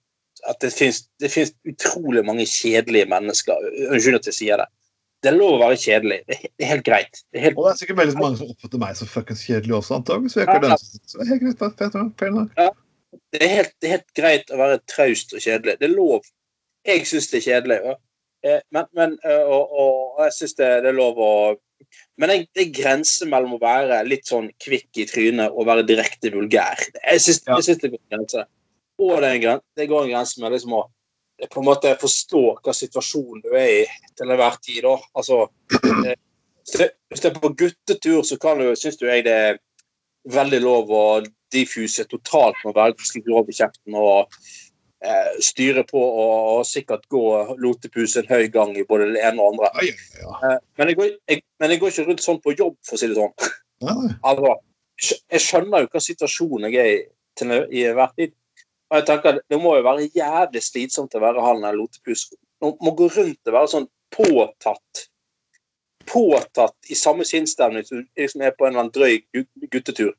at 0.48 0.60
det 0.60 0.72
finnes, 0.72 1.00
det 1.18 1.30
finnes 1.32 1.54
utrolig 1.66 2.24
mange 2.26 2.44
kjedelige 2.46 3.08
mennesker. 3.10 3.56
Unnskyld 3.90 4.18
at 4.20 4.26
jeg 4.26 4.34
sier 4.34 4.56
det. 4.62 4.66
Det 5.24 5.30
er 5.32 5.36
lov 5.38 5.54
å 5.56 5.60
være 5.62 5.76
kjedelig. 5.80 6.18
Det 6.28 6.36
er, 6.60 6.66
helt 6.74 6.84
greit. 6.84 7.20
Det 7.32 7.40
er 7.40 7.44
helt, 7.48 7.56
Og 7.58 7.64
det 7.66 7.70
er 7.72 7.78
sikkert 7.80 8.00
veldig 8.02 8.16
mange 8.20 8.36
som 8.40 8.50
oppfatter 8.52 8.80
meg 8.82 8.96
som 8.98 9.08
fuckings 9.08 9.44
kjedelig 9.48 9.78
også, 9.78 9.96
antakeligvis. 10.02 10.36
Ja, 10.36 10.44
ja. 10.44 10.76
så 11.08 11.18
det 11.18 11.24
er 11.24 11.30
helt 11.32 11.44
greit. 11.44 11.94
enough, 11.94 12.80
det 13.32 13.40
er 13.42 13.52
helt, 13.54 13.72
det 13.80 13.88
er 13.88 13.94
helt 13.96 14.10
greit 14.18 14.50
å 14.52 14.58
være 14.60 14.80
traust 14.90 15.32
og 15.34 15.40
kjedelig. 15.40 15.78
Det 15.80 15.88
er 15.88 15.94
lov. 15.94 16.26
Jeg 16.84 17.06
syns 17.08 17.30
det 17.32 17.40
er 17.40 17.46
kjedelig. 17.48 17.78
og- 17.88 18.00
eh, 18.44 18.60
Men, 18.70 18.84
men, 18.92 19.18
eh, 19.24 19.44
og, 19.48 19.72
og, 19.72 20.24
jeg 20.26 20.32
syns 20.38 20.54
det, 20.60 20.68
det 20.84 20.90
er 20.92 20.98
lov 20.98 21.16
å 21.16 21.56
Men 22.18 22.30
er- 22.30 22.46
det 22.54 22.62
er 22.68 22.82
grenser 22.82 23.26
mellom 23.26 23.54
å 23.56 23.60
være 23.60 24.02
litt 24.08 24.26
sånn 24.26 24.50
kvikk 24.62 24.98
i 24.98 25.04
trynet 25.06 25.50
og 25.52 25.66
være 25.66 25.86
direkte 25.86 26.30
vulgær. 26.32 26.78
Jeg 27.04 27.20
syns, 27.20 27.42
Ja. 27.46 27.56
det 27.56 27.90
går 27.90 27.98
en 28.10 28.18
grense. 28.18 28.44
Og 28.98 29.20
det 29.76 29.88
går 29.88 30.04
en 30.04 30.10
grense 30.10 30.40
med 30.40 30.52
liksom 30.52 30.72
å 30.72 30.84
på 31.50 31.60
en 31.60 31.66
måte 31.66 31.94
forstå 32.00 32.42
hva 32.62 32.74
situasjonen 32.74 33.42
du 33.44 33.54
er 33.58 33.70
i 33.80 33.84
til 34.16 34.30
enhver 34.30 34.58
tid. 34.62 34.82
Da. 34.86 34.96
Altså, 35.18 35.40
eh, 36.06 36.18
hvis 36.64 36.78
det- 36.78 37.30
er 37.30 37.38
på 37.40 37.54
guttetur, 37.54 38.22
så 38.22 38.38
kan 38.40 38.58
du, 38.58 38.74
syns 38.76 38.96
du 38.98 39.06
jeg 39.06 39.24
det 39.24 39.32
er 39.32 39.58
veldig 40.30 40.60
lov 40.64 40.90
å 40.90 41.06
diffuse 41.52 42.04
totalt 42.08 42.56
med 42.64 42.74
ganske 42.74 43.20
grov 43.26 43.48
i 43.48 43.56
kjeften 43.56 43.94
og 43.94 44.30
eh, 45.04 45.34
styre 45.44 45.84
på 45.86 46.00
og, 46.00 46.58
og 46.58 46.66
sikkert 46.66 47.06
gå 47.12 47.24
lotepus 47.60 48.16
en 48.16 48.30
høy 48.30 48.48
gang 48.52 48.72
i 48.76 48.86
både 48.88 49.12
det 49.14 49.22
ene 49.22 49.42
og 49.42 49.54
andre. 49.54 49.70
Ai, 49.80 49.90
ja. 50.20 50.38
Eh, 50.48 50.56
men, 50.78 50.92
jeg 50.92 51.00
går, 51.00 51.10
jeg, 51.30 51.42
men 51.60 51.74
jeg 51.74 51.82
går 51.82 51.92
ikke 51.92 52.06
rundt 52.08 52.24
sånn 52.24 52.40
på 52.44 52.56
jobb, 52.56 52.78
for 52.86 52.96
å 52.96 53.02
si 53.02 53.10
det 53.10 53.18
sånn. 53.20 53.36
Altså, 54.24 54.54
jeg 55.02 55.42
skjønner 55.42 55.82
jo 55.84 55.88
hva 55.92 56.00
situasjonen 56.00 56.72
jeg 56.72 56.80
er 56.80 56.92
i 56.94 57.00
til 57.36 57.50
enhver 57.52 58.12
tid. 58.16 58.32
Og 58.94 59.00
jeg 59.00 59.06
tenker, 59.08 59.40
Det 59.50 59.58
må 59.58 59.74
jo 59.74 59.82
være 59.82 60.06
jævlig 60.14 60.62
slitsomt 60.62 61.16
å 61.18 61.22
være 61.22 61.42
han 61.42 61.64
eller 61.64 61.80
lotepus. 61.80 62.28
Man 62.62 62.76
må 62.78 62.92
gå 62.94 63.08
rundt 63.10 63.50
og 63.50 63.56
være 63.56 63.72
sånn 63.72 63.88
påtatt 64.14 65.08
Påtatt 66.06 66.92
i 66.92 66.94
samme 66.94 67.24
sinnsstemning 67.24 67.86
som 67.88 68.02
du 68.02 68.20
liksom 68.20 68.42
er 68.44 68.52
på 68.52 68.66
en 68.66 68.74
eller 68.74 68.84
annen 68.84 68.92
drøy 68.92 69.22
guttetur. 69.72 70.12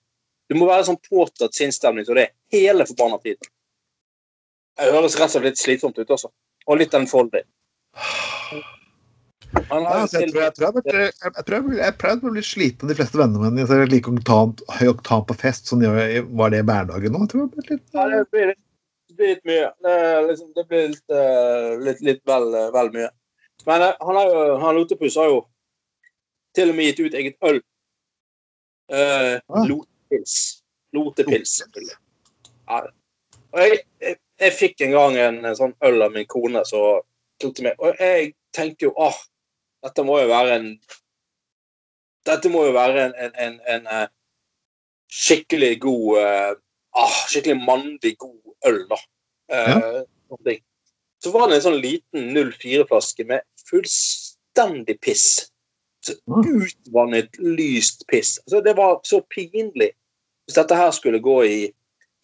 Du 0.50 0.58
må 0.58 0.66
være 0.66 0.88
sånn 0.88 0.98
påtatt 1.08 1.54
sinnsstemning 1.56 2.08
som 2.08 2.18
det 2.18 2.26
er 2.26 2.34
hele 2.58 2.88
forbanna 2.90 3.20
tiden. 3.22 3.52
Det 4.76 4.90
høres 4.92 5.16
rett 5.20 5.30
og 5.30 5.36
slett 5.36 5.46
litt 5.46 5.62
slitsomt 5.62 6.02
ut, 6.02 6.10
også. 6.10 6.32
Og 6.66 6.82
litt 6.82 6.98
enfoldig. 6.98 7.46
Altså, 9.72 10.20
jeg, 10.20 10.34
jeg, 10.34 10.52
tror 10.58 10.68
jeg, 10.74 11.12
jeg, 11.24 11.44
tror 11.48 11.56
jeg, 11.56 11.78
jeg 11.80 11.96
pleide 12.02 12.28
å 12.28 12.34
bli 12.34 12.44
sliten 12.44 12.86
av 12.86 12.92
de 12.92 12.98
fleste 12.98 13.20
vennene 13.20 13.46
mine. 13.46 13.62
Jeg 13.64 13.70
ser 13.70 13.92
like 13.92 14.12
oktan, 14.12 14.54
høy 14.80 14.90
oktan 14.92 15.26
på 15.30 15.38
fest 15.40 15.70
som 15.70 15.84
sånn 15.86 16.34
var 16.36 16.52
det 16.52 16.62
i 16.62 16.68
hverdagen 16.68 17.16
nå. 17.16 17.24
Jeg 17.24 17.32
tror 17.32 17.46
jeg 17.46 17.70
litt, 17.70 17.86
Ja, 17.96 18.08
det 18.12 18.22
blir 18.34 18.52
litt, 18.52 18.65
det 19.16 19.24
blir 19.24 19.36
litt 19.36 19.46
mye. 19.46 19.72
Det, 19.82 20.28
liksom, 20.28 20.52
det 20.56 20.66
blir 20.68 20.88
litt, 20.90 21.10
eh, 21.10 21.70
litt, 21.80 22.02
litt 22.02 22.22
vel, 22.28 22.54
eh, 22.54 22.72
vel 22.74 22.92
mye. 22.92 23.10
Men 23.66 23.82
eh, 23.82 23.96
han, 24.00 24.18
er 24.20 24.32
jo, 24.32 24.58
han 24.60 24.76
Lotepus 24.76 25.16
har 25.16 25.30
jo 25.32 25.40
til 26.56 26.72
og 26.72 26.76
med 26.76 26.90
gitt 26.90 27.00
ut 27.00 27.18
eget 27.20 27.48
øl. 27.48 27.62
Uh. 28.92 29.40
Lotepils. 29.68 30.36
Lotepils. 30.94 31.56
Ja. 32.68 32.82
Og 33.52 33.60
jeg, 33.62 33.80
jeg, 34.02 34.20
jeg 34.40 34.56
fikk 34.56 34.84
en 34.86 34.94
gang 34.96 35.18
en, 35.20 35.40
en 35.48 35.58
sånn 35.58 35.76
øl 35.88 36.06
av 36.06 36.14
min 36.16 36.28
kone 36.30 36.64
som 36.68 37.02
tok 37.42 37.56
til 37.56 37.70
meg. 37.70 37.80
Og 37.80 37.96
jeg 38.00 38.34
tenkte 38.56 38.90
jo 38.90 38.94
ah, 39.02 39.18
dette 39.86 40.06
må 40.06 40.20
jo 40.22 40.30
være 40.32 40.60
en 40.60 40.70
Dette 42.26 42.50
må 42.50 42.64
jo 42.66 42.72
være 42.74 43.04
en, 43.04 43.12
en, 43.22 43.60
en, 43.70 43.84
en 43.86 44.08
skikkelig 45.14 45.76
god 45.84 46.08
uh, 46.18 46.56
ah, 46.98 47.20
Skikkelig 47.30 47.60
mandig 47.62 48.16
god 48.18 48.45
øl, 48.68 48.82
da. 48.90 48.98
Eh, 49.52 49.78
ja. 49.78 50.56
Så 51.24 51.32
var 51.34 51.50
det 51.50 51.60
en 51.60 51.66
sånn 51.66 51.82
liten 51.82 52.32
04-flaske 52.38 53.26
med 53.30 53.42
fullstendig 53.70 55.00
piss. 55.02 55.48
Så 56.06 56.14
Mm. 56.30 56.62
utvannet, 56.62 57.38
lyst 57.40 58.04
piss. 58.08 58.40
Altså, 58.46 58.62
det 58.62 58.76
var 58.78 59.00
så 59.04 59.22
pinlig. 59.34 59.92
Hvis 60.46 60.56
dette 60.60 60.76
her 60.78 60.92
skulle 60.92 61.20
gå 61.20 61.44
i, 61.46 61.72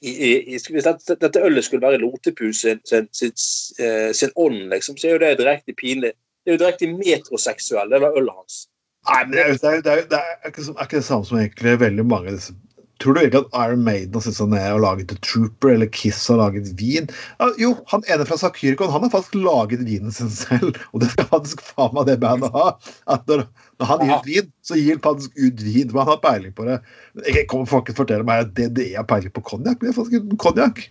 i, 0.01 0.11
i, 0.11 0.57
Hvis 0.57 0.83
dette, 0.85 1.15
dette 1.15 1.41
ølet 1.41 1.65
skulle 1.65 1.81
være 1.87 1.97
Lotepus 2.01 2.61
sin, 2.61 2.81
sin, 2.85 3.07
sin, 3.13 3.33
eh, 3.79 4.11
sin 4.13 4.29
ånd, 4.35 4.69
liksom, 4.69 4.97
så 4.97 5.07
er 5.07 5.11
jo 5.11 5.23
det 5.23 5.37
direkte 5.39 5.73
pinlig. 5.73 6.13
Det 6.45 6.51
er 6.53 6.57
jo 6.57 6.61
direkte 6.65 6.91
metroseksuell, 6.93 7.89
det 7.89 8.01
var 8.01 8.17
ølet 8.17 8.33
hans. 8.37 8.67
Nei, 9.09 9.23
men 9.25 9.33
det 9.33 9.41
er, 9.41 9.81
det 9.81 9.91
er, 9.91 9.97
er, 9.97 10.17
er, 10.17 10.41
er 10.45 10.85
ikke 10.85 10.97
det 10.99 11.05
samme 11.05 11.25
som 11.25 11.37
egentlig 11.37 11.79
veldig 11.81 12.05
mange 12.05 12.29
av 12.29 12.37
disse 12.37 12.53
Tror 13.01 13.15
du 13.15 13.21
virkelig 13.23 13.41
at 13.41 13.55
Iron 13.65 13.83
Maiden 13.85 14.13
har 14.13 14.21
sittet 14.21 14.51
ned 14.51 14.67
og 14.75 14.83
laget 14.83 15.07
The 15.09 15.17
Trooper, 15.25 15.71
eller 15.73 15.89
Kiss 15.89 16.19
har 16.29 16.37
laget 16.37 16.69
vin? 16.77 17.07
Ja, 17.39 17.47
jo, 17.57 17.71
han 17.89 18.05
ene 18.05 18.27
fra 18.29 18.37
Sakyricon 18.37 18.91
han 18.93 19.05
har 19.05 19.13
faktisk 19.13 19.39
laget 19.41 19.81
vinen 19.87 20.13
sin 20.13 20.29
selv, 20.29 20.77
og 20.91 21.01
det 21.01 21.09
skal 21.13 21.29
faktisk 21.31 21.63
faen 21.71 21.95
meg 21.97 22.11
det 22.11 22.19
bandet 22.21 22.53
ha. 22.53 22.75
At 23.09 23.25
når, 23.31 23.47
når 23.81 23.89
han 23.89 24.03
gir 24.05 24.13
ut 24.13 24.29
vin, 24.29 24.51
så 24.67 24.77
gir 24.77 24.95
han 24.95 25.05
faktisk 25.07 25.33
ut 25.39 25.63
vin, 25.65 25.87
Men 25.89 26.03
han 26.03 26.11
har 26.13 26.21
peiling 26.25 26.53
på 26.57 26.67
det. 26.69 26.77
Jeg 27.25 27.47
kommer 27.49 27.69
folk 27.69 27.89
fortelle 27.97 28.27
meg 28.27 28.45
at 28.45 28.53
det 28.77 28.91
er 28.91 29.07
peiling 29.09 29.33
på 29.33 29.45
konjakk, 29.49 29.81
men 29.81 29.89
det 29.89 29.95
er 29.95 29.97
faktisk 29.97 30.37
konjakk. 30.43 30.83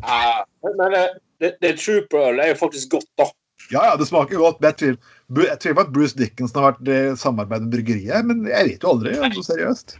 Ja, 0.00 0.40
men 0.64 0.96
det, 0.96 1.04
det, 1.44 1.52
det 1.60 1.74
Trooper-øl 1.82 2.40
er 2.40 2.54
jo 2.54 2.60
faktisk 2.62 2.96
godt, 2.96 3.10
da. 3.20 3.28
Ja, 3.70 3.84
ja, 3.90 3.96
det 4.00 4.08
smaker 4.08 4.40
godt. 4.40 4.62
Men 4.62 4.72
jeg 4.72 4.78
tviler, 4.80 4.96
jeg 5.44 5.60
tviler 5.60 5.76
på 5.76 5.84
at 5.84 5.92
Bruce 5.92 6.18
Dickinson 6.18 6.62
har 6.62 6.72
vært 6.72 6.88
i 6.88 7.02
samarbeid 7.20 7.66
med 7.66 7.76
bryggeriet, 7.76 8.26
men 8.26 8.48
jeg 8.48 8.70
vet 8.70 8.86
jo 8.86 8.96
aldri. 8.96 9.14
Altså, 9.20 9.44
seriøst. 9.52 9.98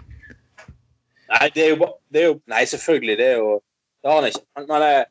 Nei, 1.33 1.49
det 1.55 1.65
er 1.65 1.75
jo 1.75 1.89
det 2.13 2.23
er 2.23 2.27
jo, 2.29 2.39
Nei, 2.51 2.65
selvfølgelig. 2.69 3.19
Det 3.19 3.27
er 3.27 3.37
jo 3.41 3.61
Det 4.03 4.11
har 4.11 4.21
han 4.21 4.29
ikke. 4.29 4.45
Men, 4.57 4.83
det, 4.83 5.05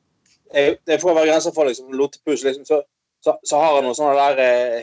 er, 0.54 0.74
det 0.88 1.02
får 1.02 1.16
være 1.16 1.30
grenser 1.30 1.54
for 1.56 1.70
liksom, 1.70 1.94
Lotepus. 1.96 2.44
Liksom, 2.44 2.66
så, 2.66 2.82
så, 3.24 3.38
så, 3.44 3.58
har 3.58 3.78
han 3.78 3.88
noe 3.88 3.96
sånn 3.96 4.18
der 4.18 4.42
eh, 4.44 4.82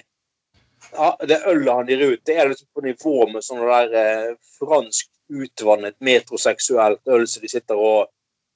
Det 1.29 1.43
ølet 1.51 1.75
han 1.75 1.91
gir 1.91 2.05
ut, 2.15 2.23
det 2.25 2.37
er 2.39 2.49
liksom 2.49 2.71
på 2.75 2.85
nivå 2.87 3.17
med 3.33 3.45
sånn 3.45 3.61
der 3.67 3.97
eh, 4.03 4.37
fransk 4.57 5.11
utvannet 5.29 5.99
metroseksuelt 6.01 7.11
øl 7.13 7.27
som 7.29 7.45
de 7.45 7.51
sitter 7.53 7.77
og 7.77 8.09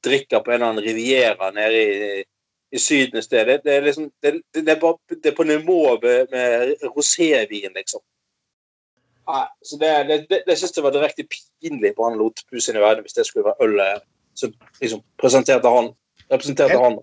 drikker 0.05 0.41
på 0.41 0.51
en 0.51 0.55
eller 0.55 0.70
annen 0.70 0.85
riviera 0.87 1.51
nede 1.53 1.83
i, 1.83 2.22
i 2.72 2.80
Syden 2.80 3.20
et 3.20 3.26
sted. 3.26 3.47
Det, 3.47 3.59
det, 3.66 3.74
er 3.74 3.85
liksom, 3.87 4.09
det, 4.22 4.33
det, 4.55 4.64
er 4.64 4.80
bare, 4.80 4.99
det, 5.12 5.26
er 5.30 5.37
på 5.37 5.45
nivå 5.47 5.99
med, 6.03 6.33
med 6.33 6.87
rosévin, 6.95 7.74
liksom. 7.76 8.01
Nei, 9.31 9.45
så 9.62 9.79
det, 9.79 9.93
det, 10.09 10.16
det, 10.31 10.43
det 10.49 10.57
synes 10.59 10.75
jeg 10.77 10.85
var 10.85 10.95
direkte 10.95 11.27
pinlig 11.31 11.95
på 11.97 12.09
han 12.09 12.18
Lotepus 12.18 12.68
i 12.68 12.75
verden 12.75 13.05
hvis 13.07 13.14
det 13.14 13.27
skulle 13.29 13.47
være 13.47 13.68
ølet 13.68 14.03
som 14.39 14.53
liksom 14.81 15.03
presenterte 15.20 15.68
han. 15.68 15.93
representerte 16.33 16.79
han. 16.81 16.99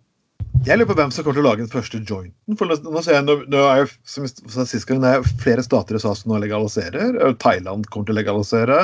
Jeg 0.68 0.76
lurer 0.76 0.90
på 0.90 0.96
hvem 0.98 1.12
som 1.14 1.24
kommer 1.24 1.38
til 1.38 1.46
å 1.46 1.48
lage 1.48 1.64
den 1.64 1.72
første 1.72 2.02
jointen. 2.04 2.58
for 2.60 2.68
Nå, 2.68 3.02
ser 3.06 3.16
jeg, 3.16 3.26
nå, 3.28 3.36
nå 3.48 3.62
er 3.64 3.84
jo, 3.84 3.92
som 4.04 4.26
jeg 4.28 4.68
sist 4.68 4.90
gang, 4.90 5.00
det 5.04 5.14
er 5.16 5.30
flere 5.40 5.64
stater 5.64 5.96
i 5.96 6.02
USA 6.02 6.12
som 6.18 6.34
nå 6.34 6.42
legaliserer. 6.44 7.16
Thailand 7.40 7.88
kommer 7.88 8.10
til 8.10 8.18
å 8.18 8.20
legalisere. 8.20 8.82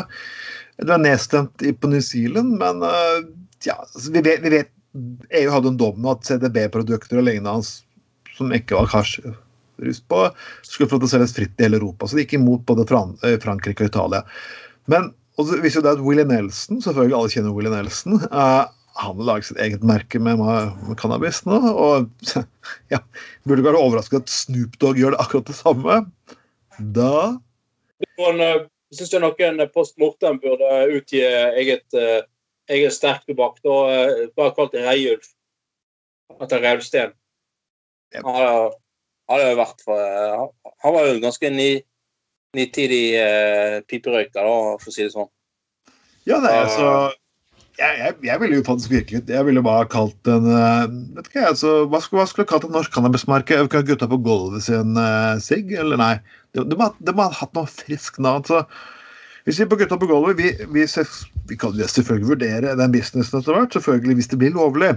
Det 0.80 0.94
er 0.96 1.04
nedstemt 1.04 1.66
på 1.82 1.92
New 1.92 2.04
Zealand, 2.04 2.56
men 2.62 2.80
uh, 2.86 3.28
ja, 3.68 3.76
altså, 3.82 4.08
vi, 4.14 4.24
vet, 4.24 4.44
vi, 4.46 4.54
vet, 4.56 4.72
EU 5.42 5.50
hadde 5.52 5.74
en 5.74 5.82
dom 5.82 6.00
med 6.00 6.14
at 6.14 6.30
CDB-produkter 6.30 7.20
og 7.20 7.28
lignende 7.28 7.58
hans 7.58 7.74
som 8.36 8.52
ikke 8.56 8.80
var 8.80 8.92
hasjrus 9.76 10.02
på, 10.10 10.24
skulle 10.66 10.92
produseres 10.92 11.36
fritt 11.36 11.60
i 11.60 11.68
hele 11.68 11.80
Europa. 11.82 12.08
Så 12.08 12.18
de 12.18 12.26
gikk 12.26 12.38
imot 12.40 12.66
både 12.68 12.88
Fran 12.90 13.14
Frankrike 13.44 13.86
og 13.86 13.94
Italia. 13.94 14.24
Men 14.92 15.14
og 15.36 15.50
så 15.50 15.60
viser 15.60 15.84
det 15.84 15.98
at 15.98 16.04
Willy 16.04 16.24
Nelson, 16.28 16.80
selvfølgelig 16.84 17.16
alle 17.18 17.32
kjenner 17.34 17.56
Willy 17.56 17.72
Nelson, 17.74 18.22
uh, 18.32 18.72
han 18.96 19.18
har 19.20 19.28
laget 19.28 19.50
sitt 19.50 19.58
eget 19.60 19.82
merke 19.84 20.22
med, 20.24 20.40
med, 20.40 20.94
cannabis 21.00 21.42
nå. 21.44 21.58
Og 21.60 22.06
ja, 22.94 23.02
burde 23.44 23.60
ikke 23.60 23.74
være 23.74 23.82
overrasket 23.82 24.24
at 24.24 24.32
Snoop 24.32 24.78
Dogg 24.80 25.02
gjør 25.02 25.16
det 25.16 25.20
akkurat 25.20 25.50
det 25.52 25.58
samme. 25.58 25.98
Da 26.96 27.12
Jeg 28.00 28.96
syns 28.96 29.12
noen 29.20 29.60
post 29.74 30.00
mortem 30.00 30.40
burde 30.40 30.72
utgi 30.96 31.20
eget, 31.26 31.84
eget 31.92 32.32
eget 32.72 32.96
sterktobakk. 32.96 33.60
Da 33.66 33.76
bare 34.38 34.56
kalt 34.56 34.80
Reiulf. 34.80 35.34
Etter 36.40 36.64
revsten. 36.64 37.12
Yep. 38.16 38.24
Han 38.24 38.72
hadde 39.32 39.52
jo 39.52 39.60
vært 39.60 39.84
for 39.86 40.00
uh, 40.00 40.72
Han 40.86 40.96
var 40.96 41.10
jo 41.10 41.22
ganske 41.24 41.52
ny, 41.54 41.70
nitidig 42.58 43.04
uh, 43.20 43.78
piperøyker, 43.90 44.42
da, 44.42 44.76
for 44.82 44.92
å 44.92 44.96
si 44.96 45.06
det 45.06 45.14
sånn. 45.16 45.32
Ja, 46.26 46.40
nei, 46.42 46.56
altså 46.64 47.14
jeg, 47.76 47.96
jeg, 48.00 48.14
jeg, 48.24 48.40
ville 48.40 48.56
jo 48.56 48.64
faktisk 48.66 48.92
virkelig 48.94 49.20
Jeg 49.28 49.46
ville 49.46 49.62
bare 49.64 49.88
kalt 49.92 50.16
den 50.28 50.48
uh, 50.48 50.86
vet 51.18 51.28
ikke, 51.28 51.44
altså, 51.52 51.74
Hva 51.92 52.00
skulle, 52.02 52.22
hva 52.22 52.28
skulle 52.32 52.50
kalt 52.50 52.68
en 52.68 52.76
norsk 52.76 52.94
cannabismerke? 52.96 53.58
Gutta 53.74 54.08
på 54.12 54.20
gulvet 54.24 54.64
sin 54.68 54.96
uh, 54.96 55.36
sigg? 55.44 55.74
Eller 55.76 56.00
nei? 56.00 56.14
De, 56.56 56.64
de, 56.64 56.78
de, 56.78 56.88
de 57.10 57.16
har 57.20 57.36
hatt 57.36 57.58
noe 57.58 57.68
friskt 57.70 58.22
navn. 58.24 58.46
Så 58.48 58.64
hvis 59.46 59.60
vi 59.62 59.68
på 59.70 59.78
Gutta 59.78 60.00
på 60.02 60.08
gulvet 60.10 60.40
vi, 60.40 60.54
vi, 60.74 60.86
vi, 61.50 61.58
kan 61.60 61.76
selvfølgelig 61.76 62.32
vurdere 62.32 62.78
den 62.80 62.94
businessen 62.96 63.42
etter 63.42 63.54
hvert, 63.54 63.76
selvfølgelig 63.76 64.22
hvis 64.22 64.32
det 64.32 64.40
blir 64.42 64.56
lovlig. 64.56 64.94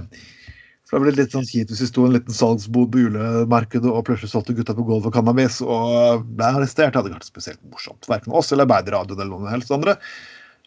Så 0.88 0.96
det 0.96 1.04
ble 1.04 1.12
litt 1.18 1.34
sånn 1.34 1.44
kjipt 1.44 1.68
hvis 1.68 1.82
vi 1.84 1.86
sto 1.90 2.06
en 2.08 2.14
liten 2.14 2.32
salgsbod 2.32 2.88
på 2.94 3.02
julemarkedet 3.02 3.90
og 3.92 4.06
plutselig 4.08 4.30
solgte 4.32 4.54
Gutta 4.56 4.72
på 4.72 4.86
gulvet 4.88 5.12
cannabis 5.12 5.58
og 5.60 6.22
ble 6.38 6.46
arrestert. 6.48 6.94
Det 6.94 7.02
hadde 7.02 7.10
ikke 7.10 7.18
vært 7.18 7.28
spesielt 7.28 7.60
morsomt. 7.68 8.08
Verken 8.08 8.32
oss 8.38 8.48
eller 8.54 8.64
Arbeiderradioen 8.64 9.20
eller 9.20 9.34
noen 9.34 9.52
helst 9.52 9.74
andre. 9.74 9.98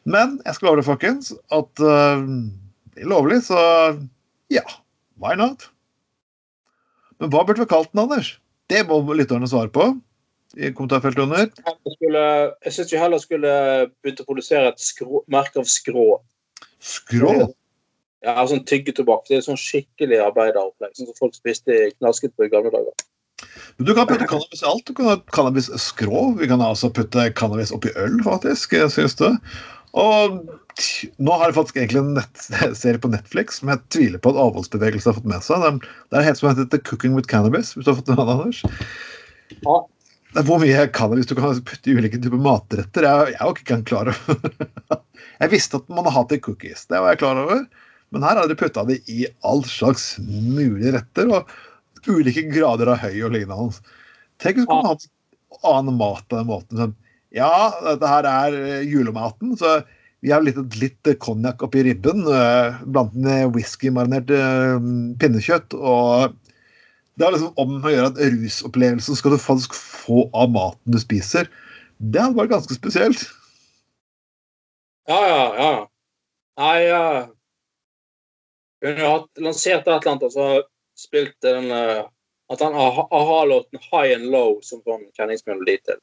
Men 0.06 0.36
jeg 0.46 0.58
skal 0.58 0.70
love 0.70 0.82
deg, 0.82 0.86
folkens, 0.86 1.32
at 1.58 1.82
uh, 1.82 2.22
det 2.94 3.02
er 3.02 3.10
lovlig, 3.10 3.40
så 3.48 3.58
ja, 4.54 4.64
why 5.22 5.34
not? 5.40 5.66
Men 7.18 7.34
hva 7.34 7.42
burde 7.48 7.64
vi 7.64 7.70
kalt 7.74 7.90
den, 7.90 8.04
Anders? 8.04 8.36
Det 8.70 8.84
må 8.90 9.02
lytterne 9.18 9.50
svare 9.50 9.74
på 9.74 9.90
i 10.58 10.70
kommentarfeltet 10.76 11.24
under. 11.26 11.50
Jeg 12.62 12.76
syns 12.76 12.94
vi 12.94 13.02
heller 13.02 13.22
skulle 13.24 13.56
begynt 14.04 14.22
å 14.22 14.28
produsere 14.30 14.70
et 14.70 14.86
skrå, 14.86 15.24
merke 15.32 15.62
av 15.62 15.70
skrå. 15.70 16.06
Skrå? 16.78 17.34
Ja, 18.26 18.42
sånn 18.46 18.66
tyggetobakk. 18.70 19.26
Det 19.30 19.40
er 19.40 19.46
sånn 19.46 19.60
skikkelig 19.60 20.20
arbeideropplegg. 20.22 20.94
Sånn 20.98 21.10
som 21.10 21.18
folk 21.18 21.38
spiste 21.38 21.88
knasket 21.98 22.36
på 22.38 22.46
i 22.46 22.52
gamle 22.54 22.74
dager. 22.74 22.94
Men 23.78 23.88
Du 23.88 23.94
kan 23.98 24.08
putte 24.10 24.28
cannabis 24.30 24.62
i 24.62 24.68
alt. 24.70 24.86
Du 24.86 24.94
kan 24.98 25.10
ha 25.10 25.18
cannabis 25.34 25.70
skrå. 25.82 26.26
Vi 26.38 26.50
kan 26.52 26.62
altså 26.62 26.92
putte 26.94 27.32
cannabis 27.38 27.74
oppi 27.74 27.94
øl, 27.98 28.20
faktisk. 28.26 28.76
synes 28.94 29.18
du. 29.18 29.32
Og 29.98 30.38
nå 31.20 31.34
har 31.36 31.50
jeg 31.50 31.58
faktisk 31.58 31.80
egentlig 31.80 32.00
en 32.00 32.14
nettserie 32.16 33.02
på 33.02 33.12
Netflix 33.12 33.60
som 33.60 33.72
jeg 33.74 33.82
tviler 33.92 34.22
på 34.24 34.32
at 34.32 34.40
avholdsbevegelsen 34.40 35.12
har 35.12 35.18
fått 35.18 35.32
med 35.34 35.44
seg. 35.44 35.82
Det 36.12 36.20
er 36.20 36.30
helt 36.30 36.40
som 36.40 36.52
heter 36.52 36.70
The 36.72 36.80
Cooking 36.88 37.18
with 37.18 37.28
Cannabis, 37.32 37.74
hvis 37.76 37.88
du 37.88 37.92
har 37.92 38.00
fått 38.00 38.12
den, 38.12 38.22
Anders. 38.22 38.62
Ja. 39.66 39.82
Det 40.32 40.40
er 40.40 40.48
hvor 40.48 40.62
mye 40.64 40.86
cannabis 40.96 41.28
du 41.28 41.36
kan 41.36 41.58
putte 41.68 41.92
i 41.92 41.98
ulike 41.98 42.22
typer 42.22 42.40
matretter. 42.40 43.04
Jeg, 43.04 43.34
jeg 43.34 43.44
var 43.44 43.58
ikke 43.58 43.82
klar 43.90 44.14
over 44.14 45.02
Jeg 45.42 45.52
visste 45.52 45.82
at 45.82 45.90
man 45.92 46.06
har 46.08 46.16
hatt 46.22 46.30
det 46.32 46.40
i 46.40 46.44
cookies, 46.46 46.86
det 46.88 47.02
var 47.02 47.12
jeg 47.12 47.20
klar 47.24 47.40
over. 47.42 47.66
Men 48.12 48.26
her 48.28 48.40
har 48.40 48.50
de 48.50 48.58
putta 48.60 48.84
det 48.88 49.00
i 49.12 49.26
all 49.48 49.64
slags 49.68 50.16
mulige 50.20 50.96
retter, 50.98 51.32
og 51.32 52.10
ulike 52.10 52.44
grader 52.52 52.92
av 52.92 53.04
høy 53.04 53.24
og 53.24 53.36
lignende. 53.36 53.96
Tenk 54.42 54.60
hvis 54.60 54.70
man 54.70 54.90
hadde 54.90 55.10
annen 55.68 55.98
mat 56.00 56.26
på 56.28 56.40
den 56.40 56.50
måten. 56.50 56.80
Sånn 56.80 56.98
ja, 57.32 57.72
dette 57.86 58.10
her 58.12 58.28
er 58.28 58.56
eh, 58.60 58.88
julematen, 58.92 59.56
så 59.56 59.80
vi 60.22 60.34
har 60.34 60.44
litt, 60.44 60.60
litt 60.82 61.08
konjakk 61.24 61.64
oppi 61.66 61.86
ribben. 61.88 62.26
Eh, 62.28 62.82
blant 62.92 63.16
med 63.16 63.54
whiskymarinert 63.56 64.34
eh, 64.36 64.76
pinnekjøtt. 65.22 65.78
Og 65.78 66.36
det 67.16 67.28
er 67.28 67.36
liksom 67.38 67.62
om 67.62 67.78
å 67.80 67.94
gjøre 67.94 68.12
at 68.12 68.20
rusopplevelsen 68.36 69.18
skal 69.18 69.36
du 69.36 69.40
faktisk 69.42 69.78
få 69.78 70.26
av 70.36 70.52
maten 70.52 70.96
du 70.96 71.00
spiser. 71.02 71.48
Det 72.02 72.20
hadde 72.20 72.40
vært 72.40 72.52
ganske 72.58 72.76
spesielt. 72.76 73.24
Ja, 75.10 75.22
ja, 75.28 75.46
ja. 75.56 75.72
Nei, 76.62 76.78
ja. 76.90 77.06
Hun 78.82 78.98
har 78.98 79.26
lansert 79.38 79.82
et 79.82 79.88
eller 79.88 80.12
annet 80.12 80.28
og 80.28 80.34
så 80.34 80.48
har 80.48 80.64
spilt 80.98 81.36
den 81.46 81.70
at 82.52 82.62
han 82.62 82.74
har 82.74 83.48
låten 83.48 83.80
'High 83.80 84.16
and 84.16 84.32
Low' 84.34 84.60
som 84.62 84.82
sånn 84.84 85.06
kjenningsmelodi 85.16 85.78
til. 85.86 86.00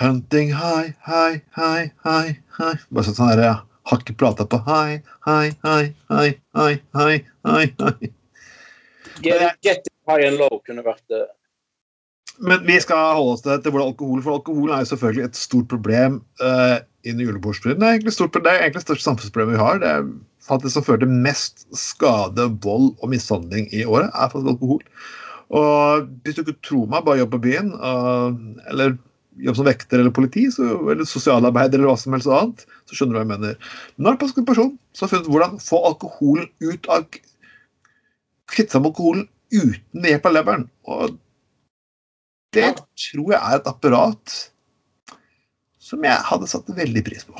Hunting 0.00 0.52
high, 0.52 0.94
high, 1.06 1.40
high, 1.54 1.90
high, 2.04 2.38
high. 2.58 2.78
Bare 2.90 3.04
sånn 3.04 3.18
sånn 3.18 3.42
ja. 3.42 3.58
Har 3.90 4.00
ikke 4.00 4.16
prata 4.18 4.46
på 4.46 4.58
high, 4.66 5.02
high, 5.26 5.52
high, 5.64 5.92
high, 6.10 6.38
high, 6.56 6.80
high, 6.96 7.20
high, 7.44 7.68
high. 7.78 8.10
Get, 9.20 9.60
get 9.62 9.88
high 10.08 10.26
and 10.26 10.40
low 10.40 10.60
kunne 10.66 10.82
vært 10.86 11.04
det. 11.12 11.26
Men 12.40 12.64
vi 12.64 12.78
skal 12.80 13.18
holde 13.18 13.36
oss 13.36 13.44
til 13.44 13.60
hvordan 13.68 13.92
alkohol, 13.92 14.22
for 14.24 14.38
alkohol 14.38 14.72
er 14.72 14.82
jo 14.82 14.90
selvfølgelig 14.94 15.24
et 15.28 15.36
stort 15.36 15.68
problem 15.68 16.22
uh, 16.40 16.80
innen 17.04 17.26
julebordstiden. 17.26 17.80
Det 17.82 17.88
er 17.88 17.98
egentlig 17.98 18.16
stort, 18.16 18.38
det 18.38 18.48
er 18.48 18.64
egentlig 18.64 18.80
det 18.80 18.86
største 18.88 19.08
samfunnsproblemet 19.10 19.58
vi 19.58 19.60
har. 19.60 19.82
Det 19.82 19.90
er 19.90 20.08
faktisk 20.50 20.76
som 20.76 20.86
fører 20.86 21.04
til 21.04 21.20
mest 21.26 21.64
skade, 21.76 22.48
vold 22.64 22.92
og 22.98 23.12
mishandling 23.12 23.68
i 23.74 23.84
året, 23.86 24.10
er 24.10 24.32
faktisk 24.32 24.52
alkohol. 24.54 24.82
Og 25.50 26.10
hvis 26.24 26.36
du 26.36 26.44
ikke 26.44 26.58
tror 26.66 26.90
meg, 26.90 27.06
bare 27.06 27.22
jobb 27.22 27.32
på 27.34 27.42
byen, 27.46 27.72
eller 28.70 28.98
jobb 29.40 29.58
som 29.58 29.66
vekter 29.66 30.02
eller 30.02 30.14
politi, 30.14 30.44
så, 30.52 30.66
eller 30.92 31.08
sosialarbeider 31.08 31.78
eller 31.78 31.92
hva 31.92 31.98
som 31.98 32.14
helst 32.14 32.30
annet, 32.30 32.64
så 32.86 32.96
skjønner 32.96 33.16
du 33.16 33.20
hva 33.20 33.24
jeg 33.24 33.32
mener. 33.32 33.74
Men 33.94 34.04
nå 34.04 34.10
er 34.10 34.16
det 34.16 34.22
faktisk 34.24 34.42
en 34.42 34.50
person 34.50 34.72
som 34.94 35.06
har 35.06 35.12
funnet 35.14 35.32
hvordan 35.32 35.58
få 35.64 35.82
alkoholen 35.90 36.48
ut 36.66 36.90
av 36.92 37.06
Kvitte 38.50 38.74
seg 38.74 38.82
med 38.82 38.90
alkoholen 38.90 39.28
uten 39.54 40.06
hjelp 40.08 40.24
av 40.26 40.32
leveren. 40.34 40.64
Og 40.90 41.12
det 42.56 42.72
tror 42.98 43.28
jeg 43.30 43.38
er 43.38 43.60
et 43.60 43.68
apparat 43.70 44.32
som 45.90 46.02
jeg 46.02 46.26
hadde 46.26 46.48
satt 46.50 46.72
veldig 46.74 47.04
pris 47.06 47.22
på. 47.28 47.36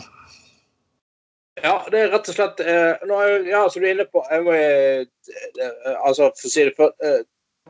Ja, 1.59 1.75
det 1.91 1.99
er 1.99 2.13
rett 2.15 2.29
og 2.31 2.37
slett 2.37 2.61
eh, 2.63 2.95
er, 2.95 3.49
Ja, 3.49 3.65
som 3.69 3.83
du 3.83 3.89
er 3.89 3.97
inne 3.97 4.07
på 4.09 4.23
jeg 4.31 4.45
må, 4.47 4.55
eh, 4.55 5.03
eh 5.03 5.97
altså, 5.99 6.31
for 6.39 6.53
si 6.53 6.65
det 6.69 6.77
for, 6.77 6.95
eh, 7.05 7.25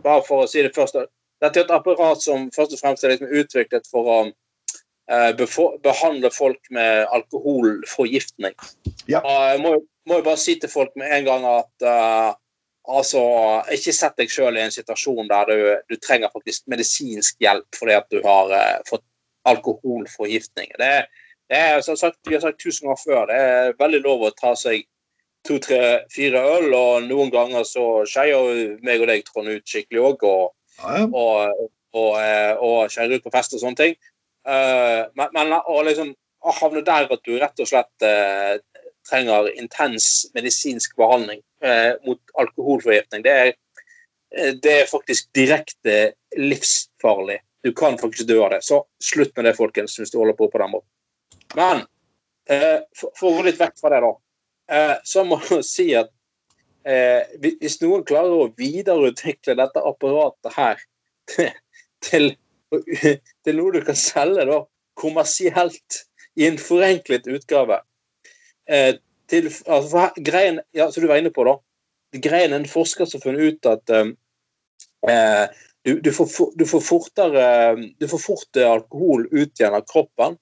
Bare 0.04 0.22
for 0.26 0.44
å 0.44 0.50
si 0.50 0.62
det 0.62 0.74
først 0.76 0.98
dette 1.40 1.56
er 1.56 1.64
et 1.64 1.72
apparat 1.72 2.20
som 2.20 2.50
først 2.52 2.74
og 2.76 2.82
fremst 2.82 3.04
er 3.04 3.14
liksom 3.14 3.30
utviklet 3.40 3.86
for 3.88 4.08
å 4.12 4.18
uh, 4.28 5.30
behandle 5.80 6.28
folk 6.34 6.60
med 6.68 7.06
alkoholforgiftning. 7.16 8.52
Ja. 9.08 9.22
Jeg 9.24 9.62
må, 9.64 9.72
må, 10.04 10.18
jo 10.20 10.26
bare 10.26 10.40
si 10.40 10.58
til 10.60 10.68
folk 10.68 10.92
med 11.00 11.14
en 11.16 11.24
gang 11.30 11.46
at 11.48 11.86
uh, 11.86 12.34
altså, 12.92 13.22
ikke 13.72 13.96
sett 13.96 14.20
deg 14.20 14.32
sjøl 14.32 14.60
i 14.60 14.66
en 14.66 14.74
situasjon 14.74 15.32
der 15.32 15.48
du, 15.48 15.64
du, 15.88 15.96
trenger 15.96 16.32
faktisk 16.34 16.68
medisinsk 16.68 17.40
hjelp 17.40 17.80
fordi 17.80 17.96
at 17.96 18.12
du 18.12 18.20
har 18.26 18.52
fått 18.90 19.06
alkoholforgiftning. 19.48 20.76
Det, 20.76 20.92
det 21.50 21.58
er, 21.58 21.80
som 21.82 21.96
sagt, 21.98 22.20
vi 22.28 22.36
har 22.36 22.44
sagt 22.44 22.60
tusen 22.62 22.86
ganger 22.86 23.02
før, 23.02 23.26
det 23.30 23.38
er 23.42 23.76
veldig 23.80 24.00
lov 24.04 24.24
å 24.28 24.32
ta 24.36 24.54
seg 24.58 24.84
to, 25.46 25.58
tre, 25.58 25.80
fire 26.12 26.42
øl, 26.56 26.70
og 26.76 27.08
noen 27.08 27.32
ganger 27.32 27.66
så 27.66 27.84
skeier 28.08 28.76
meg 28.86 29.02
og 29.02 29.10
deg 29.10 29.24
Trond 29.26 29.50
ut 29.50 29.66
skikkelig 29.66 30.02
òg, 30.12 30.24
og, 30.28 30.56
Ja, 30.80 31.04
og, 31.04 31.66
og, 31.92 32.12
eh, 32.22 32.54
og 32.56 32.92
skeier 32.92 33.16
ut 33.16 33.24
på 33.24 33.32
fest 33.34 33.56
og 33.56 33.60
sånne 33.64 33.80
ting. 33.80 33.96
Eh, 34.48 35.02
men 35.18 35.34
men 35.36 35.56
å 35.58 35.80
liksom 35.84 36.14
havne 36.60 36.84
der 36.86 37.10
at 37.10 37.26
du 37.26 37.34
rett 37.36 37.60
og 37.60 37.68
slett 37.68 38.06
eh, 38.06 38.60
trenger 39.08 39.50
intens 39.58 40.30
medisinsk 40.36 40.94
behandling 40.96 41.42
eh, 41.64 41.98
mot 42.06 42.20
alkoholforgiftning, 42.40 43.26
det 43.26 43.34
er, 43.42 43.52
eh, 44.36 44.54
det 44.54 44.76
er 44.84 44.92
faktisk 44.92 45.32
direkte 45.36 46.14
livsfarlig. 46.38 47.40
Du 47.64 47.74
kan 47.76 47.98
faktisk 48.00 48.28
dø 48.28 48.38
av 48.44 48.54
det. 48.54 48.62
Så 48.64 48.84
slutt 49.02 49.34
med 49.36 49.50
det, 49.50 49.58
folkens, 49.58 49.98
hvis 49.98 50.14
du 50.14 50.20
holder 50.22 50.38
på 50.38 50.48
på 50.48 50.62
den 50.62 50.72
måten. 50.78 50.88
Men 51.58 51.84
eh, 52.50 52.80
for, 52.96 53.12
for 53.18 53.30
å 53.30 53.38
gå 53.38 53.46
litt 53.48 53.60
vekk 53.60 53.78
fra 53.80 53.92
det, 53.94 54.00
da, 54.04 54.12
eh, 54.74 54.96
så 55.04 55.24
må 55.26 55.40
jeg 55.48 55.66
si 55.66 55.88
at 55.98 56.10
eh, 56.86 57.26
hvis- 57.42 57.80
noen 57.82 58.04
klarer 58.06 58.36
å 58.36 58.50
videreutvikle 58.58 59.56
dette 59.58 59.82
apparatet 59.90 60.54
her 60.56 60.84
til, 62.06 62.32
til 62.70 63.58
noe 63.58 63.74
du 63.74 63.82
kan 63.86 63.98
selge 63.98 64.46
da, 64.48 64.60
kommersielt 65.00 66.04
i 66.38 66.46
en 66.46 66.58
forenklet 66.60 67.26
utgave 67.30 67.80
til, 68.70 69.48
altså, 69.66 70.04
greien, 70.22 70.60
ja, 70.76 70.86
som 70.90 71.02
du 71.02 71.08
var 71.10 71.18
inne 71.18 71.32
på, 71.34 71.42
da. 71.46 71.56
Greien 72.22 72.54
en 72.54 72.66
forsker 72.68 73.08
som 73.08 73.18
har 73.18 73.24
funnet 73.24 73.56
ut 73.56 73.68
at 73.70 73.92
eh, 75.08 75.58
du, 75.86 75.96
du, 76.02 76.10
får, 76.14 76.52
du 76.58 76.64
får 76.68 76.82
fortere 76.84 77.44
Du 77.98 78.06
får 78.10 78.20
fort 78.20 78.58
alkohol 78.66 79.28
ut 79.30 79.60
igjen 79.60 79.76
av 79.78 79.86
kroppen 79.88 80.36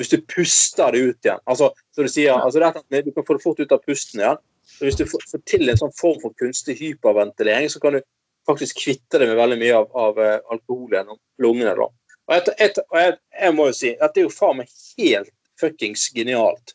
hvis 0.00 0.12
du 0.12 0.20
puster 0.24 0.94
det 0.94 1.02
ut 1.04 1.26
igjen. 1.26 1.42
Altså, 1.44 1.70
så 1.92 2.06
du 2.06 2.08
sier, 2.08 2.32
altså 2.32 2.62
det 2.88 3.02
Du 3.04 3.12
kan 3.12 3.26
få 3.26 3.36
det 3.36 3.44
fort 3.44 3.60
ut 3.60 3.72
av 3.72 3.82
pusten 3.84 4.22
igjen. 4.22 4.40
Så 4.64 4.86
hvis 4.86 4.96
du 4.96 5.04
får, 5.04 5.26
får 5.28 5.42
til 5.50 5.68
en 5.68 5.80
sånn 5.80 5.92
form 5.98 6.20
for 6.22 6.36
kunstig 6.40 6.78
hyperventilering, 6.80 7.68
så 7.68 7.82
kan 7.82 7.98
du 7.98 8.00
faktisk 8.48 8.80
kvitte 8.80 9.20
deg 9.20 9.28
med 9.28 9.40
veldig 9.40 9.58
mye 9.60 9.74
av, 9.76 9.90
av 9.98 10.20
eh, 10.22 10.38
alkohol 10.54 10.94
gjennom 10.94 11.18
lungene. 11.42 11.74
da. 11.76 11.88
Og, 12.30 12.34
et, 12.36 12.48
et, 12.64 12.80
og 12.88 12.96
jeg, 13.00 13.18
jeg 13.42 13.56
må 13.58 13.68
jo 13.68 13.76
si 13.76 13.92
at 13.98 14.14
det 14.14 14.22
er 14.22 14.28
jo 14.28 14.32
faen 14.32 14.60
meg 14.62 14.72
helt 14.96 15.32
fuckings 15.60 16.06
genialt. 16.16 16.74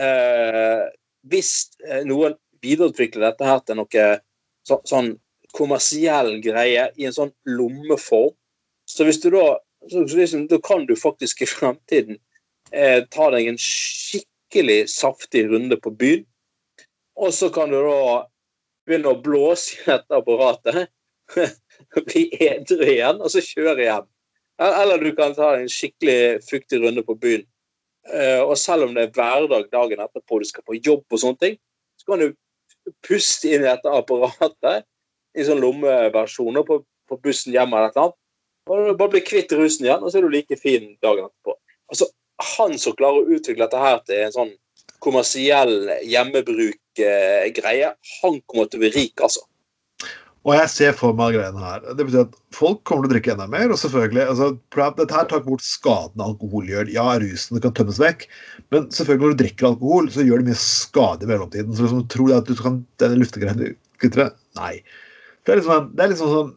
Eh, 0.00 0.86
hvis 1.28 1.52
eh, 1.84 2.02
noen 2.08 2.38
videreutvikler 2.64 3.28
dette 3.28 3.48
her 3.48 3.62
til 3.66 3.80
noe 3.82 4.08
så, 4.66 4.80
sånn 4.88 5.12
kommersiell 5.56 6.36
greie 6.44 6.88
i 6.96 7.06
en 7.08 7.16
sånn 7.16 7.32
lommeform, 7.48 8.34
så 8.88 9.06
hvis 9.06 9.20
du 9.22 9.30
da 9.34 9.46
så, 9.90 10.02
så 10.08 10.16
liksom, 10.18 10.46
Da 10.50 10.58
kan 10.62 10.86
du 10.86 10.96
faktisk 10.98 11.42
i 11.44 11.46
fremtiden 11.46 12.16
eh, 12.72 13.02
ta 13.10 13.28
deg 13.34 13.50
en 13.50 13.60
skikkelig 13.60 14.86
saftig 14.92 15.46
runde 15.50 15.78
på 15.82 15.92
byen, 15.98 16.24
og 17.16 17.32
så 17.34 17.48
kan 17.52 17.72
du 17.72 17.78
da 17.80 18.26
begynne 18.86 19.12
å 19.12 19.20
blåse 19.22 19.78
i 19.78 19.86
dette 19.88 20.18
apparatet, 20.18 20.90
bli 22.08 22.28
edru 22.38 22.82
igjen, 22.86 23.20
og 23.20 23.32
så 23.32 23.42
kjøre 23.42 23.82
hjem. 23.82 24.08
Eller 24.62 25.02
du 25.02 25.10
kan 25.16 25.34
ta 25.36 25.54
en 25.56 25.68
skikkelig 25.68 26.42
fuktig 26.46 26.80
runde 26.84 27.02
på 27.04 27.16
byen. 27.20 27.44
Eh, 28.12 28.40
og 28.40 28.54
selv 28.60 28.86
om 28.86 28.94
det 28.94 29.08
er 29.08 29.14
hverdag 29.16 29.66
dagen 29.72 30.02
etterpå, 30.04 30.38
du 30.38 30.48
skal 30.48 30.64
på 30.66 30.78
jobb 30.78 31.04
og 31.10 31.20
sånne 31.20 31.42
ting, 31.42 31.56
så 31.98 32.12
kan 32.12 32.22
du 32.22 32.92
puste 33.04 33.50
inn 33.50 33.64
i 33.64 33.66
dette 33.66 33.90
apparatet 33.90 34.86
i 35.36 35.44
sånn 35.44 35.60
lommeversjoner 35.60 36.64
på, 36.68 36.80
på 37.10 37.18
bussen 37.24 37.56
hjem 37.56 37.74
eller 37.74 37.90
annet. 37.90 38.16
Og 38.66 38.86
du 38.86 38.94
bare 38.98 39.12
blir 39.12 39.26
kvitt 39.26 39.52
rusen 39.54 39.86
igjen, 39.86 40.02
og 40.02 40.10
så 40.10 40.20
er 40.20 40.26
du 40.26 40.32
like 40.32 40.58
fin 40.58 40.94
dagen 41.04 41.26
etterpå. 41.26 41.56
Altså, 41.92 42.08
Han 42.56 42.76
som 42.80 42.96
klarer 42.98 43.22
å 43.22 43.36
utvikle 43.36 43.64
dette 43.64 43.80
her 43.80 44.00
til 44.04 44.22
en 44.26 44.34
sånn 44.34 44.54
kommersiell 45.04 45.90
hjemmebruk-greie, 46.08 47.92
han 48.22 48.40
kommer 48.48 48.70
til 48.70 48.80
å 48.80 48.84
bli 48.84 48.90
rik, 48.96 49.20
altså. 49.22 49.44
Og 50.46 50.52
jeg 50.54 50.70
ser 50.70 50.92
for 50.94 51.16
meg 51.18 51.34
greiene 51.34 51.58
her. 51.58 51.80
Det 51.98 52.04
betyr 52.06 52.20
at 52.22 52.34
folk 52.54 52.84
kommer 52.86 53.02
til 53.02 53.10
å 53.10 53.14
drikke 53.16 53.32
enda 53.32 53.48
mer. 53.50 53.72
Og 53.74 53.80
selvfølgelig, 53.80 54.28
altså, 54.30 54.52
dette 55.00 55.16
her 55.16 55.26
tar 55.32 55.42
bort 55.42 55.64
skaden 55.66 56.22
alkohol 56.22 56.68
gjør. 56.70 56.92
Ja, 56.94 57.06
rusen 57.18 57.58
kan 57.64 57.74
tømmes 57.74 57.98
vekk, 57.98 58.28
men 58.70 58.86
selvfølgelig 58.94 59.24
når 59.24 59.34
du 59.34 59.42
drikker 59.42 59.68
alkohol, 59.72 60.06
så 60.14 60.22
gjør 60.22 60.44
det 60.44 60.52
mye 60.52 60.60
skade 60.60 61.26
i 61.26 61.32
mellomtiden. 61.32 61.74
Så 61.74 61.88
liksom, 61.88 62.06
tror 62.14 62.30
du 62.30 62.36
at 62.36 62.46
du 62.46 62.54
kan 62.60 62.78
denne 63.02 63.18
luftegreien 63.18 63.58
du 63.58 63.66
kutter 63.98 64.22
det? 64.22 64.28
Nei. 64.60 64.76
Det 65.42 65.54
er 65.54 65.60
liksom, 65.60 65.90
det 65.98 66.06
er 66.06 66.14
liksom 66.14 66.30
sånn 66.36 66.54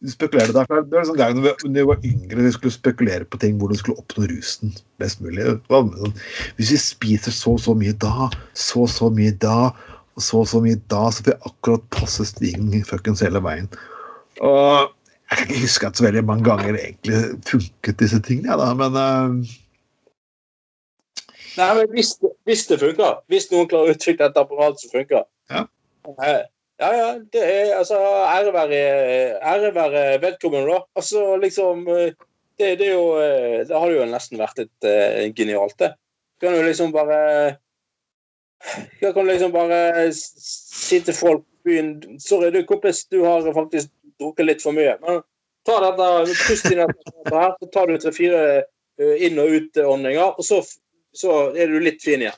du 0.00 0.10
spekulerer 0.10 0.52
der. 0.54 0.82
Det 0.88 0.96
var 0.96 1.06
sånn 1.08 1.18
gangen 1.18 1.44
da 1.44 1.52
vi 1.60 1.84
var 1.84 2.04
yngre, 2.06 2.44
vi 2.46 2.52
skulle 2.54 2.72
spekulere 2.72 3.26
på 3.28 3.40
ting 3.42 3.58
hvordan 3.60 3.76
vi 3.76 3.80
skulle 3.82 4.00
oppnå 4.00 4.28
rusen 4.30 4.72
best 5.02 5.20
mulig. 5.24 5.44
Sånn, 5.68 6.14
Hvis 6.56 6.72
vi 6.72 6.80
spiser 6.80 7.34
så 7.36 7.56
og 7.58 7.64
så 7.64 7.74
mye 7.76 7.96
da, 8.00 8.30
så 8.56 8.86
og 8.86 8.92
så 8.92 9.10
mye 9.12 9.34
da, 9.44 9.70
og 10.16 10.24
så 10.24 10.40
og 10.40 10.48
så 10.48 10.62
mye 10.64 10.80
da, 10.92 11.02
så 11.12 11.24
får 11.24 11.32
vi 11.32 11.50
akkurat 11.50 11.90
passe 11.92 12.28
stigen 12.32 12.72
fuckings 12.88 13.24
hele 13.24 13.42
veien. 13.44 13.68
Og 14.40 14.88
jeg 15.30 15.38
kan 15.38 15.46
ikke 15.46 15.64
huske 15.66 15.90
at 15.90 16.00
så 16.00 16.06
veldig 16.06 16.22
mange 16.26 16.46
ganger 16.48 16.78
egentlig 16.78 17.18
funket 17.48 18.00
disse 18.00 18.20
tingene, 18.24 18.54
ja, 18.54 18.60
da, 18.60 18.72
men 18.78 18.96
uh... 18.96 19.58
Nei, 21.58 21.68
men 21.76 21.90
hvis, 21.92 22.14
hvis 22.48 22.64
det 22.70 22.78
funker, 22.80 23.20
hvis 23.28 23.50
noen 23.50 23.68
klarer 23.68 23.90
å 23.90 23.98
utvikle 23.98 24.30
et 24.30 24.40
apparat 24.40 24.80
som 24.80 24.94
funker 24.94 25.28
Ja. 25.50 25.66
Ja, 26.80 26.90
ja, 26.96 27.08
det 27.32 27.40
er 27.44 27.74
altså 27.76 27.96
ære 28.00 28.52
være, 28.54 28.76
ære 29.44 29.74
være 29.74 30.04
vedkommende, 30.22 30.72
da. 30.72 30.78
Altså 30.96 31.36
liksom 31.36 31.88
eh, 31.88 32.14
det, 32.58 32.78
det 32.80 32.86
er 32.86 32.94
jo 32.94 33.18
eh, 33.20 33.66
Det 33.68 33.76
har 33.76 33.92
jo 33.92 34.06
nesten 34.08 34.40
vært 34.40 34.62
et 34.64 34.88
eh, 34.88 35.26
genialt, 35.36 35.76
det. 35.78 35.90
Du 36.40 36.46
kan 36.46 36.56
jo 36.56 36.64
liksom 36.64 36.92
bare 36.92 37.18
Jeg 39.02 39.12
kan 39.14 39.28
liksom 39.28 39.52
bare 39.52 40.08
si 40.16 41.02
til 41.04 41.14
folk 41.14 41.44
på 41.44 41.68
byen 41.68 41.92
Sorry, 42.20 42.48
du 42.50 42.64
kompis, 42.64 43.04
du 43.12 43.20
har 43.24 43.44
faktisk 43.52 43.92
drukket 44.20 44.46
litt 44.46 44.64
for 44.64 44.76
mye. 44.76 44.96
Men 45.04 45.20
ta 45.68 45.76
dette, 45.84 46.10
pust 46.46 46.72
inn 46.72 46.80
dette 46.80 47.36
her, 47.36 47.54
så 47.60 47.72
tar 47.72 47.88
du 47.88 48.00
tre-fire 48.00 48.42
inn- 49.00 49.40
og 49.40 49.52
utåndinger, 49.56 50.34
og 50.36 50.44
så, 50.44 50.58
så 51.16 51.38
er 51.56 51.72
du 51.72 51.78
litt 51.80 52.04
fin 52.04 52.20
igjen. 52.20 52.36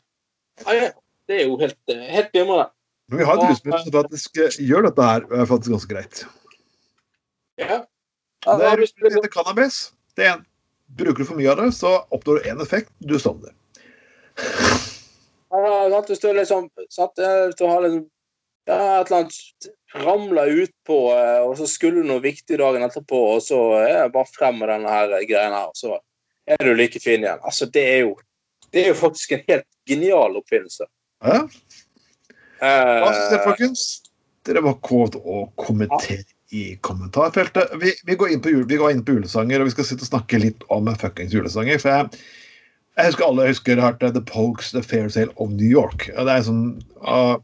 Ja, 0.62 0.92
det 1.26 1.40
er 1.40 1.48
jo 1.48 1.58
helt, 1.58 1.78
helt 1.90 2.30
glimrende. 2.34 2.68
Men 3.08 3.18
vi 3.18 3.24
har 3.28 3.38
et 3.38 3.50
rusmiddel 3.50 3.82
som 3.84 3.96
faktisk 3.96 4.38
eh, 4.40 4.60
gjør 4.68 4.86
dette 4.88 5.08
her 5.08 5.26
er 5.26 5.50
faktisk 5.50 5.74
ganske 5.74 5.90
greit. 5.94 6.22
Ja. 7.60 7.82
Det 8.46 8.68
er 8.68 8.80
rusmiddel 8.80 9.18
liksom- 9.18 9.34
cannabis. 9.34 9.82
Det 10.16 10.26
er 10.26 10.32
en, 10.36 10.46
bruker 10.98 11.24
du 11.24 11.28
for 11.28 11.40
mye 11.40 11.50
av 11.52 11.60
det, 11.62 11.72
så 11.76 11.92
oppnår 12.12 12.40
du 12.40 12.50
én 12.50 12.62
effekt, 12.62 12.92
du 13.00 13.18
sovner. 13.18 13.54
Ja, 15.52 16.00
hvis 16.08 16.20
du 16.22 16.32
liksom 16.32 16.70
sant, 16.88 17.18
eh, 17.18 17.46
Hvis 17.46 17.56
du 17.60 17.66
har 17.66 17.82
liksom 17.84 18.08
ja, 18.66 19.00
et 19.00 19.10
eller 19.10 19.18
annet 19.24 19.68
ramla 19.94 20.46
utpå, 20.46 20.98
eh, 21.12 21.40
og 21.42 21.56
så 21.58 21.66
skulle 21.66 22.00
du 22.00 22.08
noe 22.08 22.22
viktig 22.22 22.58
dagen 22.58 22.84
etterpå, 22.86 23.18
og 23.34 23.42
så 23.42 23.58
er 23.82 24.04
det 24.04 24.12
bare 24.14 24.30
frem 24.30 24.60
med 24.60 24.70
denne 24.70 24.88
her 24.88 25.16
greien 25.28 25.52
her, 25.52 25.68
og 25.72 25.76
så 25.76 25.98
er 26.46 26.62
du 26.64 26.74
like 26.74 27.00
fin 27.02 27.24
igjen. 27.24 27.42
Altså, 27.42 27.66
det 27.66 27.82
er 27.82 27.98
jo 28.06 28.14
det 28.72 28.84
er 28.84 28.88
jo 28.88 28.94
faktisk 28.96 29.32
en 29.32 29.42
helt 29.48 29.66
genial 29.88 30.38
oppfinnelse. 30.38 30.86
Ja, 31.24 31.42
hva 32.62 33.10
syns 33.12 33.30
dere, 33.32 33.40
Eh, 33.40 33.46
folkens? 33.48 33.82
Dere 34.46 34.62
må 34.62 34.76
kåt 34.82 35.16
og 35.22 35.50
kommentere 35.60 36.24
i 36.52 36.76
kommentarfeltet. 36.84 37.72
Vi, 37.80 37.92
vi, 38.06 38.16
går 38.18 38.34
inn 38.34 38.42
på 38.44 38.52
jule, 38.52 38.68
vi 38.68 38.78
går 38.80 38.92
inn 38.92 39.04
på 39.06 39.16
julesanger, 39.16 39.62
og 39.62 39.70
vi 39.70 39.74
skal 39.74 39.88
sitte 39.88 40.04
og 40.06 40.10
snakke 40.12 40.40
litt 40.42 40.66
om 40.74 40.90
fuckings 41.00 41.34
julesanger. 41.34 41.80
for 41.82 41.94
jeg 41.94 42.22
jeg 42.92 43.08
husker 43.08 43.24
alle 43.24 43.46
husker 43.48 43.80
hørte 43.80 44.10
The 44.12 44.20
Pokes, 44.28 44.72
The 44.74 44.82
Fair 44.84 45.08
Sale 45.08 45.32
of 45.40 45.48
New 45.50 45.68
York. 45.68 46.10
Og 46.12 46.26
det 46.28 46.34
er 46.34 46.44
sånn 46.44 46.66
uh, 47.00 47.38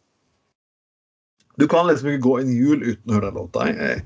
Du 1.59 1.65
kan 1.67 1.89
liksom 1.89 2.11
ikke 2.13 2.27
gå 2.27 2.35
inn 2.43 2.51
jul 2.53 2.85
uten 2.85 3.09
å 3.09 3.17
høre 3.17 3.31
den 3.31 3.41
låta. 3.41 3.65
Jeg- 3.73 4.03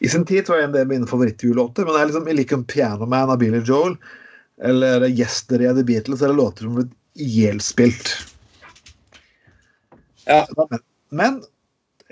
I 0.00 0.08
sin 0.08 0.24
tid 0.24 0.48
var 0.48 0.56
det 0.58 0.64
en 0.64 0.72
del 0.72 0.86
av 0.86 0.94
mine 0.94 1.06
favorittjulelåter, 1.06 1.84
men 1.84 1.94
det 1.94 2.00
er 2.00 2.08
liksom, 2.08 2.26
jeg 2.26 2.36
liker 2.40 2.64
Piano 2.64 3.06
Man 3.06 3.30
av 3.30 3.38
Billy 3.38 3.60
Joel 3.60 3.98
eller 4.64 5.06
Yesterday 5.06 5.68
av 5.68 5.76
The 5.76 5.84
Beatles, 5.84 6.22
eller 6.22 6.34
låter 6.34 6.62
som 6.66 6.74
blir 6.74 6.88
ihjelspilt. 7.14 8.16
Ja. 10.28 10.42
Men, 10.56 10.82
men 11.08 11.38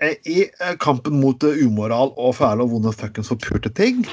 eh, 0.01 0.17
i 0.25 0.47
eh, 0.61 0.75
kampen 0.83 1.21
mot 1.21 1.45
eh, 1.45 1.61
umoral 1.67 2.15
og 2.17 2.37
fæle 2.39 2.65
og 2.65 2.73
vonde 2.73 2.95
fuckings 2.97 3.31
forpurte 3.33 3.73
ting, 3.77 4.05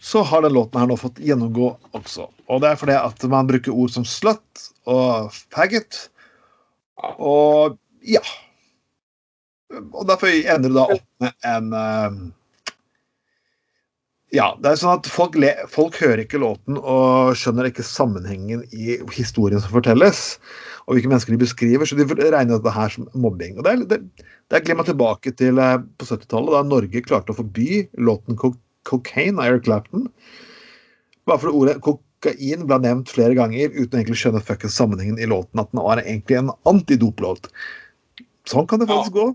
så 0.00 0.22
har 0.26 0.44
den 0.44 0.54
låten 0.56 0.80
her 0.80 0.88
nå 0.88 0.96
fått 1.00 1.20
gjennomgå 1.20 1.72
også. 1.96 2.28
Og 2.48 2.62
det 2.62 2.70
er 2.72 2.80
fordi 2.80 2.96
at 2.98 3.28
man 3.32 3.48
bruker 3.48 3.74
ord 3.74 3.92
som 3.92 4.06
slut 4.08 4.66
og 4.88 5.34
faggot. 5.54 6.06
Og 7.18 7.76
ja. 8.06 8.22
Og 9.90 10.06
derfor 10.08 10.30
ender 10.30 10.68
det 10.68 10.76
da 10.76 10.86
opp 10.94 11.08
med 11.24 11.48
en 11.50 11.72
Ja, 14.34 14.48
det 14.58 14.72
er 14.72 14.78
sånn 14.80 14.96
at 14.98 15.06
folk, 15.06 15.36
le, 15.38 15.52
folk 15.70 15.94
hører 16.02 16.24
ikke 16.24 16.40
låten 16.42 16.80
og 16.80 17.36
skjønner 17.38 17.68
ikke 17.68 17.84
sammenhengen 17.86 18.64
i 18.74 18.96
historien 19.14 19.62
som 19.62 19.70
fortelles, 19.76 20.22
og 20.86 20.96
hvilke 20.96 21.12
mennesker 21.12 21.34
de 21.34 21.44
beskriver, 21.44 21.86
så 21.86 21.98
de 21.98 22.06
regner 22.10 22.56
dette 22.56 22.74
her 22.74 22.90
som 22.90 23.06
mobbing. 23.14 23.54
Og 23.60 23.66
det 23.66 23.72
er, 23.72 23.84
det, 23.92 24.26
det 24.50 24.58
er 24.58 24.66
glemmer 24.66 24.88
tilbake 24.88 25.30
til 25.38 25.62
eh, 25.62 25.78
på 25.98 26.08
70-tallet, 26.10 26.56
da 26.56 26.64
Norge 26.66 27.04
klarte 27.06 27.34
å 27.34 27.38
forby 27.38 27.84
låten 28.02 28.38
Co 28.40 28.56
Cocaine 28.86 29.42
av 29.42 29.52
Eric 29.52 29.64
Clapton. 29.66 30.10
Bare 31.26 31.42
fordi 31.42 31.58
ordet 31.58 31.80
kokain 31.82 32.66
ble 32.66 32.78
nevnt 32.82 33.10
flere 33.10 33.34
ganger 33.38 33.72
uten 33.74 33.98
egentlig 33.98 34.18
å 34.18 34.20
skjønne 34.20 34.44
fuckings 34.46 34.76
sammenhengen 34.78 35.18
i 35.22 35.26
låten, 35.30 35.62
at 35.62 35.72
den 35.72 35.82
var 35.82 36.02
egentlig 36.02 36.38
en 36.38 36.54
antidoplåt. 36.70 37.50
sånn 38.46 38.66
kan 38.70 38.82
det 38.82 38.90
faktisk 38.90 39.16
gå. 39.18 39.26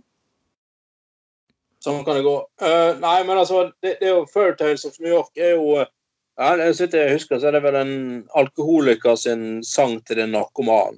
Sånn 1.81 2.03
kan 2.05 2.19
det 2.19 2.25
gå. 2.25 2.35
Uh, 2.61 2.93
nei, 3.01 3.21
men 3.25 3.39
altså, 3.41 3.65
det, 3.81 3.95
det 4.01 4.09
er 4.09 4.19
jo 4.19 4.27
Fairytales 4.29 4.85
of 4.85 4.99
New 5.01 5.09
York 5.09 5.37
er 5.37 5.55
jo 5.55 5.81
ja, 5.81 6.53
det 6.57 6.71
sitter 6.77 7.03
jeg 7.03 7.17
husker, 7.17 7.37
så 7.37 7.49
er 7.49 7.57
det 7.57 7.63
vel 7.65 7.75
en 7.77 7.95
alkoholiker 8.39 9.17
sin 9.19 9.61
sang 9.67 9.97
til 10.07 10.21
en 10.23 10.31
narkoman. 10.33 10.95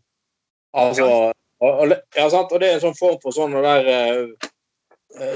Altså, 0.77 1.07
og, 1.63 1.95
ja, 2.15 2.27
sant? 2.31 2.51
og 2.53 2.61
det 2.61 2.69
er 2.69 2.77
en 2.77 2.83
sånn 2.83 2.99
form 2.99 3.17
for 3.23 3.35
sånn 3.35 3.55
der 3.63 3.89
uh, 3.89 4.51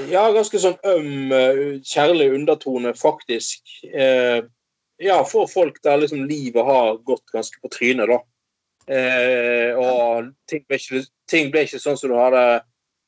Ja, 0.09 0.23
ganske 0.33 0.61
sånn 0.61 0.77
øm, 0.89 1.33
kjærlig 1.85 2.31
undertone, 2.33 2.95
faktisk. 2.97 3.61
Ja, 3.85 5.17
for 5.29 5.45
folk 5.51 5.75
der 5.85 5.99
liksom 6.01 6.23
livet 6.25 6.65
har 6.65 6.97
gått 7.05 7.21
ganske 7.29 7.61
på 7.61 7.69
trynet, 7.75 8.09
da. 8.09 8.17
Og 9.77 10.31
ting 10.49 10.63
ble, 10.65 10.79
ikke, 10.81 11.03
ting 11.29 11.51
ble, 11.53 11.67
ikke, 11.67 11.81
sånn 11.83 11.99
som 12.01 12.09
du 12.09 12.17
hadde, 12.17 12.41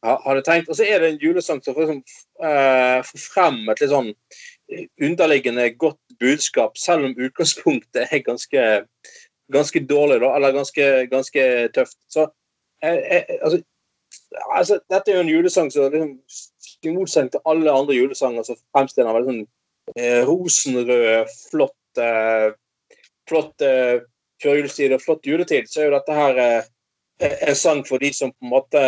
hadde 0.05 0.43
tenkt. 0.45 0.69
Og 0.69 0.77
så 0.77 0.85
er 0.87 1.01
det 1.01 1.13
en 1.13 1.21
julesang 1.21 1.61
som 1.63 1.77
liksom, 1.77 2.03
får 2.39 3.23
frem 3.23 3.61
et 3.71 3.81
litt 3.81 3.91
sånn 3.91 4.13
underliggende 5.01 5.65
godt 5.81 5.99
budskap, 6.19 6.77
selv 6.77 7.07
om 7.07 7.17
utgangspunktet 7.17 8.05
er 8.05 8.23
ganske, 8.25 8.65
ganske 9.53 9.81
dårlig, 9.89 10.19
da, 10.21 10.35
eller 10.37 10.55
ganske, 10.55 10.87
ganske 11.11 11.45
tøft. 11.75 11.97
Så 12.11 12.27
jeg, 12.83 13.01
jeg, 13.11 13.39
altså, 13.41 13.61
altså, 14.55 14.79
Dette 14.91 15.11
er 15.11 15.19
jo 15.19 15.25
en 15.25 15.33
julesang 15.33 15.71
som 15.73 15.89
liksom, 15.91 16.13
i 16.85 16.93
motsetning 16.95 17.33
til 17.33 17.49
alle 17.49 17.73
andre 17.73 17.97
julesanger 17.97 18.45
som 18.47 18.59
fremstiller 18.75 19.15
veldig 19.15 19.33
sånn 19.33 19.45
eh, 19.97 20.21
rosenrød, 20.27 21.33
flott 21.49 22.03
eh, 22.03 22.51
flott 23.29 23.65
eh, 23.65 24.01
førjulstid 24.43 24.93
og 24.95 25.03
flott 25.03 25.27
juletid, 25.27 25.67
så 25.69 25.81
er 25.81 25.89
jo 25.89 25.95
dette 25.97 26.15
her 26.15 26.43
eh, 26.43 26.69
en 27.49 27.57
sang 27.57 27.83
for 27.87 28.01
de 28.01 28.11
som 28.15 28.31
på 28.31 28.47
en 28.47 28.53
måte 28.53 28.83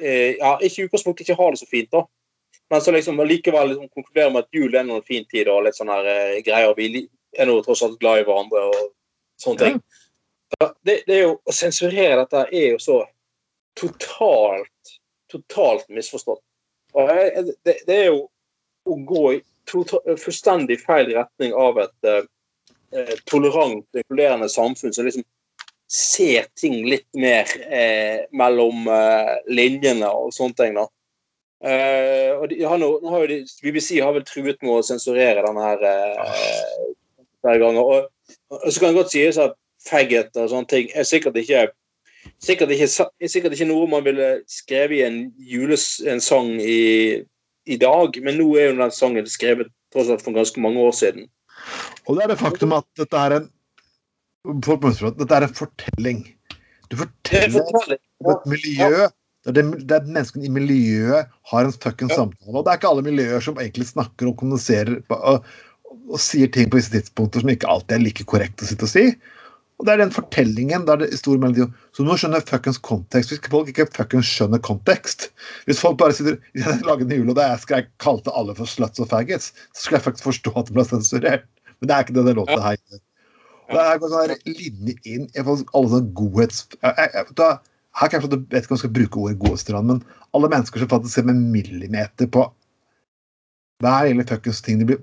eh, 0.00 0.38
ja, 0.40 0.56
ikke 0.64 0.88
utgangspunktet 0.88 1.28
ikke 1.28 1.38
har 1.38 1.54
det 1.54 1.62
så 1.62 1.68
fint. 1.70 1.90
da 1.92 2.06
men 2.70 2.80
så 2.80 2.92
liksom 2.92 3.26
likevel 3.26 3.68
liksom 3.68 3.88
konkludere 3.88 4.30
med 4.30 4.44
at 4.44 4.54
jul 4.54 4.74
er 4.74 4.84
noen 4.86 5.02
fin 5.02 5.24
tid 5.26 5.48
og 5.50 5.64
litt 5.66 5.74
sånne 5.74 5.96
her, 5.98 6.10
eh, 6.10 6.42
greier. 6.46 6.74
Vi 6.78 7.08
er 7.34 7.48
nå 7.48 7.56
tross 7.66 7.82
alt 7.82 7.98
glad 7.98 8.20
i 8.20 8.26
hverandre 8.28 8.62
og 8.68 8.92
sånne 9.42 9.58
ting. 9.64 9.80
Ja. 10.60 10.68
Det, 10.86 10.94
det, 11.06 11.16
er 11.16 11.24
jo, 11.24 11.32
Å 11.46 11.54
sensurere 11.54 12.20
dette 12.22 12.44
er 12.46 12.68
jo 12.76 12.78
så 12.82 13.00
totalt, 13.78 14.94
totalt 15.30 15.90
misforstått. 15.90 16.42
Og 16.94 17.10
jeg, 17.10 17.56
det, 17.66 17.76
det, 17.88 17.96
er 17.96 18.08
jo 18.12 18.22
å 18.86 18.96
gå 19.06 19.24
i 19.34 19.42
total, 19.70 20.14
fullstendig 20.18 20.78
feil 20.82 21.10
retning 21.14 21.54
av 21.54 21.78
et 21.82 22.10
eh, 22.10 23.14
tolerant, 23.30 23.82
inkluderende 23.98 24.50
samfunn 24.50 24.94
som 24.94 25.10
liksom 25.10 25.26
ser 25.90 26.46
ting 26.58 26.84
litt 26.86 27.08
mer 27.18 27.50
eh, 27.66 28.26
mellom 28.36 28.86
eh, 28.86 29.32
linjene 29.50 30.06
og 30.06 30.30
sånne 30.34 30.58
ting. 30.60 30.78
da. 30.78 30.86
Eh, 31.66 32.30
og 32.36 32.46
de, 32.52 32.60
har 32.62 32.78
nå, 32.80 32.92
nå 33.02 33.14
har 33.16 33.26
de, 33.28 33.40
BBC 33.64 33.98
har 33.98 34.14
vel 34.14 34.24
truet 34.28 34.62
med 34.62 34.76
å 34.76 34.84
sensurere 34.86 35.42
denne 35.44 35.66
her 35.66 35.82
hver 35.82 37.58
gang. 37.58 37.58
ganger. 37.66 37.82
Og, 37.82 38.38
og, 38.54 38.70
så 38.70 38.78
kan 38.78 38.92
det 38.92 39.00
godt 39.00 39.12
sies 39.16 39.40
at 39.42 39.58
faggot 39.82 40.36
og 40.36 40.50
sånne 40.52 40.70
ting 40.70 40.90
er 40.94 41.08
sikkert 41.08 41.38
ikke 41.40 41.66
sikkert 42.44 42.72
ikke, 42.74 42.88
sikkert 43.28 43.54
ikke 43.56 43.68
noe 43.68 43.88
man 43.90 44.04
ville 44.04 44.30
skrevet 44.50 44.98
i 44.98 45.04
en 45.06 45.20
jules, 45.50 45.86
en 46.04 46.20
sang 46.22 46.52
i, 46.60 47.20
i, 47.64 47.78
dag, 47.80 48.16
men 48.22 48.36
nå 48.36 48.50
er 48.56 48.70
jo 48.70 48.76
den 48.78 48.92
sangen 48.94 49.28
skrevet 49.30 49.72
tross 49.92 50.10
alt 50.12 50.22
for 50.24 50.36
ganske 50.36 50.60
mange 50.62 50.82
år 50.84 50.92
siden. 50.96 51.30
Og 52.06 52.16
det 52.16 52.24
er 52.24 52.32
det 52.34 52.42
faktum 52.42 52.76
at 52.76 52.86
dette 53.00 53.24
er 53.24 53.38
en 53.38 53.48
dette 54.44 55.36
er 55.36 55.46
en 55.46 55.56
fortelling. 55.56 56.22
Du 56.90 56.96
forteller 57.00 57.64
om 58.20 58.30
et 58.34 58.46
miljø 58.50 58.92
ja 59.00 59.08
det, 59.48 59.64
det 59.88 59.96
er 59.96 60.04
menneskene 60.08 60.48
i 60.48 60.52
miljøet 60.52 61.28
har 61.52 61.64
en 61.66 61.72
fuckings 61.72 62.12
ja. 62.12 62.22
samtale. 62.22 62.52
Og 62.52 62.64
det 62.64 62.72
er 62.72 62.80
ikke 62.80 62.92
alle 62.92 63.06
miljøer 63.06 63.44
som 63.44 63.60
egentlig 63.60 63.88
snakker 63.88 64.28
og 64.28 64.36
kommuniserer 64.40 64.98
og, 65.16 65.46
og, 65.96 66.18
sier 66.20 66.50
ting 66.52 66.68
på 66.70 66.80
visse 66.80 66.92
tidspunkter 66.92 67.42
som 67.42 67.52
ikke 67.52 67.70
alltid 67.70 67.96
er 67.96 68.04
like 68.04 68.26
korrekt 68.28 68.60
å 68.60 68.68
sitte 68.68 68.84
og 68.84 68.92
si. 68.92 69.06
Og 69.80 69.86
det 69.88 69.94
er 69.94 70.02
den 70.02 70.12
fortellingen 70.12 70.84
der 70.84 71.00
det 71.00 71.08
er 71.08 71.22
stor 71.22 71.40
melodi. 71.40 71.64
Så 71.96 72.04
du 72.04 72.10
må 72.10 72.18
skjønne 72.20 72.42
fuckings 72.44 72.80
kontekst. 72.84 73.32
Hvis 73.32 73.48
folk 73.48 73.70
ikke 73.72 73.88
fuckings 73.88 74.28
skjønner 74.28 74.60
kontekst 74.60 75.30
Hvis 75.64 75.80
folk 75.80 75.96
bare 76.02 76.12
sitter 76.16 76.36
jeg 76.60 76.82
lager 76.84 77.06
en 77.06 77.16
jul, 77.16 77.32
og 77.32 77.40
jeg 77.40 77.70
jeg 77.72 77.88
kalte 78.04 78.34
alle 78.36 78.56
for 78.58 78.68
sluts 78.68 79.00
og 79.00 79.08
faggots, 79.08 79.54
så 79.72 79.86
skal 79.86 79.96
jeg 79.96 80.08
faktisk 80.10 80.28
forstå 80.28 80.52
at 80.52 80.68
det 80.68 80.76
ble 80.76 80.84
sensurert. 80.84 81.48
Men 81.80 81.88
det 81.88 81.96
er 81.96 82.04
ikke 82.04 82.18
det 82.18 82.26
det 82.28 82.36
låter 82.36 82.60
her. 82.60 83.00
Det 83.70 83.78
er 83.80 83.98
bare 84.02 84.12
sånn 84.12 84.54
linje 84.58 84.96
inn 85.06 85.26
i 85.30 85.42
alle 85.42 85.58
sånne 85.64 86.06
godhets... 86.18 86.64
Jeg, 86.82 87.10
jeg, 87.14 87.58
her 88.00 88.10
kan 88.10 88.22
jeg 88.22 88.30
vet 88.30 88.64
ikke 88.64 88.70
om 88.72 88.76
jeg 88.76 88.82
skal 88.84 88.94
bruke 88.94 89.20
ordet 89.20 89.40
godstrand, 89.42 89.90
men 89.90 90.00
alle 90.36 90.50
mennesker 90.50 90.82
som 90.82 90.90
faktisk 90.90 91.18
ser 91.18 91.26
med 91.28 91.42
millimeter 91.54 92.28
på 92.30 92.46
hver 93.80 94.08
lille 94.10 94.26
fuckings 94.28 94.60
ting 94.64 94.80
de 94.80 94.90
blir 94.90 95.00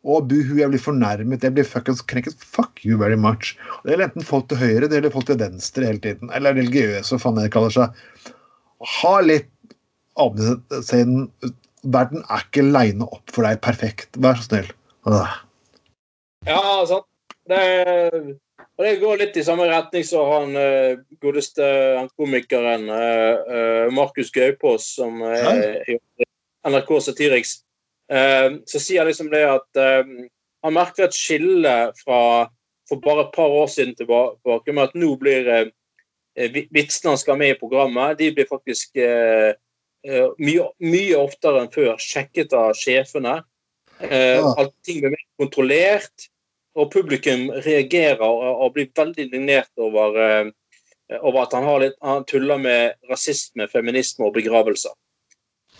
Å, 0.00 0.16
buhu, 0.24 0.54
jeg 0.56 0.72
blir 0.72 0.80
fornærmet, 0.80 1.42
jeg 1.44 1.52
blir 1.52 1.66
fuckings 1.68 2.00
krenket. 2.08 2.40
Fuck 2.40 2.80
you 2.88 2.96
very 2.96 3.18
much. 3.20 3.50
Det 3.84 3.92
gjelder 3.92 4.06
enten 4.06 4.24
folk 4.24 4.46
til 4.48 4.56
høyre 4.56 4.88
det 4.88 4.96
gjelder 4.96 5.12
folk 5.12 5.26
til 5.28 5.36
venstre 5.42 5.90
hele 5.90 6.00
tiden, 6.00 6.32
eller 6.32 6.56
religiøse, 6.56 7.12
hva 7.12 7.20
faen 7.20 7.36
det 7.36 7.50
kaller 7.52 7.74
seg. 7.74 8.00
Ha 8.94 9.12
litt 9.26 9.76
avsenden. 10.16 11.28
Verden 11.84 12.24
er 12.32 12.46
ikke 12.46 12.64
line 12.64 13.04
opp 13.12 13.36
for 13.36 13.44
deg 13.44 13.60
perfekt. 13.64 14.16
Vær 14.24 14.40
så 14.40 14.48
snill. 14.48 14.72
Ja, 16.48 16.64
sant. 16.88 17.09
Det 17.50 18.38
og 18.80 18.86
Det 18.86 18.94
går 18.96 19.18
litt 19.20 19.34
i 19.36 19.44
samme 19.44 19.66
retning 19.68 20.04
som 20.08 20.28
han 20.30 20.54
uh, 20.56 21.00
godeste 21.20 21.64
han 21.98 22.06
komikeren 22.16 22.86
uh, 22.88 23.90
Markus 23.92 24.30
Gaupås, 24.32 24.86
som 24.96 25.20
er 25.20 25.82
i 25.84 25.98
NRK 26.64 26.94
Satiriks. 27.04 27.58
Uh, 28.08 28.64
så 28.64 28.80
sier 28.80 29.02
han 29.02 29.10
liksom 29.10 29.28
det 29.34 29.42
at 29.50 29.82
han 29.84 30.76
merker 30.76 31.06
et 31.06 31.16
skille 31.16 31.74
fra 32.00 32.22
for 32.88 33.04
bare 33.04 33.26
et 33.26 33.36
par 33.36 33.52
år 33.52 33.68
siden 33.70 33.92
tilbake 34.00 34.72
med 34.72 34.82
at 34.88 34.96
nå 34.98 35.12
blir 35.20 35.70
vitsene 36.72 37.12
han 37.12 37.20
skal 37.20 37.38
med 37.38 37.52
i 37.52 37.60
programmet, 37.60 38.16
de 38.18 38.32
blir 38.34 38.48
faktisk 38.48 38.96
mye, 38.96 40.66
mye 40.80 41.20
oftere 41.20 41.62
enn 41.62 41.70
før 41.70 42.00
sjekket 42.02 42.56
av 42.56 42.72
sjefene. 42.80 43.42
Uh, 44.00 44.40
Allting 44.56 45.04
blir 45.04 45.12
mer 45.12 45.24
kontrollert 45.38 46.29
og 46.78 46.90
publikum 46.92 47.48
reagerer 47.64 48.22
og, 48.22 48.72
blir 48.74 48.90
veldig 48.96 49.26
indignert 49.26 49.70
over, 49.80 50.16
uh, 50.16 51.18
over 51.20 51.42
at 51.44 51.56
han, 51.56 51.66
har 51.66 51.80
litt, 51.82 51.96
han 52.04 52.26
tuller 52.30 52.60
med 52.62 52.98
rasisme, 53.10 53.66
feminisme 53.72 54.28
og 54.28 54.36
begravelser. 54.36 54.94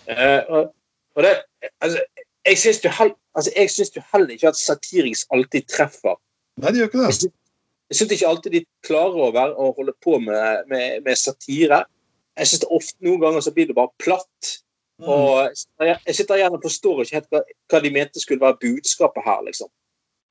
Eh, 0.09 0.41
og, 0.49 0.73
og 1.15 1.23
det, 1.23 1.35
altså, 1.79 2.01
jeg 2.45 2.57
syns 2.57 2.81
jo, 2.83 2.91
altså, 3.37 3.51
jo, 3.95 4.03
heller 4.13 4.35
ikke 4.35 4.51
at 4.51 4.59
Satiriks 4.59 5.27
alltid 5.31 5.69
treffer. 5.69 6.17
Nei, 6.61 6.73
de 6.73 6.81
gjør 6.81 6.91
ikke 6.91 7.03
det. 7.03 7.29
Jeg, 7.91 7.99
syns 7.99 8.15
ikke 8.15 8.31
alltid 8.31 8.55
de 8.55 8.63
klarer 8.87 9.19
å, 9.19 9.31
være, 9.35 9.55
å 9.55 9.71
holde 9.77 9.95
på 10.03 10.17
med, 10.23 10.67
med, 10.71 11.01
med 11.05 11.19
satire. 11.19 11.83
Jeg 12.39 12.51
syns 12.51 12.67
ofte 12.71 13.05
noen 13.05 13.21
ganger 13.23 13.43
så 13.45 13.53
blir 13.55 13.69
det 13.69 13.77
bare 13.77 13.91
platt. 14.01 14.51
Mm. 15.01 15.09
Og 15.11 15.87
jeg 15.87 16.15
sitter 16.15 16.39
igjen 16.39 16.55
og 16.55 16.63
forstår 16.63 17.03
ikke 17.03 17.19
helt 17.19 17.31
hva, 17.33 17.41
hva 17.71 17.81
de 17.83 17.93
mente 17.93 18.21
skulle 18.21 18.43
være 18.43 18.59
budskapet 18.61 19.25
her, 19.25 19.41
liksom. 19.47 19.71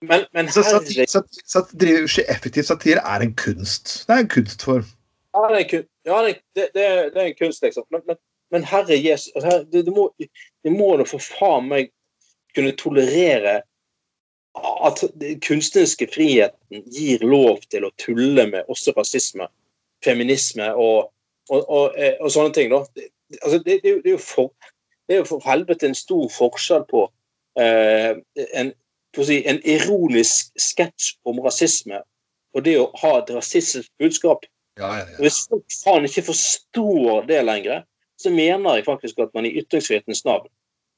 Men, 0.01 0.25
men 0.33 0.49
så 0.49 0.63
satire, 0.65 1.07
satire, 1.45 2.05
effektiv 2.33 2.63
satire 2.63 3.03
er 3.05 3.25
en 3.25 3.35
kunst. 3.37 4.07
Det 4.07 4.15
er 4.15 4.25
en 4.25 4.29
kunstform. 4.33 4.87
Ja, 5.35 5.43
det 5.53 5.59
er, 5.61 5.67
kun, 5.69 5.83
ja, 6.09 6.21
det, 6.27 6.35
det, 6.57 6.87
det 7.15 7.23
er 7.23 7.27
en 7.27 7.39
kunst, 7.39 7.63
liksom. 7.63 7.85
Men, 7.91 8.01
men, 8.07 8.17
men 8.51 8.65
herre 8.65 8.97
Jesus, 8.97 9.33
altså, 9.35 9.59
det, 9.73 9.85
det, 9.87 9.93
må, 9.95 10.09
det 10.65 10.73
må 10.73 10.95
da 10.97 11.07
for 11.09 11.23
faen 11.23 11.69
meg 11.71 11.93
kunne 12.57 12.73
tolerere 12.81 13.61
at 14.59 15.05
den 15.21 15.39
kunstneriske 15.45 16.09
friheten 16.11 16.83
gir 16.91 17.23
lov 17.23 17.61
til 17.71 17.87
å 17.87 17.93
tulle 18.01 18.49
med 18.51 18.67
også 18.73 18.97
rasisme, 18.97 19.47
feminisme 20.05 20.73
og, 20.73 21.13
og, 21.53 21.63
og, 21.63 21.95
eh, 22.01 22.17
og 22.19 22.33
sånne 22.33 22.57
ting. 22.57 22.73
da. 22.73 22.83
Altså, 23.43 23.61
det, 23.67 23.81
er 23.85 24.01
jo 24.09 24.19
for, 24.19 24.51
det 25.07 25.15
er 25.17 25.23
jo 25.23 25.31
for 25.31 25.47
helvete 25.47 25.87
en 25.87 25.99
stor 25.99 26.27
forskjell 26.35 26.89
på 26.91 27.07
eh, 27.61 28.17
en 28.59 28.73
si, 29.19 29.41
en 29.49 29.61
ironisk 29.67 30.53
sketsj 30.61 31.17
om 31.29 31.41
rasisme 31.45 32.01
og 32.55 32.65
det 32.67 32.77
å 32.81 32.89
ha 33.03 33.13
et 33.21 33.31
rasistisk 33.35 33.91
budskap. 34.01 34.47
Ja, 34.79 34.91
ja, 34.99 35.07
ja. 35.07 35.19
Hvis 35.23 35.45
folk 35.51 35.79
faen 35.85 36.07
ikke 36.09 36.27
forstår 36.31 37.27
det 37.29 37.43
lenger, 37.47 37.85
så 38.21 38.33
mener 38.35 38.79
jeg 38.79 38.87
faktisk 38.89 39.21
at 39.23 39.33
man 39.37 39.47
i 39.49 39.55
ytringsfrihetens 39.61 40.25
navn 40.27 40.49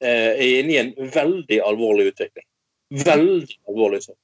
eh, 0.03 0.33
er 0.33 0.59
inne 0.63 0.75
i 0.75 0.81
en 0.81 0.93
veldig 1.15 1.61
alvorlig 1.67 2.11
utvikling. 2.13 2.47
Veldig 3.03 3.59
alvorlig. 3.71 4.03
Så. 4.07 4.17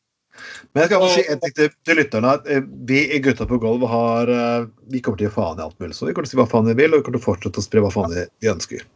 Men 0.73 0.83
jeg 0.83 0.91
skal 0.91 1.05
også 1.05 1.19
si 1.19 1.27
en 1.33 1.43
ting 1.43 1.55
til, 1.57 1.71
til 1.87 2.01
lytterne. 2.01 2.35
at 2.39 2.49
eh, 2.51 2.65
Vi 2.89 3.05
i 3.17 3.21
Gutta 3.25 3.47
på 3.49 3.61
gulvet 3.63 3.93
har 3.93 4.33
eh, 4.35 4.69
vi 4.93 5.03
kommer 5.05 5.21
til 5.21 5.29
å 5.29 5.31
gi 5.31 5.37
faen 5.37 5.61
i 5.61 5.67
alt 5.67 5.79
mulig. 5.83 5.97
Så 5.97 6.09
vi 6.09 6.15
kommer 6.17 6.29
til 6.29 6.37
å 6.37 6.37
si 6.37 6.43
hva 6.43 6.51
faen 6.51 6.71
vi 6.71 6.77
vil, 6.79 6.95
og 6.95 7.03
vi 7.03 7.09
kommer 7.09 7.21
til 7.21 7.25
å 7.25 7.29
fortsette 7.29 7.63
å 7.63 7.67
spre 7.67 7.85
hva 7.85 7.93
faen 7.95 8.17
vi 8.17 8.53
ønsker. 8.53 8.87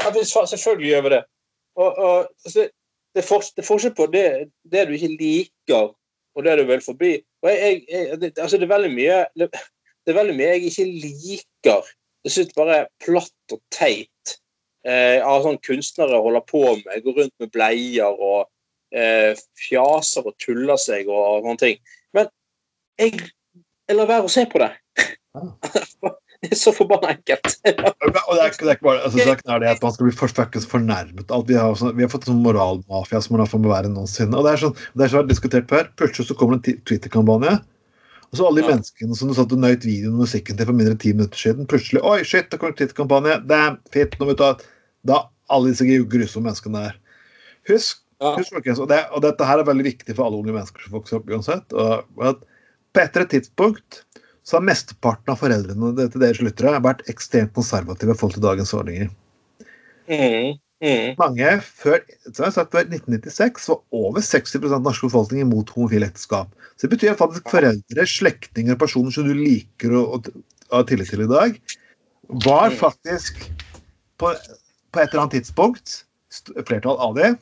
Ja, 0.00 0.12
selvfølgelig 0.14 0.92
gjør 0.94 1.06
vi 1.06 1.14
det. 1.16 1.24
Og, 1.80 1.98
og 2.00 2.60
det, 3.14 3.24
er 3.24 3.66
forskjell 3.66 3.94
på 3.96 4.06
det, 4.12 4.26
det, 4.70 4.86
du 4.88 4.94
ikke 4.94 5.14
liker, 5.16 5.90
og 6.36 6.44
det 6.46 6.58
du 6.60 6.64
vil 6.68 6.82
forbi. 6.84 7.16
Og 7.42 7.50
jeg, 7.50 7.82
jeg, 7.90 8.20
det, 8.20 8.32
altså 8.38 8.58
det, 8.58 8.68
er 8.68 8.74
veldig 8.74 8.92
mye 8.94 9.18
det, 9.38 9.48
er 10.06 10.18
veldig 10.18 10.36
mye 10.36 10.52
jeg 10.52 10.68
ikke 10.68 10.86
liker 10.86 11.90
Det 12.24 12.32
synes 12.32 12.54
bare 12.56 12.84
platt 13.00 13.54
og 13.54 13.60
teit. 13.72 14.36
Eh, 14.84 15.20
av 15.20 15.42
sånn 15.44 15.58
kunstnere 15.64 16.20
holder 16.24 16.44
på 16.48 16.62
med, 16.78 17.02
går 17.04 17.16
rundt 17.18 17.34
med 17.42 17.50
bleier 17.52 18.16
og 18.16 18.46
eh, 18.96 19.36
fjaser 19.60 20.24
og 20.28 20.36
tuller 20.40 20.80
seg 20.80 21.08
og 21.12 21.44
sånne 21.44 21.60
ting. 21.60 21.80
Men 22.16 22.30
jeg, 23.00 23.18
jeg 23.88 23.98
lar 23.98 24.08
være 24.08 24.28
å 24.28 24.32
se 24.32 24.46
på 24.48 24.62
det. 24.62 24.70
det 26.40 26.50
er 26.54 26.58
så 26.58 26.72
forbanna 26.72 27.12
enkelt. 27.14 27.56
og 27.68 28.12
det 28.14 28.20
er, 28.20 28.28
det 28.32 28.44
er 28.44 28.76
ikke 28.76 28.86
bare 28.86 29.02
altså, 29.04 29.24
Saken 29.26 29.52
er 29.54 29.62
det 29.62 29.72
at 29.74 29.82
man 29.84 29.92
skal 29.92 30.08
bli 30.08 30.14
fuckings 30.16 30.68
fornærmet. 30.68 31.34
Alt 31.36 31.50
vi, 31.50 31.58
har, 31.60 31.76
vi 31.96 32.06
har 32.06 32.12
fått 32.12 32.28
sånn 32.30 32.40
moralmafia 32.44 33.20
som 33.20 33.36
man 33.36 33.44
har 33.44 33.50
fått 33.50 33.66
være 33.68 33.90
noensinne. 33.92 34.36
Og 34.38 34.46
det 34.48 34.54
er 34.54 34.62
sånn, 34.64 34.78
det 34.96 35.06
er 35.06 35.12
sånn 35.12 35.28
diskutert 35.28 35.68
før. 35.72 35.90
Plutselig 36.00 36.30
så 36.30 36.38
kommer 36.38 36.56
det 36.56 36.74
en 36.76 36.82
Twitter-kampanje. 36.88 37.58
Og 38.30 38.38
så 38.38 38.46
alle 38.46 38.62
de 38.62 38.68
Ja. 38.68 38.74
menneskene 38.76 39.16
som 39.18 39.28
du 39.28 39.34
satt 39.36 39.52
og 39.52 39.60
nøyt 39.60 39.84
videoen 39.84 40.14
og 40.16 40.24
musikken 40.24 40.56
til 40.56 40.68
for 40.68 40.76
mindre 40.76 40.94
enn 40.94 41.02
ti 41.02 41.12
minutter 41.12 41.40
siden, 41.40 41.66
plutselig 41.68 42.00
Oi, 42.06 42.20
shit, 42.24 42.48
det 42.48 42.60
kommer 42.60 42.72
en 42.72 42.78
Twitter-kampanje. 42.78 43.40
Damn, 43.50 43.80
fint. 43.92 44.14
Nå 44.20 44.28
må 44.28 44.32
vi 44.36 44.40
ta 44.40 44.52
Da 45.06 45.24
alle 45.50 45.72
disse 45.72 45.84
grusomme 45.84 46.46
menneskene 46.48 46.86
der. 46.86 46.96
Husk 47.68 48.04
Ja. 48.20 48.34
Husk, 48.36 48.52
folkens, 48.52 48.78
og, 48.78 48.90
det, 48.90 48.98
og 49.16 49.22
dette 49.24 49.46
her 49.48 49.62
er 49.62 49.64
veldig 49.64 49.84
viktig 49.86 50.12
for 50.12 50.28
alle 50.28 50.36
unge 50.36 50.52
mennesker 50.52 50.82
som 50.84 50.92
vokser 50.92 51.16
opp 51.16 51.30
uansett. 51.32 51.72
Og, 51.72 52.04
at 52.20 52.42
på 52.92 53.00
et 53.00 53.14
eller 53.14 53.24
annet 53.24 53.32
tidspunkt 53.32 54.02
så 54.50 54.58
har 54.58 54.66
mesteparten 54.66 55.30
av 55.30 55.38
foreldrene 55.38 55.92
det- 55.94 56.08
til 56.12 56.24
deres 56.24 56.40
lyttere 56.42 56.80
vært 56.82 57.04
ekstremt 57.12 57.52
konservative 57.54 58.16
forhold 58.18 58.34
til 58.34 58.42
dagens 58.42 58.72
ordninger. 58.74 59.10
Mm, 60.10 60.56
mm. 60.82 61.12
Mange 61.20 61.52
før, 61.62 62.00
sagt, 62.34 62.72
før 62.72 62.88
1996 62.88 63.68
var 63.70 63.78
over 63.94 64.24
60 64.26 64.56
av 64.58 64.72
norsk 64.72 64.82
norske 64.88 65.06
befolkningen 65.10 65.46
imot 65.46 65.70
homofile 65.76 66.08
ekteskap. 66.10 66.50
Så 66.76 66.88
det 66.88 66.96
betyr 66.96 67.14
faktisk 67.20 67.46
foreldre, 67.52 68.06
slektninger 68.10 68.74
og 68.74 68.80
personer 68.82 69.14
som 69.14 69.28
du 69.28 69.36
liker 69.38 69.94
å 69.94 70.18
ha 70.72 70.82
tillit 70.88 71.12
til 71.12 71.22
i 71.22 71.30
dag, 71.30 71.60
var 72.42 72.70
Mm. 72.70 72.76
faktisk 72.80 73.38
på, 74.18 74.34
på 74.90 75.00
et 75.00 75.12
eller 75.12 75.28
annet 75.28 75.38
tidspunkt, 75.38 76.04
flertall 76.66 76.98
av 76.98 77.14
det, 77.14 77.38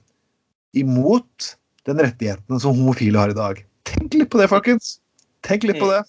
imot 0.77 1.55
den 1.89 1.97
rettigheten 2.05 2.61
som 2.61 2.77
homofile 2.77 3.17
har 3.17 3.33
i 3.33 3.39
dag. 3.39 3.65
Tenk 3.89 4.13
litt 4.13 4.29
på 4.29 4.39
det, 4.43 4.51
folkens. 4.53 4.99
Tenk 5.43 5.65
litt 5.65 5.81
på 5.81 5.89
Mm. 5.89 5.97
det. 5.97 6.05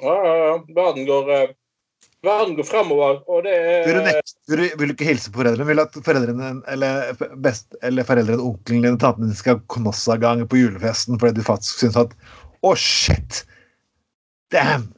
Ja, 0.00 0.14
ja, 0.26 0.34
ja. 0.46 0.52
Verden 0.76 1.06
går, 1.08 1.30
eh, 1.34 1.50
verden 2.24 2.54
går 2.56 2.66
fremover, 2.68 3.18
og 3.28 3.42
det 3.44 3.56
Vil 3.86 3.96
du, 3.96 4.00
er 4.00 4.06
nekte, 4.10 4.36
vil, 4.48 4.62
du, 4.62 4.76
vil 4.80 4.88
du 4.92 4.94
ikke 4.94 5.08
hilse 5.10 5.32
på 5.32 5.42
foreldrene? 5.42 5.66
Vil 5.68 5.80
du 5.80 5.82
at 5.84 5.98
foreldrene 6.06 6.50
eller, 6.72 7.12
best, 7.44 7.74
eller 7.86 8.06
foreldrene, 8.08 8.40
onkelen 8.42 8.86
din 8.86 8.96
og 8.96 9.00
tanten 9.02 9.28
din 9.28 9.36
skal 9.38 9.60
Konossa-gang 9.72 10.46
på 10.48 10.60
julefesten 10.62 11.20
fordi 11.20 11.40
du 11.40 11.46
faktisk 11.46 11.84
syns 11.84 11.98
at 12.00 12.16
Å, 12.60 12.74
shit! 12.76 13.42
Damn! 14.52 14.90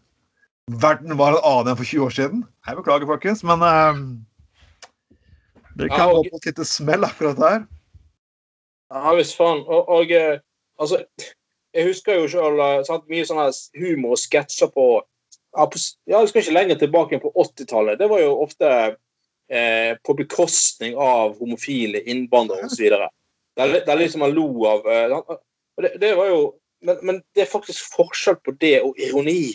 Verden 0.82 1.14
var 1.18 1.34
en 1.36 1.44
annen 1.44 1.72
enn 1.72 1.78
for 1.78 1.86
20 1.86 2.06
år 2.06 2.14
siden. 2.16 2.40
Jeg 2.66 2.78
beklager, 2.78 3.06
folkens, 3.10 3.42
men 3.46 3.62
uh, 3.62 4.00
Dere 5.78 5.90
kan 5.92 5.98
Ja, 6.04 6.08
og- 6.14 6.26
på 6.30 6.38
et 6.40 6.48
lite 6.50 6.66
smell 6.68 7.06
akkurat 7.06 7.38
her. 7.42 7.62
Ja 8.92 9.14
visst 9.16 9.38
faen. 9.38 9.62
Og, 9.66 9.88
og 9.88 10.10
eh, 10.12 10.40
altså 10.78 10.98
Jeg 11.72 11.88
husker 11.88 12.18
jo 12.20 12.28
sjøl 12.28 12.60
mye 13.08 13.24
sånn 13.28 13.40
humor 13.80 14.16
og 14.16 14.20
sketsjer 14.20 14.70
på 14.74 14.86
ja, 15.56 15.66
Jeg 16.08 16.28
skal 16.28 16.42
ikke 16.42 16.54
lenger 16.56 16.78
tilbake 16.80 17.16
enn 17.16 17.22
på 17.22 17.32
80-tallet. 17.36 17.98
Det 18.00 18.08
var 18.08 18.22
jo 18.22 18.32
ofte 18.44 18.68
eh, 19.52 19.92
på 20.04 20.14
bekostning 20.16 20.96
av 20.96 21.36
homofile 21.40 22.00
innvandrere 22.08 22.68
osv. 22.68 22.86
Der, 23.60 23.74
der 23.84 24.00
liksom 24.00 24.24
man 24.24 24.32
lo 24.36 24.46
av 24.68 24.86
eh, 24.88 25.16
det, 25.82 25.94
det 26.00 26.14
var 26.16 26.30
jo 26.32 26.40
men, 26.82 26.96
men 27.02 27.20
det 27.34 27.44
er 27.44 27.50
faktisk 27.52 27.92
forskjell 27.94 28.40
på 28.42 28.56
det 28.60 28.80
og 28.82 28.96
ironi. 28.98 29.52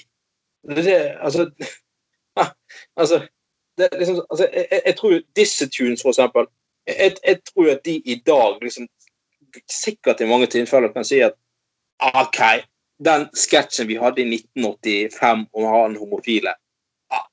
Det, 0.64 0.84
det, 0.86 1.00
altså, 1.20 1.50
altså, 3.02 3.20
det, 3.78 3.90
liksom, 4.00 4.22
altså 4.30 4.48
jeg, 4.54 4.68
jeg- 4.86 4.96
tror 4.98 5.18
Disse 5.36 5.70
Tunes, 5.70 6.02
for 6.02 6.14
eksempel 6.14 6.48
jeg, 6.88 7.18
jeg 7.28 7.42
tror 7.50 7.72
at 7.72 7.84
de 7.86 7.98
i 8.06 8.16
dag 8.26 8.62
liksom 8.64 8.88
sikkert 9.72 10.22
i 10.22 10.30
mange 10.30 10.48
tilfeller 10.48 10.94
kan 10.94 11.06
si 11.08 11.20
at 11.26 11.36
OK, 12.04 12.40
den 13.04 13.28
sketsjen 13.34 13.88
vi 13.90 13.98
hadde 13.98 14.22
i 14.22 14.30
1985 14.36 15.46
om 15.52 15.68
han 15.72 15.98
homofile, 15.98 16.54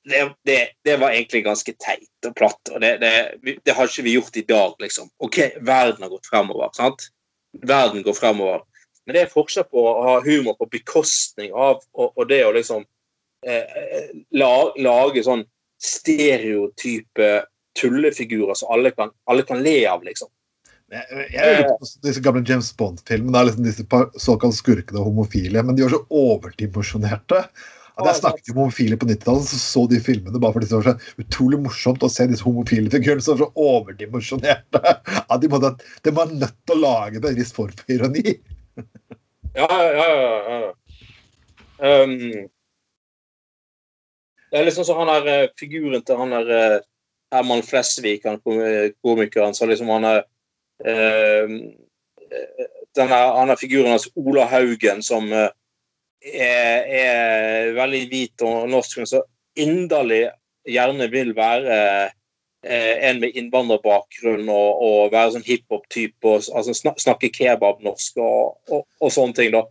det, 0.03 0.21
det, 0.43 0.59
det 0.83 0.97
var 0.97 1.11
egentlig 1.11 1.43
ganske 1.43 1.73
teit 1.73 2.27
og 2.27 2.35
platt. 2.35 2.69
og 2.71 2.81
det, 2.81 2.97
det, 3.01 3.57
det 3.65 3.75
har 3.75 3.89
ikke 3.89 4.05
vi 4.05 4.15
gjort 4.15 4.37
i 4.37 4.45
dag, 4.47 4.75
liksom. 4.79 5.09
OK, 5.17 5.39
verden 5.61 6.03
har 6.03 6.13
gått 6.13 6.29
fremover. 6.29 6.69
sant? 6.73 7.09
Verden 7.61 8.03
går 8.03 8.13
fremover. 8.13 8.63
Men 9.05 9.17
det 9.17 9.25
er 9.25 9.33
forskjell 9.33 9.67
på 9.69 9.81
å 9.85 9.95
ha 10.07 10.13
humor 10.25 10.55
på 10.57 10.69
bekostning 10.71 11.51
av 11.53 11.83
og, 11.93 12.15
og 12.15 12.23
det 12.29 12.41
å 12.45 12.53
liksom 12.55 12.85
eh, 13.45 13.61
eh, 13.61 14.07
la, 14.39 14.53
lage 14.81 15.21
sånn 15.25 15.43
stereotype 15.81 17.29
tullefigurer 17.77 18.57
som 18.57 18.71
alle 18.73 18.93
kan, 18.95 19.11
alle 19.29 19.45
kan 19.45 19.61
le 19.61 19.77
av, 19.91 20.03
liksom. 20.07 20.31
Jeg, 20.93 21.29
jeg 21.33 21.53
lurer 21.57 21.71
på 21.79 21.87
disse 22.05 22.21
gamle 22.21 22.43
James 22.45 22.67
Bond-filmene. 22.77 23.39
Er 23.39 23.47
liksom 23.49 23.65
disse 23.65 24.03
såkalt 24.21 24.57
skurkene 24.57 25.01
og 25.01 25.09
homofile, 25.09 25.63
men 25.65 25.77
de 25.77 25.85
var 25.85 25.95
så 25.95 26.03
overdimensjonerte. 26.13 27.41
At 27.95 28.09
jeg 28.09 28.19
snakket 28.19 28.51
om 28.51 28.59
homofile 28.59 28.97
på 28.99 29.07
90-tallet, 29.07 29.47
så 29.47 29.59
så 29.61 29.85
de 29.87 30.01
filmene 30.03 30.39
bare 30.43 30.57
fordi 30.57 30.67
det 30.67 30.75
var 30.75 30.87
så 30.89 31.21
utrolig 31.23 31.61
morsomt 31.63 32.03
å 32.03 32.09
se 32.11 32.25
disse 32.27 32.43
homofile 32.43 32.91
figurene 32.91 33.23
som 33.23 33.37
var 33.37 33.45
så 33.45 33.69
overdimensjonerte. 33.69 34.81
Ja, 35.29 35.37
de, 35.41 35.49
måtte, 35.49 35.71
de 36.03 36.13
var 36.13 36.33
nødt 36.33 36.57
til 36.67 36.75
å 36.75 36.81
lage 36.83 37.21
det 37.23 37.31
en 37.31 37.39
viss 37.39 37.55
form 37.55 37.71
for 37.79 37.95
ironi. 37.95 38.35
Ja, 39.55 39.69
ja, 39.71 40.09
ja. 40.11 40.35
ja. 40.51 40.73
Um, 42.03 42.51
det 44.51 44.59
er 44.59 44.67
liksom 44.67 44.85
sånn 44.87 45.01
han 45.01 45.11
der 45.11 45.31
eh, 45.31 45.49
figuren 45.59 46.03
til 46.05 46.19
han 46.19 46.35
der 46.35 46.51
eh, 46.55 46.77
Herman 47.33 47.63
Flesvig, 47.65 48.21
han 48.27 48.37
komikeren, 48.43 49.55
så 49.55 49.67
liksom 49.67 49.89
han 49.91 50.05
er 50.07 50.21
denne, 52.95 53.19
han 53.37 53.51
er 53.51 53.59
figuren 53.59 53.93
hans 53.93 54.09
Ola 54.15 54.45
Haugen, 54.49 55.03
som 55.05 55.31
eh, 55.33 55.49
er, 56.25 56.85
er 56.99 57.71
veldig 57.77 58.03
hvit 58.11 58.45
og 58.45 58.69
norsk, 58.71 59.01
men 59.01 59.09
så 59.09 59.23
inderlig 59.59 60.25
gjerne 60.65 61.07
vil 61.13 61.33
være 61.37 61.79
eh, 62.65 63.07
en 63.09 63.21
med 63.21 63.37
innvandrerbakgrunn 63.37 64.49
og, 64.49 64.83
og 64.87 65.13
være 65.13 65.35
sånn 65.35 65.47
hiphop-type, 65.47 66.21
og 66.25 66.41
altså, 66.41 66.75
snak, 66.77 66.99
snakke 67.01 67.31
kebabnorsk 67.35 68.21
og, 68.23 68.55
og, 68.71 68.85
og 69.01 69.13
sånne 69.13 69.37
ting. 69.37 69.53
da. 69.55 69.65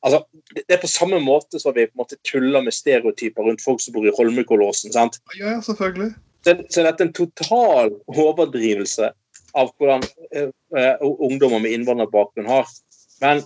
Altså, 0.00 0.22
det 0.56 0.64
er 0.72 0.80
på 0.82 0.90
samme 0.90 1.20
måte 1.22 1.60
som 1.60 1.76
vi 1.76 1.86
på 1.86 1.94
en 1.94 2.02
måte 2.02 2.18
tuller 2.26 2.64
med 2.64 2.74
stereotyper 2.74 3.46
rundt 3.46 3.62
folk 3.62 3.82
som 3.84 3.94
bor 3.94 4.08
i 4.08 4.14
Holmenkollåsen. 4.16 4.92
sant? 4.96 5.20
Ja, 5.36 5.56
ja, 5.56 5.62
selvfølgelig. 5.64 6.14
Så, 6.40 6.56
så 6.72 6.84
dette 6.86 7.04
er 7.04 7.10
en 7.10 7.16
total 7.16 7.92
overdrivelse 8.08 9.10
av 9.58 9.70
hvordan 9.78 10.04
eh, 10.34 10.50
ungdommer 11.00 11.62
med 11.62 11.72
innvandrerbakgrunn 11.76 12.48
har. 12.50 12.68
Men 13.20 13.42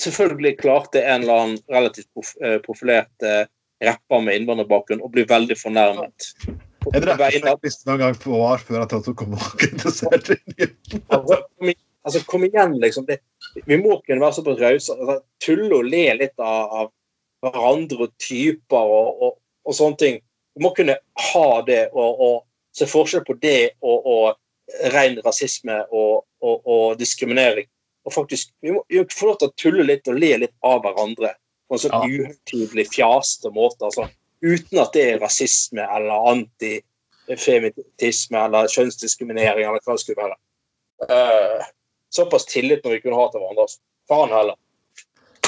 selvfølgelig 0.00 0.58
klarte 0.60 1.02
en 1.04 1.22
eller 1.24 1.42
annen 1.44 1.58
relativt 1.68 2.08
eh, 2.44 2.58
profilert 2.64 3.26
eh, 3.26 3.44
rapper 3.84 4.24
med 4.24 4.40
innvandrerbakgrunn 4.40 5.02
å 5.04 5.10
bli 5.12 5.24
veldig 5.28 5.56
fornærmet. 5.60 6.30
er 6.94 7.06
Jeg 7.06 7.42
jeg 7.42 7.44
av- 7.48 7.60
visste 7.62 7.88
noen 7.88 8.00
gang 8.04 8.16
på 8.20 8.32
år 8.36 8.58
før 8.64 8.84
at 8.84 8.92
jeg 8.96 9.16
kom 9.16 9.36
og 9.36 9.50
kritiserte. 9.60 10.38
Altså, 11.08 11.42
altså, 12.04 12.24
kom 12.26 12.44
igjen, 12.48 12.78
liksom. 12.80 13.06
Det, 13.08 13.20
vi 13.66 13.76
må 13.80 14.00
kunne 14.06 14.20
være 14.24 14.38
såpass 14.38 14.60
rause. 14.60 14.96
Altså, 14.96 15.20
tulle 15.44 15.76
og 15.80 15.88
le 15.88 16.06
litt 16.20 16.36
av, 16.38 16.72
av 16.82 16.92
hverandre 17.44 18.06
og 18.08 18.12
typer 18.20 18.94
og, 19.00 19.22
og, 19.28 19.38
og 19.64 19.76
sånne 19.76 20.00
ting. 20.00 20.20
Vi 20.56 20.64
må 20.64 20.72
kunne 20.76 20.96
ha 21.32 21.48
det 21.66 21.82
og, 21.92 22.20
og 22.20 22.36
se 22.76 22.86
forskjell 22.88 23.24
på 23.26 23.36
det 23.42 23.72
og, 23.80 24.06
og 24.06 24.39
ren 24.94 25.18
rasisme 25.24 25.76
og, 25.90 26.24
og, 26.42 26.56
og 26.66 26.98
diskriminering. 27.00 27.66
Og 28.08 28.12
faktisk, 28.14 28.52
Vi 28.62 28.70
må 28.72 28.80
vi 28.88 28.98
må 29.00 29.04
få 29.12 29.26
lov 29.32 29.38
til 29.40 29.48
å 29.50 29.56
tulle 29.60 29.84
litt 29.86 30.08
og 30.08 30.14
le 30.18 30.36
litt 30.44 30.54
av 30.64 30.80
hverandre 30.84 31.30
på 31.68 31.74
en 31.76 31.82
sånn 31.82 31.94
Ja. 31.94 32.00
uhøytidelig, 32.06 32.86
fjaste 32.94 33.48
måte. 33.54 33.84
altså 33.84 34.02
uten 34.40 34.78
at 34.80 34.92
det 34.96 35.02
er 35.04 35.18
rasisme 35.20 35.84
eller 35.96 36.16
antifemitisme 36.32 38.38
eller 38.46 38.62
kjønnsdiskriminering 38.72 39.64
eller 39.68 39.82
hva 39.84 39.92
det 39.96 40.02
skulle 40.04 40.22
være. 40.24 40.36
Uh, 41.10 41.58
såpass 42.12 42.44
tillit 42.48 42.84
når 42.84 42.92
vi 42.96 43.02
kunne 43.04 43.20
ha 43.20 43.26
til 43.30 43.40
hverandre. 43.40 43.62
altså. 43.68 43.80
Faen 44.10 44.32
heller. 44.34 44.56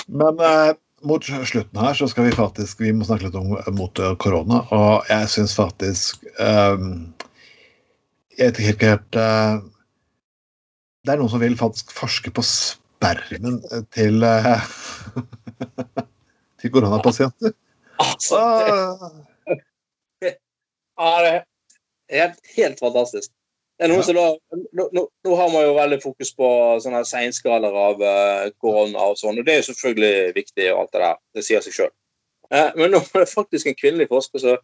Men 0.07 0.35
uh, 0.41 0.73
mot 1.09 1.23
slutten 1.25 1.79
her 1.81 1.95
så 1.99 2.07
skal 2.11 2.25
vi 2.29 2.33
faktisk 2.37 2.81
Vi 2.81 2.93
må 2.95 3.05
snakke 3.07 3.25
litt 3.27 3.39
om 3.39 3.49
mot 3.75 3.99
eh, 3.99 4.14
korona, 4.23 4.59
og 4.70 4.95
jeg 5.11 5.29
syns 5.33 5.55
faktisk 5.59 6.12
eh, 6.39 6.77
Jeg 8.39 8.49
vet 8.49 8.59
ikke 8.59 8.93
helt, 8.95 9.16
eh, 9.20 9.59
Det 11.05 11.12
er 11.12 11.18
noen 11.18 11.33
som 11.33 11.43
vil 11.43 11.59
faktisk 11.59 11.93
forske 11.93 12.30
på 12.30 12.45
spermen 12.47 13.61
til 13.93 14.22
eh, 14.22 14.66
til 16.62 16.72
koronapasienter. 16.72 17.53
Altså, 18.03 18.41
det, 20.22 20.37
ja, 20.99 21.11
det 21.24 21.33
er 21.33 21.41
helt, 22.18 22.39
helt 22.57 22.78
fantastisk. 22.78 23.30
Det 23.78 23.89
er 23.89 23.91
noen 23.91 24.05
som 24.07 24.14
da, 24.14 24.26
nå, 24.78 24.85
nå, 24.95 25.03
nå 25.26 25.37
har 25.41 25.51
man 25.51 25.64
jo 25.64 25.74
veldig 25.74 25.99
fokus 26.05 26.30
på 26.39 26.49
sånne 26.85 27.03
seinskaler 27.09 27.74
av 27.87 28.03
uh, 28.05 28.47
korona 28.62 29.09
og 29.11 29.18
sånn, 29.18 29.41
og 29.41 29.47
det 29.47 29.57
er 29.57 29.61
jo 29.62 29.68
selvfølgelig 29.72 30.35
viktig 30.37 30.68
og 30.70 30.85
alt 30.85 30.93
det 30.95 31.03
der. 31.03 31.20
Det 31.35 31.45
sier 31.47 31.64
seg 31.64 31.76
sjøl. 31.78 31.93
men 32.78 32.93
nå 32.93 33.01
er 33.01 33.24
det 33.24 33.30
faktisk 33.33 33.66
en 33.66 33.78
kvinnelig 33.78 34.07
forsker 34.12 34.45
som 34.45 34.61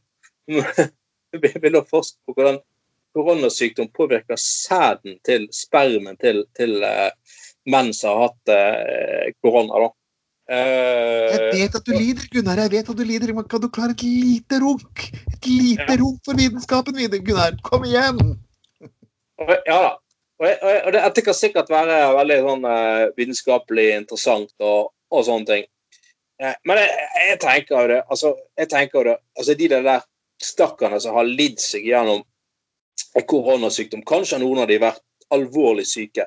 vil 1.65 1.81
forske 1.89 2.21
på 2.29 2.37
hvordan 2.37 2.61
koronasykdom 3.19 3.91
påvirker 3.97 4.39
sæden 4.39 5.19
til 5.27 5.47
spermen 5.55 6.19
til, 6.23 6.45
til 6.57 6.79
uh, 6.85 7.11
menn 7.69 7.93
som 7.97 8.15
har 8.15 8.29
hatt 8.29 8.53
uh, 8.55 9.31
korona. 9.43 9.85
da. 9.85 9.95
Uh, 10.49 11.33
jeg 11.35 11.55
vet 11.59 11.79
at 11.81 11.87
du 11.87 11.93
lider, 11.93 12.27
Gunnar. 12.33 12.61
jeg 12.65 12.73
vet 12.77 12.91
at 12.93 12.99
du 12.99 13.05
lider. 13.05 13.33
Men 13.37 13.49
kan 13.51 13.63
du 13.63 13.69
klare 13.69 13.97
et 13.97 14.05
lite 14.07 14.61
runk? 14.63 15.09
Et 15.35 15.49
lite 15.51 15.89
ja. 15.89 16.01
runk 16.01 16.21
for 16.27 16.39
vitenskapen, 16.39 17.01
Gunnar. 17.17 17.59
Kom 17.67 17.89
igjen! 17.89 18.21
Ja 19.39 19.81
da. 19.87 19.97
Og, 20.39 20.47
jeg, 20.47 20.59
og 20.87 20.93
det, 20.95 21.01
det, 21.17 21.23
kan 21.27 21.35
sikkert 21.35 21.71
være 21.71 21.95
veldig 22.15 22.37
sånn, 22.45 22.67
vitenskapelig 23.17 23.87
interessant 23.97 24.53
og, 24.63 24.93
og 25.11 25.25
sånne 25.27 25.49
ting. 25.49 25.65
Men 26.39 26.79
jeg, 26.79 27.07
jeg, 27.27 27.39
tenker 27.43 27.75
jo 27.75 27.89
det 27.91 27.97
altså, 28.07 28.31
jeg 28.55 28.71
tenker 28.71 29.09
det, 29.09 29.17
altså 29.35 29.57
De 29.59 29.67
der 29.73 29.89
stakkarene 30.43 31.01
som 31.03 31.17
har 31.19 31.27
lidd 31.27 31.59
seg 31.63 31.87
gjennom 31.87 32.23
koronasykdom, 33.29 34.05
kanskje 34.09 34.41
noen 34.43 34.63
av 34.65 34.69
de 34.71 34.81
vært 34.83 35.03
alvorlig 35.35 35.87
syke. 35.89 36.27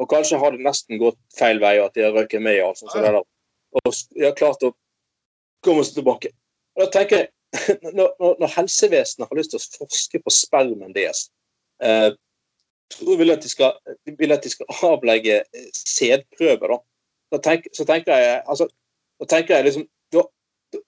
Og 0.00 0.08
kanskje 0.10 0.38
har 0.40 0.54
det 0.54 0.64
nesten 0.64 1.00
gått 1.00 1.18
feil 1.36 1.60
vei, 1.62 1.76
at 1.82 1.94
de 1.96 2.06
har 2.06 2.14
røket 2.16 2.42
med. 2.42 2.62
Og, 2.64 2.78
sånt, 2.78 2.92
så 2.92 3.02
det 3.02 3.12
der, 3.12 3.20
og 3.20 3.92
de 4.16 4.24
har 4.24 4.36
klart 4.38 4.64
å 4.64 4.72
komme 5.64 5.84
seg 5.84 6.00
tilbake. 6.00 6.32
Og 6.76 6.86
da 6.86 6.90
tenker 6.98 7.22
jeg, 7.22 7.34
Når, 7.82 8.12
når 8.38 8.52
helsevesenet 8.54 9.26
har 9.26 9.34
lyst 9.34 9.50
til 9.50 9.58
å 9.58 9.80
forske 9.80 10.20
på 10.22 10.30
spermen 10.30 10.92
deres, 10.94 11.24
eh, 11.82 12.12
vil 13.18 13.34
at 13.34 13.42
de 13.42 13.50
skal, 13.50 13.74
vil 14.18 14.34
at 14.34 14.44
de 14.44 14.52
skal 14.52 14.70
avlegge 14.86 15.40
eh, 15.42 15.70
sædprøver, 15.74 16.70
da. 16.70 16.78
da 17.34 17.40
tenk, 17.42 17.66
så 17.74 17.86
tenker 17.88 18.22
jeg 18.22 18.36
altså, 18.44 18.68
da 19.20 19.28
tenker 19.34 19.56
jeg 19.56 19.66
liksom 19.66 19.88
da, 20.14 20.22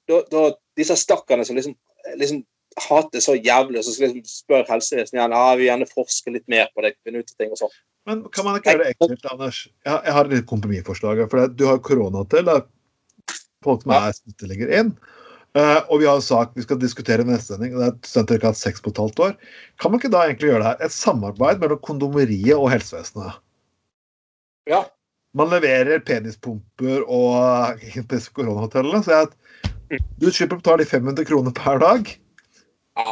da, 0.08 0.20
da 0.30 0.44
Disse 0.78 0.94
stakkarene 0.96 1.44
som 1.44 1.58
liksom, 1.58 1.74
liksom 2.16 2.38
hater 2.80 3.22
så 3.24 3.34
jævlig, 3.36 3.80
og 3.80 3.86
så 3.86 3.94
skal 3.96 4.12
liksom 4.12 4.44
spør 4.44 4.68
helsevesenet 4.68 5.18
igjen 5.18 5.34
ja, 5.36 5.46
vi 5.58 5.66
gjerne 5.68 5.88
forske 5.90 6.34
litt 6.34 6.46
mer 6.52 6.70
på 6.74 6.84
det. 6.84 6.94
finne 7.06 7.22
ut 7.22 7.34
ting 7.38 7.52
og 7.52 7.60
sånn. 7.60 7.74
Men 8.08 8.22
kan 8.34 8.46
man 8.48 8.58
ikke 8.58 8.74
gjøre 8.74 8.84
det 8.84 8.94
enkelt, 8.96 9.26
Anders? 9.30 9.64
Jeg, 9.86 9.98
jeg 10.06 10.14
har 10.16 10.28
et 10.28 10.36
litt 10.36 10.48
kompromissforslag. 10.50 11.20
For 11.30 11.52
du 11.54 11.66
har 11.68 11.82
korona 11.86 12.24
til. 12.30 12.48
Det 12.48 12.62
folk 13.62 13.84
som 13.84 13.94
er 13.96 14.14
smittelegger 14.16 14.72
inn. 14.80 14.94
Uh, 15.52 15.84
og 15.92 16.00
vi 16.00 16.06
har 16.08 16.16
en 16.16 16.24
sak 16.24 16.54
vi 16.56 16.64
skal 16.64 16.80
diskutere 16.80 17.24
i 17.24 17.28
neste 17.28 17.52
sending. 17.52 17.76
Det 17.76 17.90
er 17.90 17.96
studenter 18.08 18.38
ikke 18.38 18.48
har 18.48 18.54
hatt 18.56 18.62
seks 18.62 18.84
på 18.84 18.92
et 18.92 19.00
halvt 19.02 19.22
år. 19.26 19.36
Kan 19.82 19.92
man 19.92 20.00
ikke 20.00 20.12
da 20.14 20.24
egentlig 20.24 20.48
gjøre 20.48 20.62
det 20.62 20.70
her? 20.70 20.80
Et 20.86 20.96
samarbeid 20.96 21.60
mellom 21.60 21.82
kondomeriet 21.84 22.56
og 22.56 22.70
helsevesenet? 22.72 23.38
Ja. 24.70 24.86
Man 25.36 25.52
leverer 25.52 26.02
penispumper 26.04 27.04
og 27.04 27.84
koronahotellene. 28.38 29.04
Så 29.04 29.14
jeg, 29.14 29.28
at 29.28 30.08
du 30.20 30.30
slipper 30.32 30.56
å 30.56 30.62
betale 30.62 30.88
500 30.88 31.28
kroner 31.28 31.54
per 31.56 31.82
dag. 31.82 32.14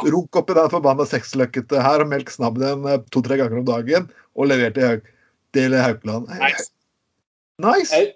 Runk 0.07 0.37
oppi 0.39 0.55
den 0.57 0.69
forbanna 0.71 1.05
seksløkkete 1.07 1.81
her 1.83 2.03
og 2.03 2.11
melk 2.11 2.31
snabben 2.33 2.85
eh, 2.89 3.01
to-tre 3.13 3.37
ganger 3.39 3.61
om 3.61 3.67
dagen. 3.67 4.09
Og 4.35 4.47
lever 4.51 4.73
til, 4.75 4.87
Haug, 4.87 5.09
til 5.55 5.75
Haukeland. 5.75 6.29
Nice. 6.39 6.69
nice. 7.61 7.95
Jeg, 7.95 8.13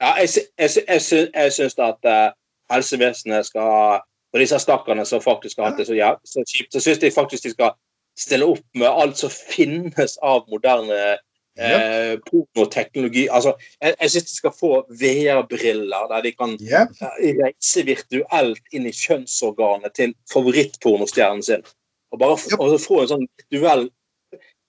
ja, 0.00 0.14
jeg, 0.20 0.28
jeg, 0.58 0.70
jeg, 0.88 1.28
jeg 1.34 1.52
syns 1.58 1.78
at 1.78 2.08
uh, 2.08 2.32
helsevesenet 2.72 3.50
skal 3.50 4.00
Og 4.32 4.40
disse 4.40 4.56
stakkarene 4.62 5.04
som 5.04 5.20
faktisk 5.20 5.58
har 5.60 5.70
hatt 5.70 5.80
det 5.82 5.84
så, 5.90 5.92
ja, 5.92 6.14
så 6.24 6.40
kjipt, 6.48 6.72
så 6.72 6.80
syns 6.80 7.02
jeg 7.04 7.12
faktisk 7.12 7.44
de 7.44 7.50
skal 7.52 7.74
stille 8.16 8.46
opp 8.48 8.64
med 8.80 8.88
alt 8.88 9.18
som 9.20 9.28
finnes 9.28 10.14
av 10.24 10.46
moderne 10.48 11.18
eh, 11.58 12.14
pornoteknologi. 12.28 13.26
Altså, 13.30 13.54
jeg, 13.82 13.94
jeg 14.00 14.14
syns 14.14 14.28
de 14.30 14.36
skal 14.36 14.54
få 14.56 14.72
VR-briller 15.00 16.08
der 16.12 16.26
de 16.26 16.34
kan 16.36 16.56
yep. 16.60 16.94
Eh, 17.18 17.36
reise 17.40 17.86
virtuelt 17.88 18.76
inn 18.76 18.88
i 18.88 18.94
kjønnsorganet 18.96 19.96
til 19.98 20.14
favorittpornostjernen 20.32 21.44
sin. 21.46 21.66
Og 22.12 22.20
bare 22.22 22.38
yep. 22.50 22.60
og 22.60 22.78
få 22.82 23.02
en 23.02 23.12
sånn 23.14 23.26
virtuell 23.48 23.88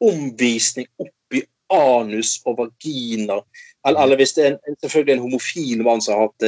omvisning 0.03 0.89
opp 0.99 1.37
i 1.37 1.45
anus 1.73 2.37
og 2.45 2.59
vagina 2.59 3.39
eller, 3.87 4.03
eller 4.03 4.19
hvis 4.19 4.33
det 4.33 4.43
er 4.45 4.53
en, 4.53 4.77
selvfølgelig 4.81 5.13
en 5.13 5.23
homofil 5.25 5.83
mann 5.83 6.01
som 6.01 6.15
har 6.15 6.29
hatt 6.29 6.45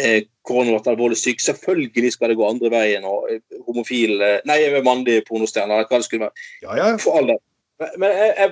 eh, 0.00 0.22
korona 0.48 0.78
alvorlig 0.88 1.18
syk, 1.20 1.42
selvfølgelig 1.44 2.14
skal 2.14 2.32
det 2.32 2.38
gå 2.40 2.46
andre 2.48 2.70
veien. 2.72 3.04
og 3.04 3.28
eh, 3.32 3.42
homofil, 3.66 4.16
eh, 4.24 4.38
Nei, 4.48 4.62
mannlige 4.84 5.26
pornostjerner, 5.28 5.74
eller 5.74 5.90
hva 5.90 6.00
det 6.00 6.08
skulle 6.08 6.28
være. 6.28 6.46
Ja, 6.64 6.78
ja. 6.80 6.90
For 7.02 7.20
all 7.20 7.28
del. 7.32 7.42
Men 7.80 8.10
jeg, 8.12 8.32
jeg, 8.36 8.50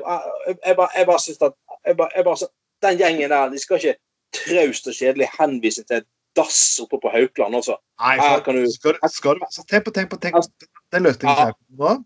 jeg, 0.67 0.77
bare, 0.77 0.89
jeg 0.97 1.07
bare 1.07 1.21
syns 1.21 1.43
at 1.45 1.57
bare, 1.99 2.49
Den 2.83 3.01
gjengen 3.01 3.31
der, 3.31 3.51
de 3.53 3.59
skal 3.59 3.81
ikke 3.81 3.99
traust 4.35 4.87
og 4.87 4.95
kjedelig 4.95 5.29
henvise 5.39 5.83
til 5.85 6.01
et 6.03 6.09
dass 6.39 6.79
oppe 6.83 7.01
på 7.03 7.11
Haukeland 7.13 7.57
Altså. 7.59 7.79
Nei, 7.99 8.17
for, 8.21 8.53
du, 8.55 8.67
skal, 8.71 8.99
skal 9.11 9.41
du, 9.41 9.47
tenk 9.71 9.87
på, 9.87 9.95
tenk 9.95 10.13
på, 10.13 10.21
tenk 10.23 10.39
på 10.39 10.69
den 10.95 11.09
løsningen 11.09 11.41
her 11.41 11.55
nå. 11.81 11.97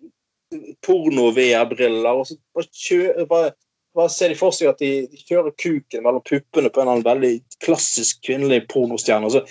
porno-VR-briller, 0.85 2.21
og 2.21 2.27
så 2.29 2.37
bare, 2.55 2.69
kjøre, 2.85 3.27
bare, 3.29 3.51
bare 3.97 4.11
ser 4.13 4.33
de 4.33 4.39
for 4.39 4.55
seg 4.55 4.71
at 4.71 4.81
de, 4.81 4.91
de, 5.11 5.21
kjører 5.27 5.55
kuken 5.59 6.05
mellom 6.05 6.23
puppene 6.25 6.71
på 6.71 6.81
en 6.81 6.87
eller 6.87 6.97
annen 6.97 7.07
veldig 7.07 7.63
klassisk 7.65 8.23
kvinnelig 8.27 8.63
pornostjerne. 8.71 9.31
så 9.33 9.43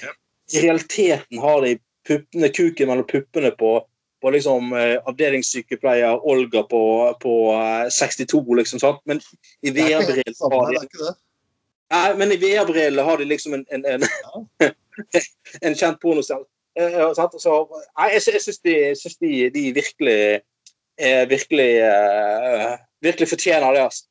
i 0.52 0.64
realiteten 0.64 1.40
har 1.42 1.64
de 1.64 1.76
puppene, 2.08 2.52
kuken 2.52 2.90
mellom 2.90 3.08
puppene 3.08 3.52
på, 3.58 3.76
på 4.23 4.31
liksom, 4.31 4.73
eh, 4.79 4.97
avdelingssykepleier 5.11 6.27
Olga 6.29 6.62
på, 6.62 6.83
på 7.23 7.35
eh, 7.59 7.91
62, 7.91 8.43
liksom. 8.61 8.81
sant? 8.83 9.03
Men 9.05 9.20
i 9.62 9.75
VR-brillene 9.75 10.55
har 10.55 10.73
de 10.73 11.12
Nei, 11.93 12.14
men 12.16 12.33
i 12.33 12.39
VR-brillene 12.41 13.05
har 13.05 13.18
de 13.20 13.27
liksom 13.29 13.59
en, 13.59 13.66
en, 13.68 13.85
en, 13.85 14.07
ja. 14.23 14.70
en 15.66 15.75
kjent 15.77 16.01
pornostjerne. 16.01 16.47
Eh, 16.79 17.11
så, 17.12 17.57
jeg 18.01 18.23
jeg 18.33 18.43
syns 18.47 18.62
de, 18.64 18.77
de, 19.20 19.33
de 19.53 19.64
virkelig 19.77 20.16
eh, 20.97 21.27
virkelig, 21.29 21.73
eh, 21.85 22.79
virkelig 23.05 23.29
fortjener 23.35 23.77
det. 23.77 23.85
Altså. 23.91 24.07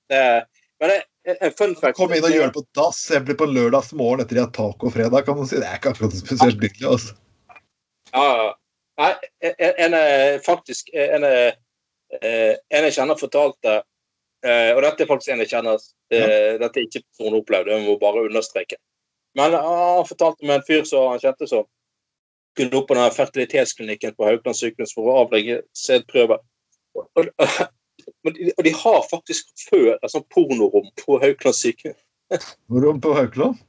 men 0.81 0.93
det, 0.93 1.01
en 1.41 1.53
fun 1.57 1.75
fact 1.77 1.97
Kom 1.97 2.13
inn 2.13 2.25
og 2.25 2.33
gjør 2.33 2.49
det 2.49 2.57
på 2.57 2.65
dass 2.77 3.01
jeg 3.13 3.25
blir 3.25 3.37
på 3.37 3.47
lørdags 3.49 3.91
morgen 3.97 4.23
etter 4.23 4.37
de 4.37 4.43
har 4.43 4.53
tacofredag. 4.53 5.25
kan 5.25 5.37
man 5.37 5.49
si. 5.49 5.57
Det 5.61 5.69
er 5.69 5.79
ikke 5.79 5.95
akkurat 5.95 6.17
spesielt 6.17 6.61
hyggelig. 6.61 6.89
altså. 6.89 7.17
Ja, 8.11 8.27
Nei, 8.27 8.53
en 9.41 9.95
er 9.97 10.39
faktisk 10.45 10.91
en 10.93 11.25
er, 11.27 11.57
eh, 12.19 12.53
en 12.69 12.87
jeg 12.87 12.95
kjenner 12.97 13.19
fortalte 13.19 13.81
eh, 14.45 14.71
Og 14.75 14.81
dette 14.85 15.03
er 15.03 15.09
faktisk 15.09 15.33
en 15.33 15.43
jeg 15.43 15.51
kjenner. 15.53 15.83
Dette 16.11 16.71
er 16.71 16.87
ikke 16.87 17.03
personen 17.03 17.39
opplevd, 17.39 17.69
jeg 17.71 17.85
må 17.85 17.97
bare 18.01 18.25
understreke. 18.27 18.79
Men 19.37 19.53
han 19.55 20.07
fortalte 20.09 20.45
med 20.45 20.59
en 20.59 20.65
fyr 20.67 20.83
som 20.87 21.13
han 21.13 21.21
kjente 21.21 21.47
som 21.47 21.67
kunne 22.59 22.81
opp 22.81 22.89
på 22.89 22.97
den 22.97 23.13
fertilitetsklinikken 23.15 24.17
på 24.17 24.27
Haukeland 24.27 24.57
sykehus 24.59 24.91
for 24.97 25.07
å 25.07 25.21
avlegge 25.21 25.61
sædprøver. 25.77 26.41
Og 26.99 27.29
og 28.57 28.63
de 28.65 28.73
har 28.73 29.03
faktisk 29.09 29.49
før 29.69 29.93
et 29.95 30.11
sånt 30.11 30.27
pornorom 30.33 30.89
på 31.01 31.19
Haukeland 31.21 31.57
sykehus. 31.57 31.99
Rom 32.71 33.01
på 33.03 33.13
Haukeland? 33.15 33.59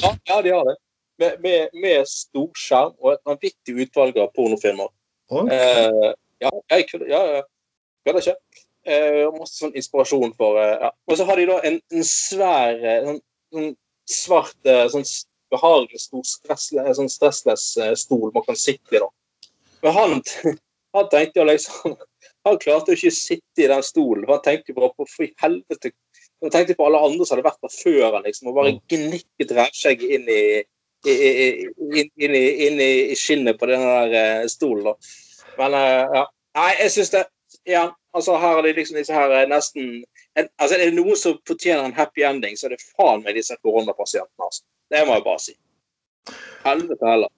Ja, 0.00 0.14
ja, 0.28 0.40
de 0.44 0.54
har 0.54 0.64
det. 0.68 0.76
Med, 1.22 1.38
med, 1.44 1.76
med 1.84 2.08
storskjerm 2.10 2.96
og 2.98 3.14
et 3.14 3.22
vanvittig 3.28 3.76
utvalg 3.86 4.18
av 4.18 4.32
pornofilmer. 4.36 4.90
Okay. 5.30 5.56
Eh, 5.56 6.12
ja, 6.42 6.50
jeg 6.74 6.86
kunne 6.90 7.08
ja, 7.10 7.22
ja. 7.38 8.14
ikke. 8.18 8.34
Eh, 8.82 9.28
masse 9.36 9.60
sånn 9.60 9.76
inspirasjon 9.78 10.32
for 10.34 10.58
eh, 10.58 10.74
ja. 10.82 10.90
Og 11.06 11.18
så 11.18 11.26
har 11.28 11.38
de 11.38 11.46
da 11.46 11.60
en, 11.68 11.78
en 11.94 12.06
svær 12.06 12.80
eh, 12.82 13.04
sånn, 13.06 13.20
sånn 13.54 13.68
svart 14.10 14.66
eh, 14.66 14.88
sånn 14.90 15.06
behagelig 15.52 16.00
stor 16.02 16.24
stressless, 16.26 16.96
sånn 16.98 17.12
stressless 17.12 17.66
stol 18.00 18.32
man 18.34 18.44
kan 18.48 18.58
sitte 18.58 18.96
i. 18.96 19.02
da. 19.04 19.08
Men 19.86 19.96
han, 19.98 20.16
han 20.96 21.08
tenkte 21.14 21.42
jo 21.42 21.46
liksom 21.50 21.96
Han 22.42 22.58
klarte 22.58 22.90
jo 22.90 22.98
ikke 22.98 23.12
å 23.12 23.14
sitte 23.14 23.62
i 23.62 23.68
den 23.70 23.84
stolen. 23.86 24.24
for 24.26 24.34
Han 24.34 24.42
tenkte 24.42 24.72
jo 24.72 24.80
bare 24.80 24.94
på 24.98 25.06
for 25.06 25.30
helvete 25.44 25.92
Han 26.42 26.50
tenkte 26.50 26.74
på 26.74 26.88
alle 26.88 26.98
andre 27.06 27.26
som 27.26 27.36
hadde 27.36 27.46
vært 27.46 27.62
der 27.62 27.74
før 27.76 28.16
han 28.16 28.26
liksom, 28.26 28.50
og 28.50 28.56
bare 28.58 28.72
gnikket 28.90 29.54
rævskjegget 29.54 30.16
inn 30.16 30.26
i- 30.26 30.64
inn, 31.06 32.10
inn, 32.16 32.34
inn 32.36 32.80
i 32.80 33.16
skinnet 33.18 33.58
på 33.58 33.66
den 33.70 33.82
der 33.82 34.14
eh, 34.16 34.46
stolen. 34.50 34.84
da. 34.84 34.94
Men 35.58 35.74
eh, 35.74 36.16
ja. 36.18 36.26
Nei, 36.58 36.70
jeg 36.82 36.92
syns 36.92 37.14
det 37.14 37.26
Ja, 37.68 37.86
altså 38.16 38.36
her 38.40 38.58
er 38.58 38.66
det 38.66 38.74
liksom 38.76 38.98
disse 38.98 39.14
her 39.14 39.30
eh, 39.32 39.46
nesten 39.48 40.02
en, 40.36 40.48
altså 40.58 40.76
Er 40.76 40.90
det 40.90 40.96
noen 40.96 41.16
som 41.18 41.38
fortjener 41.48 41.84
en 41.84 41.96
happy 41.96 42.24
ending, 42.26 42.56
så 42.56 42.68
er 42.68 42.74
det 42.76 42.84
faen 42.96 43.22
meg 43.24 43.36
disse 43.36 43.56
koronapasientene. 43.62 44.48
altså. 44.48 44.64
Det 44.92 45.04
må 45.06 45.16
jeg 45.16 45.24
bare 45.26 45.42
si. 45.42 45.54
Helvete 46.64 47.08
heller. 47.08 47.32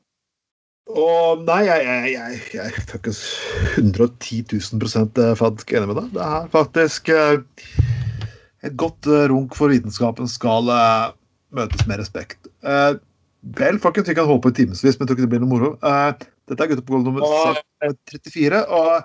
Og 0.95 1.43
nei, 1.47 1.62
jeg, 1.65 1.85
jeg, 1.89 2.12
jeg, 2.12 2.41
jeg 2.55 2.71
er 2.71 2.87
faktisk 2.91 3.79
110 3.81 4.43
000 4.53 5.37
faktisk 5.41 5.73
enig 5.73 5.89
med 5.91 6.01
deg. 6.03 6.11
Det 6.15 6.27
er 6.27 6.51
faktisk 6.53 7.09
et 7.09 8.77
godt 8.79 9.09
runk 9.33 9.57
for 9.57 9.73
vitenskapen 9.73 10.29
skal 10.29 10.69
møtes 11.55 11.87
med 11.89 12.03
respekt. 12.03 12.51
Eh, 13.45 13.59
vel, 13.59 13.78
folkens, 13.78 14.09
vi 14.09 14.14
kan 14.14 14.26
holde 14.26 14.42
på 14.42 14.53
i 14.53 14.53
timevis, 14.53 14.82
men 14.82 15.05
jeg 15.05 15.09
tror 15.09 15.16
ikke 15.16 15.26
det 15.26 15.32
blir 15.34 15.42
noe 15.45 15.53
moro. 15.53 15.72
Uh, 15.82 16.12
dette 16.49 16.64
er 16.64 16.70
Gutta 16.70 16.84
på 16.84 16.95
gulvet 16.97 17.05
nummer 17.05 17.22
Og- 17.22 17.97
34, 18.11 18.64
og 18.68 19.03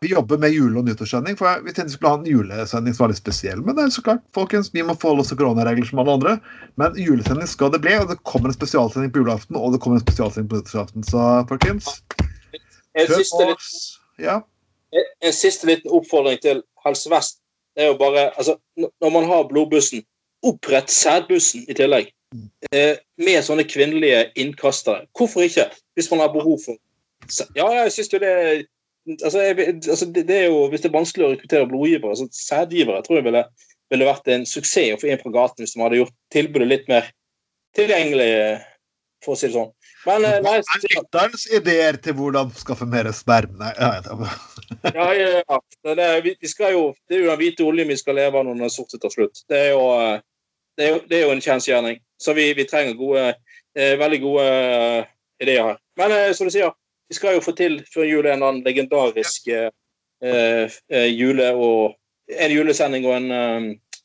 vi 0.00 0.08
jobber 0.08 0.38
med 0.38 0.52
jule- 0.52 0.78
og 0.78 0.84
nyttårssending. 0.84 1.36
For 1.36 1.60
vi 1.62 1.72
tenkte 1.72 1.90
vi 1.90 1.96
skulle 1.96 2.10
ha 2.10 2.18
en 2.18 2.26
julesending 2.26 2.94
som 2.94 3.04
var 3.04 3.12
litt 3.12 3.18
spesiell. 3.18 3.62
Men 3.64 3.76
det 3.76 3.84
er 3.84 3.88
så 3.90 4.02
klart, 4.02 4.22
folkens, 4.34 4.70
vi 4.72 4.82
må 4.82 4.94
forholde 4.94 5.20
oss 5.20 5.28
til 5.28 5.36
koronaregler 5.36 5.88
som 5.88 5.98
alle 5.98 6.12
andre. 6.12 6.40
Men 6.76 6.94
julesending 6.94 7.48
skal 7.48 7.70
det 7.70 7.82
bli, 7.82 7.96
og 7.98 8.08
det 8.08 8.22
kommer 8.24 8.48
en 8.48 8.54
spesialsending 8.54 9.12
på 9.12 9.24
julaften, 9.24 9.56
og 9.56 9.72
det 9.72 9.80
kommer 9.80 9.98
en 9.98 10.06
spesialsending 10.06 10.48
på 10.48 10.60
nyttårsaften. 10.60 11.04
Så 11.04 11.48
folkens, 11.48 12.02
En 12.94 13.06
siste, 13.08 13.44
litt. 13.48 13.68
Ja. 14.20 14.42
en, 14.92 15.04
en 15.22 15.32
siste 15.32 15.66
liten 15.66 15.90
oppfordring 15.90 16.40
til 16.42 16.62
Helse 16.84 17.10
Vest. 17.10 17.40
Det 17.74 17.84
er 17.84 17.86
jo 17.86 17.96
bare 17.96 18.30
altså, 18.36 18.58
Når 18.76 19.10
man 19.10 19.24
har 19.24 19.48
blodbussen, 19.48 20.04
opprett 20.44 20.90
sædbussen 20.90 21.64
i 21.68 21.74
tillegg. 21.74 22.12
Eh, 22.72 22.96
med 23.20 23.44
sånne 23.44 23.66
kvinnelige 23.68 24.24
innkastere. 24.40 25.06
Hvorfor 25.16 25.44
ikke? 25.44 25.68
Hvis 25.96 26.10
man 26.12 26.24
har 26.24 26.32
behov 26.34 26.58
for 26.64 26.80
Ja, 27.54 27.68
jeg 27.70 27.92
syns 27.94 28.10
jo 28.12 28.18
det 28.18 28.32
altså, 29.22 29.40
jeg, 29.40 29.58
altså, 29.90 30.06
det, 30.06 30.26
det 30.28 30.36
er 30.36 30.44
jo, 30.50 30.68
Hvis 30.68 30.82
det 30.82 30.90
er 30.90 30.98
vanskelig 30.98 31.26
å 31.26 31.30
rekruttere 31.34 31.68
blodgivere, 31.70 32.16
så 32.16 32.28
sædgivere 32.32 33.02
tror 33.06 33.20
jeg 33.20 33.28
ville, 33.28 33.44
ville 33.92 34.08
vært 34.08 34.30
en 34.32 34.46
suksess 34.48 34.96
å 34.96 35.00
få 35.00 35.10
inn 35.10 35.20
fra 35.22 35.34
gaten 35.34 35.64
hvis 35.64 35.76
de 35.76 35.84
hadde 35.84 36.00
gjort 36.02 36.16
tilbudet 36.34 36.68
litt 36.68 36.90
mer 36.90 37.10
tilgjengelig, 37.76 38.32
for 39.24 39.34
å 39.34 39.38
si 39.38 39.48
det 39.48 39.54
sånn. 39.54 39.70
Men 40.04 40.26
eh, 40.26 40.38
Hva 40.44 40.56
er 40.58 40.82
lytterens 40.82 41.46
ideer 41.54 41.98
til 42.02 42.16
hvordan 42.18 42.50
skaffe 42.58 42.88
mer 42.90 43.08
sperm? 43.16 43.54
Nei, 43.60 43.70
ja, 43.78 43.92
ja. 44.02 45.42
Ja. 45.46 45.60
Det, 45.86 45.94
er, 45.94 46.20
vi, 46.24 46.34
vi 46.40 46.50
skal 46.50 46.74
jo, 46.74 46.82
det 47.08 47.16
er 47.16 47.24
jo 47.24 47.30
den 47.30 47.40
hvite 47.40 47.64
oljen 47.66 47.90
vi 47.92 47.98
skal 48.00 48.18
leve 48.18 48.40
av 48.40 48.48
når 48.48 48.58
den 48.58 48.66
er 48.66 48.74
sortet 48.74 49.02
til 49.04 49.14
slutt. 49.14 49.44
Det 49.50 49.60
er 49.68 49.70
jo, 49.72 49.84
eh, 50.00 50.18
det 50.78 50.84
er 50.86 50.92
jo, 50.94 51.00
det 51.08 51.18
er 51.18 51.24
jo 51.26 51.36
en 51.36 51.44
kjensgjerning. 51.44 52.02
Så 52.22 52.34
vi, 52.38 52.52
vi 52.54 52.66
trenger 52.68 52.98
gode, 52.98 53.26
eh, 53.74 53.94
veldig 54.00 54.20
gode 54.22 54.46
eh, 54.46 55.10
ideer 55.42 55.72
her. 55.72 55.80
Men 56.00 56.14
eh, 56.14 56.30
som 56.38 56.48
du 56.48 56.54
sier, 56.54 56.72
vi 57.10 57.18
skal 57.18 57.36
jo 57.36 57.44
få 57.44 57.54
til 57.58 57.80
før 57.92 58.08
jul 58.08 58.28
en 58.30 58.40
annen 58.40 58.62
legendarisk 58.66 59.50
eh, 59.52 59.70
eh, 60.22 61.08
jule- 61.10 61.52
og 61.52 61.98
en 62.32 62.54
julesending 62.54 63.06
og 63.08 63.18
en, 63.18 63.30
eh, 63.36 64.02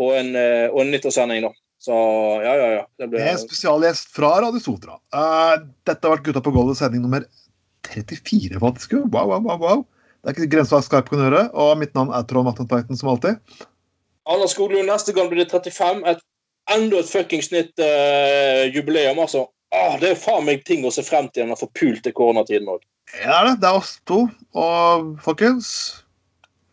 og 0.00 0.14
en, 0.16 0.34
eh, 0.38 0.66
og 0.70 0.84
en 0.84 0.92
nyttårssending, 0.94 1.48
da. 1.48 1.52
Så 1.86 1.96
ja, 2.42 2.54
ja, 2.56 2.68
ja. 2.78 2.84
Det 2.98 3.10
ble... 3.12 3.20
Med 3.20 3.42
spesialgjest 3.42 4.08
fra 4.16 4.32
Radio 4.42 4.62
Sotra. 4.62 4.96
Uh, 5.14 5.68
dette 5.86 6.00
har 6.02 6.16
vært 6.16 6.24
Gutta 6.26 6.42
på 6.42 6.52
gulvet, 6.54 6.78
sending 6.80 7.04
nummer 7.04 7.26
34, 7.86 8.56
faktisk. 8.62 8.96
Wow, 9.04 9.28
wow, 9.30 9.42
wow, 9.44 9.60
wow. 9.60 9.84
Det 10.24 10.32
er 10.32 10.38
ikke 10.38 10.54
grenser 10.56 10.78
hva 10.78 10.82
Skype 10.82 11.12
kan 11.12 11.22
gjøre. 11.22 11.42
Og 11.54 11.76
mitt 11.78 11.92
navn 11.94 12.14
er 12.16 12.24
Trond 12.26 12.48
Matten 12.48 12.66
Tveiten, 12.70 12.98
som 12.98 13.12
alltid. 13.12 13.38
Anders 14.26 14.56
Skoglund, 14.56 14.88
neste 14.90 15.14
gang 15.14 15.28
blir 15.30 15.44
det 15.44 15.52
35. 15.52 16.02
Et, 16.10 16.24
enda 16.74 16.98
et 17.02 17.10
fuckings 17.10 17.50
nytt 17.54 17.78
uh, 17.82 18.64
jubileum, 18.74 19.20
altså. 19.22 19.46
Ah, 19.74 19.96
det 20.00 20.12
er 20.12 20.20
faen 20.20 20.46
meg 20.46 20.62
ting 20.66 20.84
å 20.86 20.92
se 20.94 21.02
frem 21.04 21.28
til 21.34 21.44
i 21.44 21.48
pult 21.50 21.60
forpulte 21.60 22.12
koronatiden 22.14 22.68
òg. 22.70 22.84
Ja, 23.20 23.42
det 23.44 23.50
er 23.50 23.50
det. 23.50 23.56
Det 23.62 23.68
er 23.70 23.80
oss 23.80 23.96
to. 24.08 24.20
Og 24.56 25.10
folkens, 25.22 25.68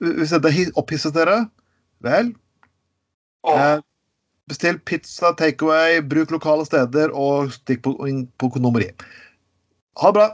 hvis 0.04 0.34
dette 0.34 0.52
hi- 0.54 0.72
opphisset 0.80 1.16
dere, 1.18 1.44
vel 2.04 2.34
Ah, 3.44 3.76
eh, 3.76 3.82
Bestill 4.48 4.78
pizza, 4.80 5.34
takeaway, 5.40 6.02
bruk 6.04 6.32
lokale 6.32 6.66
steder 6.68 7.12
og 7.16 7.52
stikk 7.56 7.82
på, 7.86 7.94
på 8.40 8.50
kondomeri. 8.52 8.90
Ha 10.00 10.12
det 10.12 10.18
bra. 10.18 10.26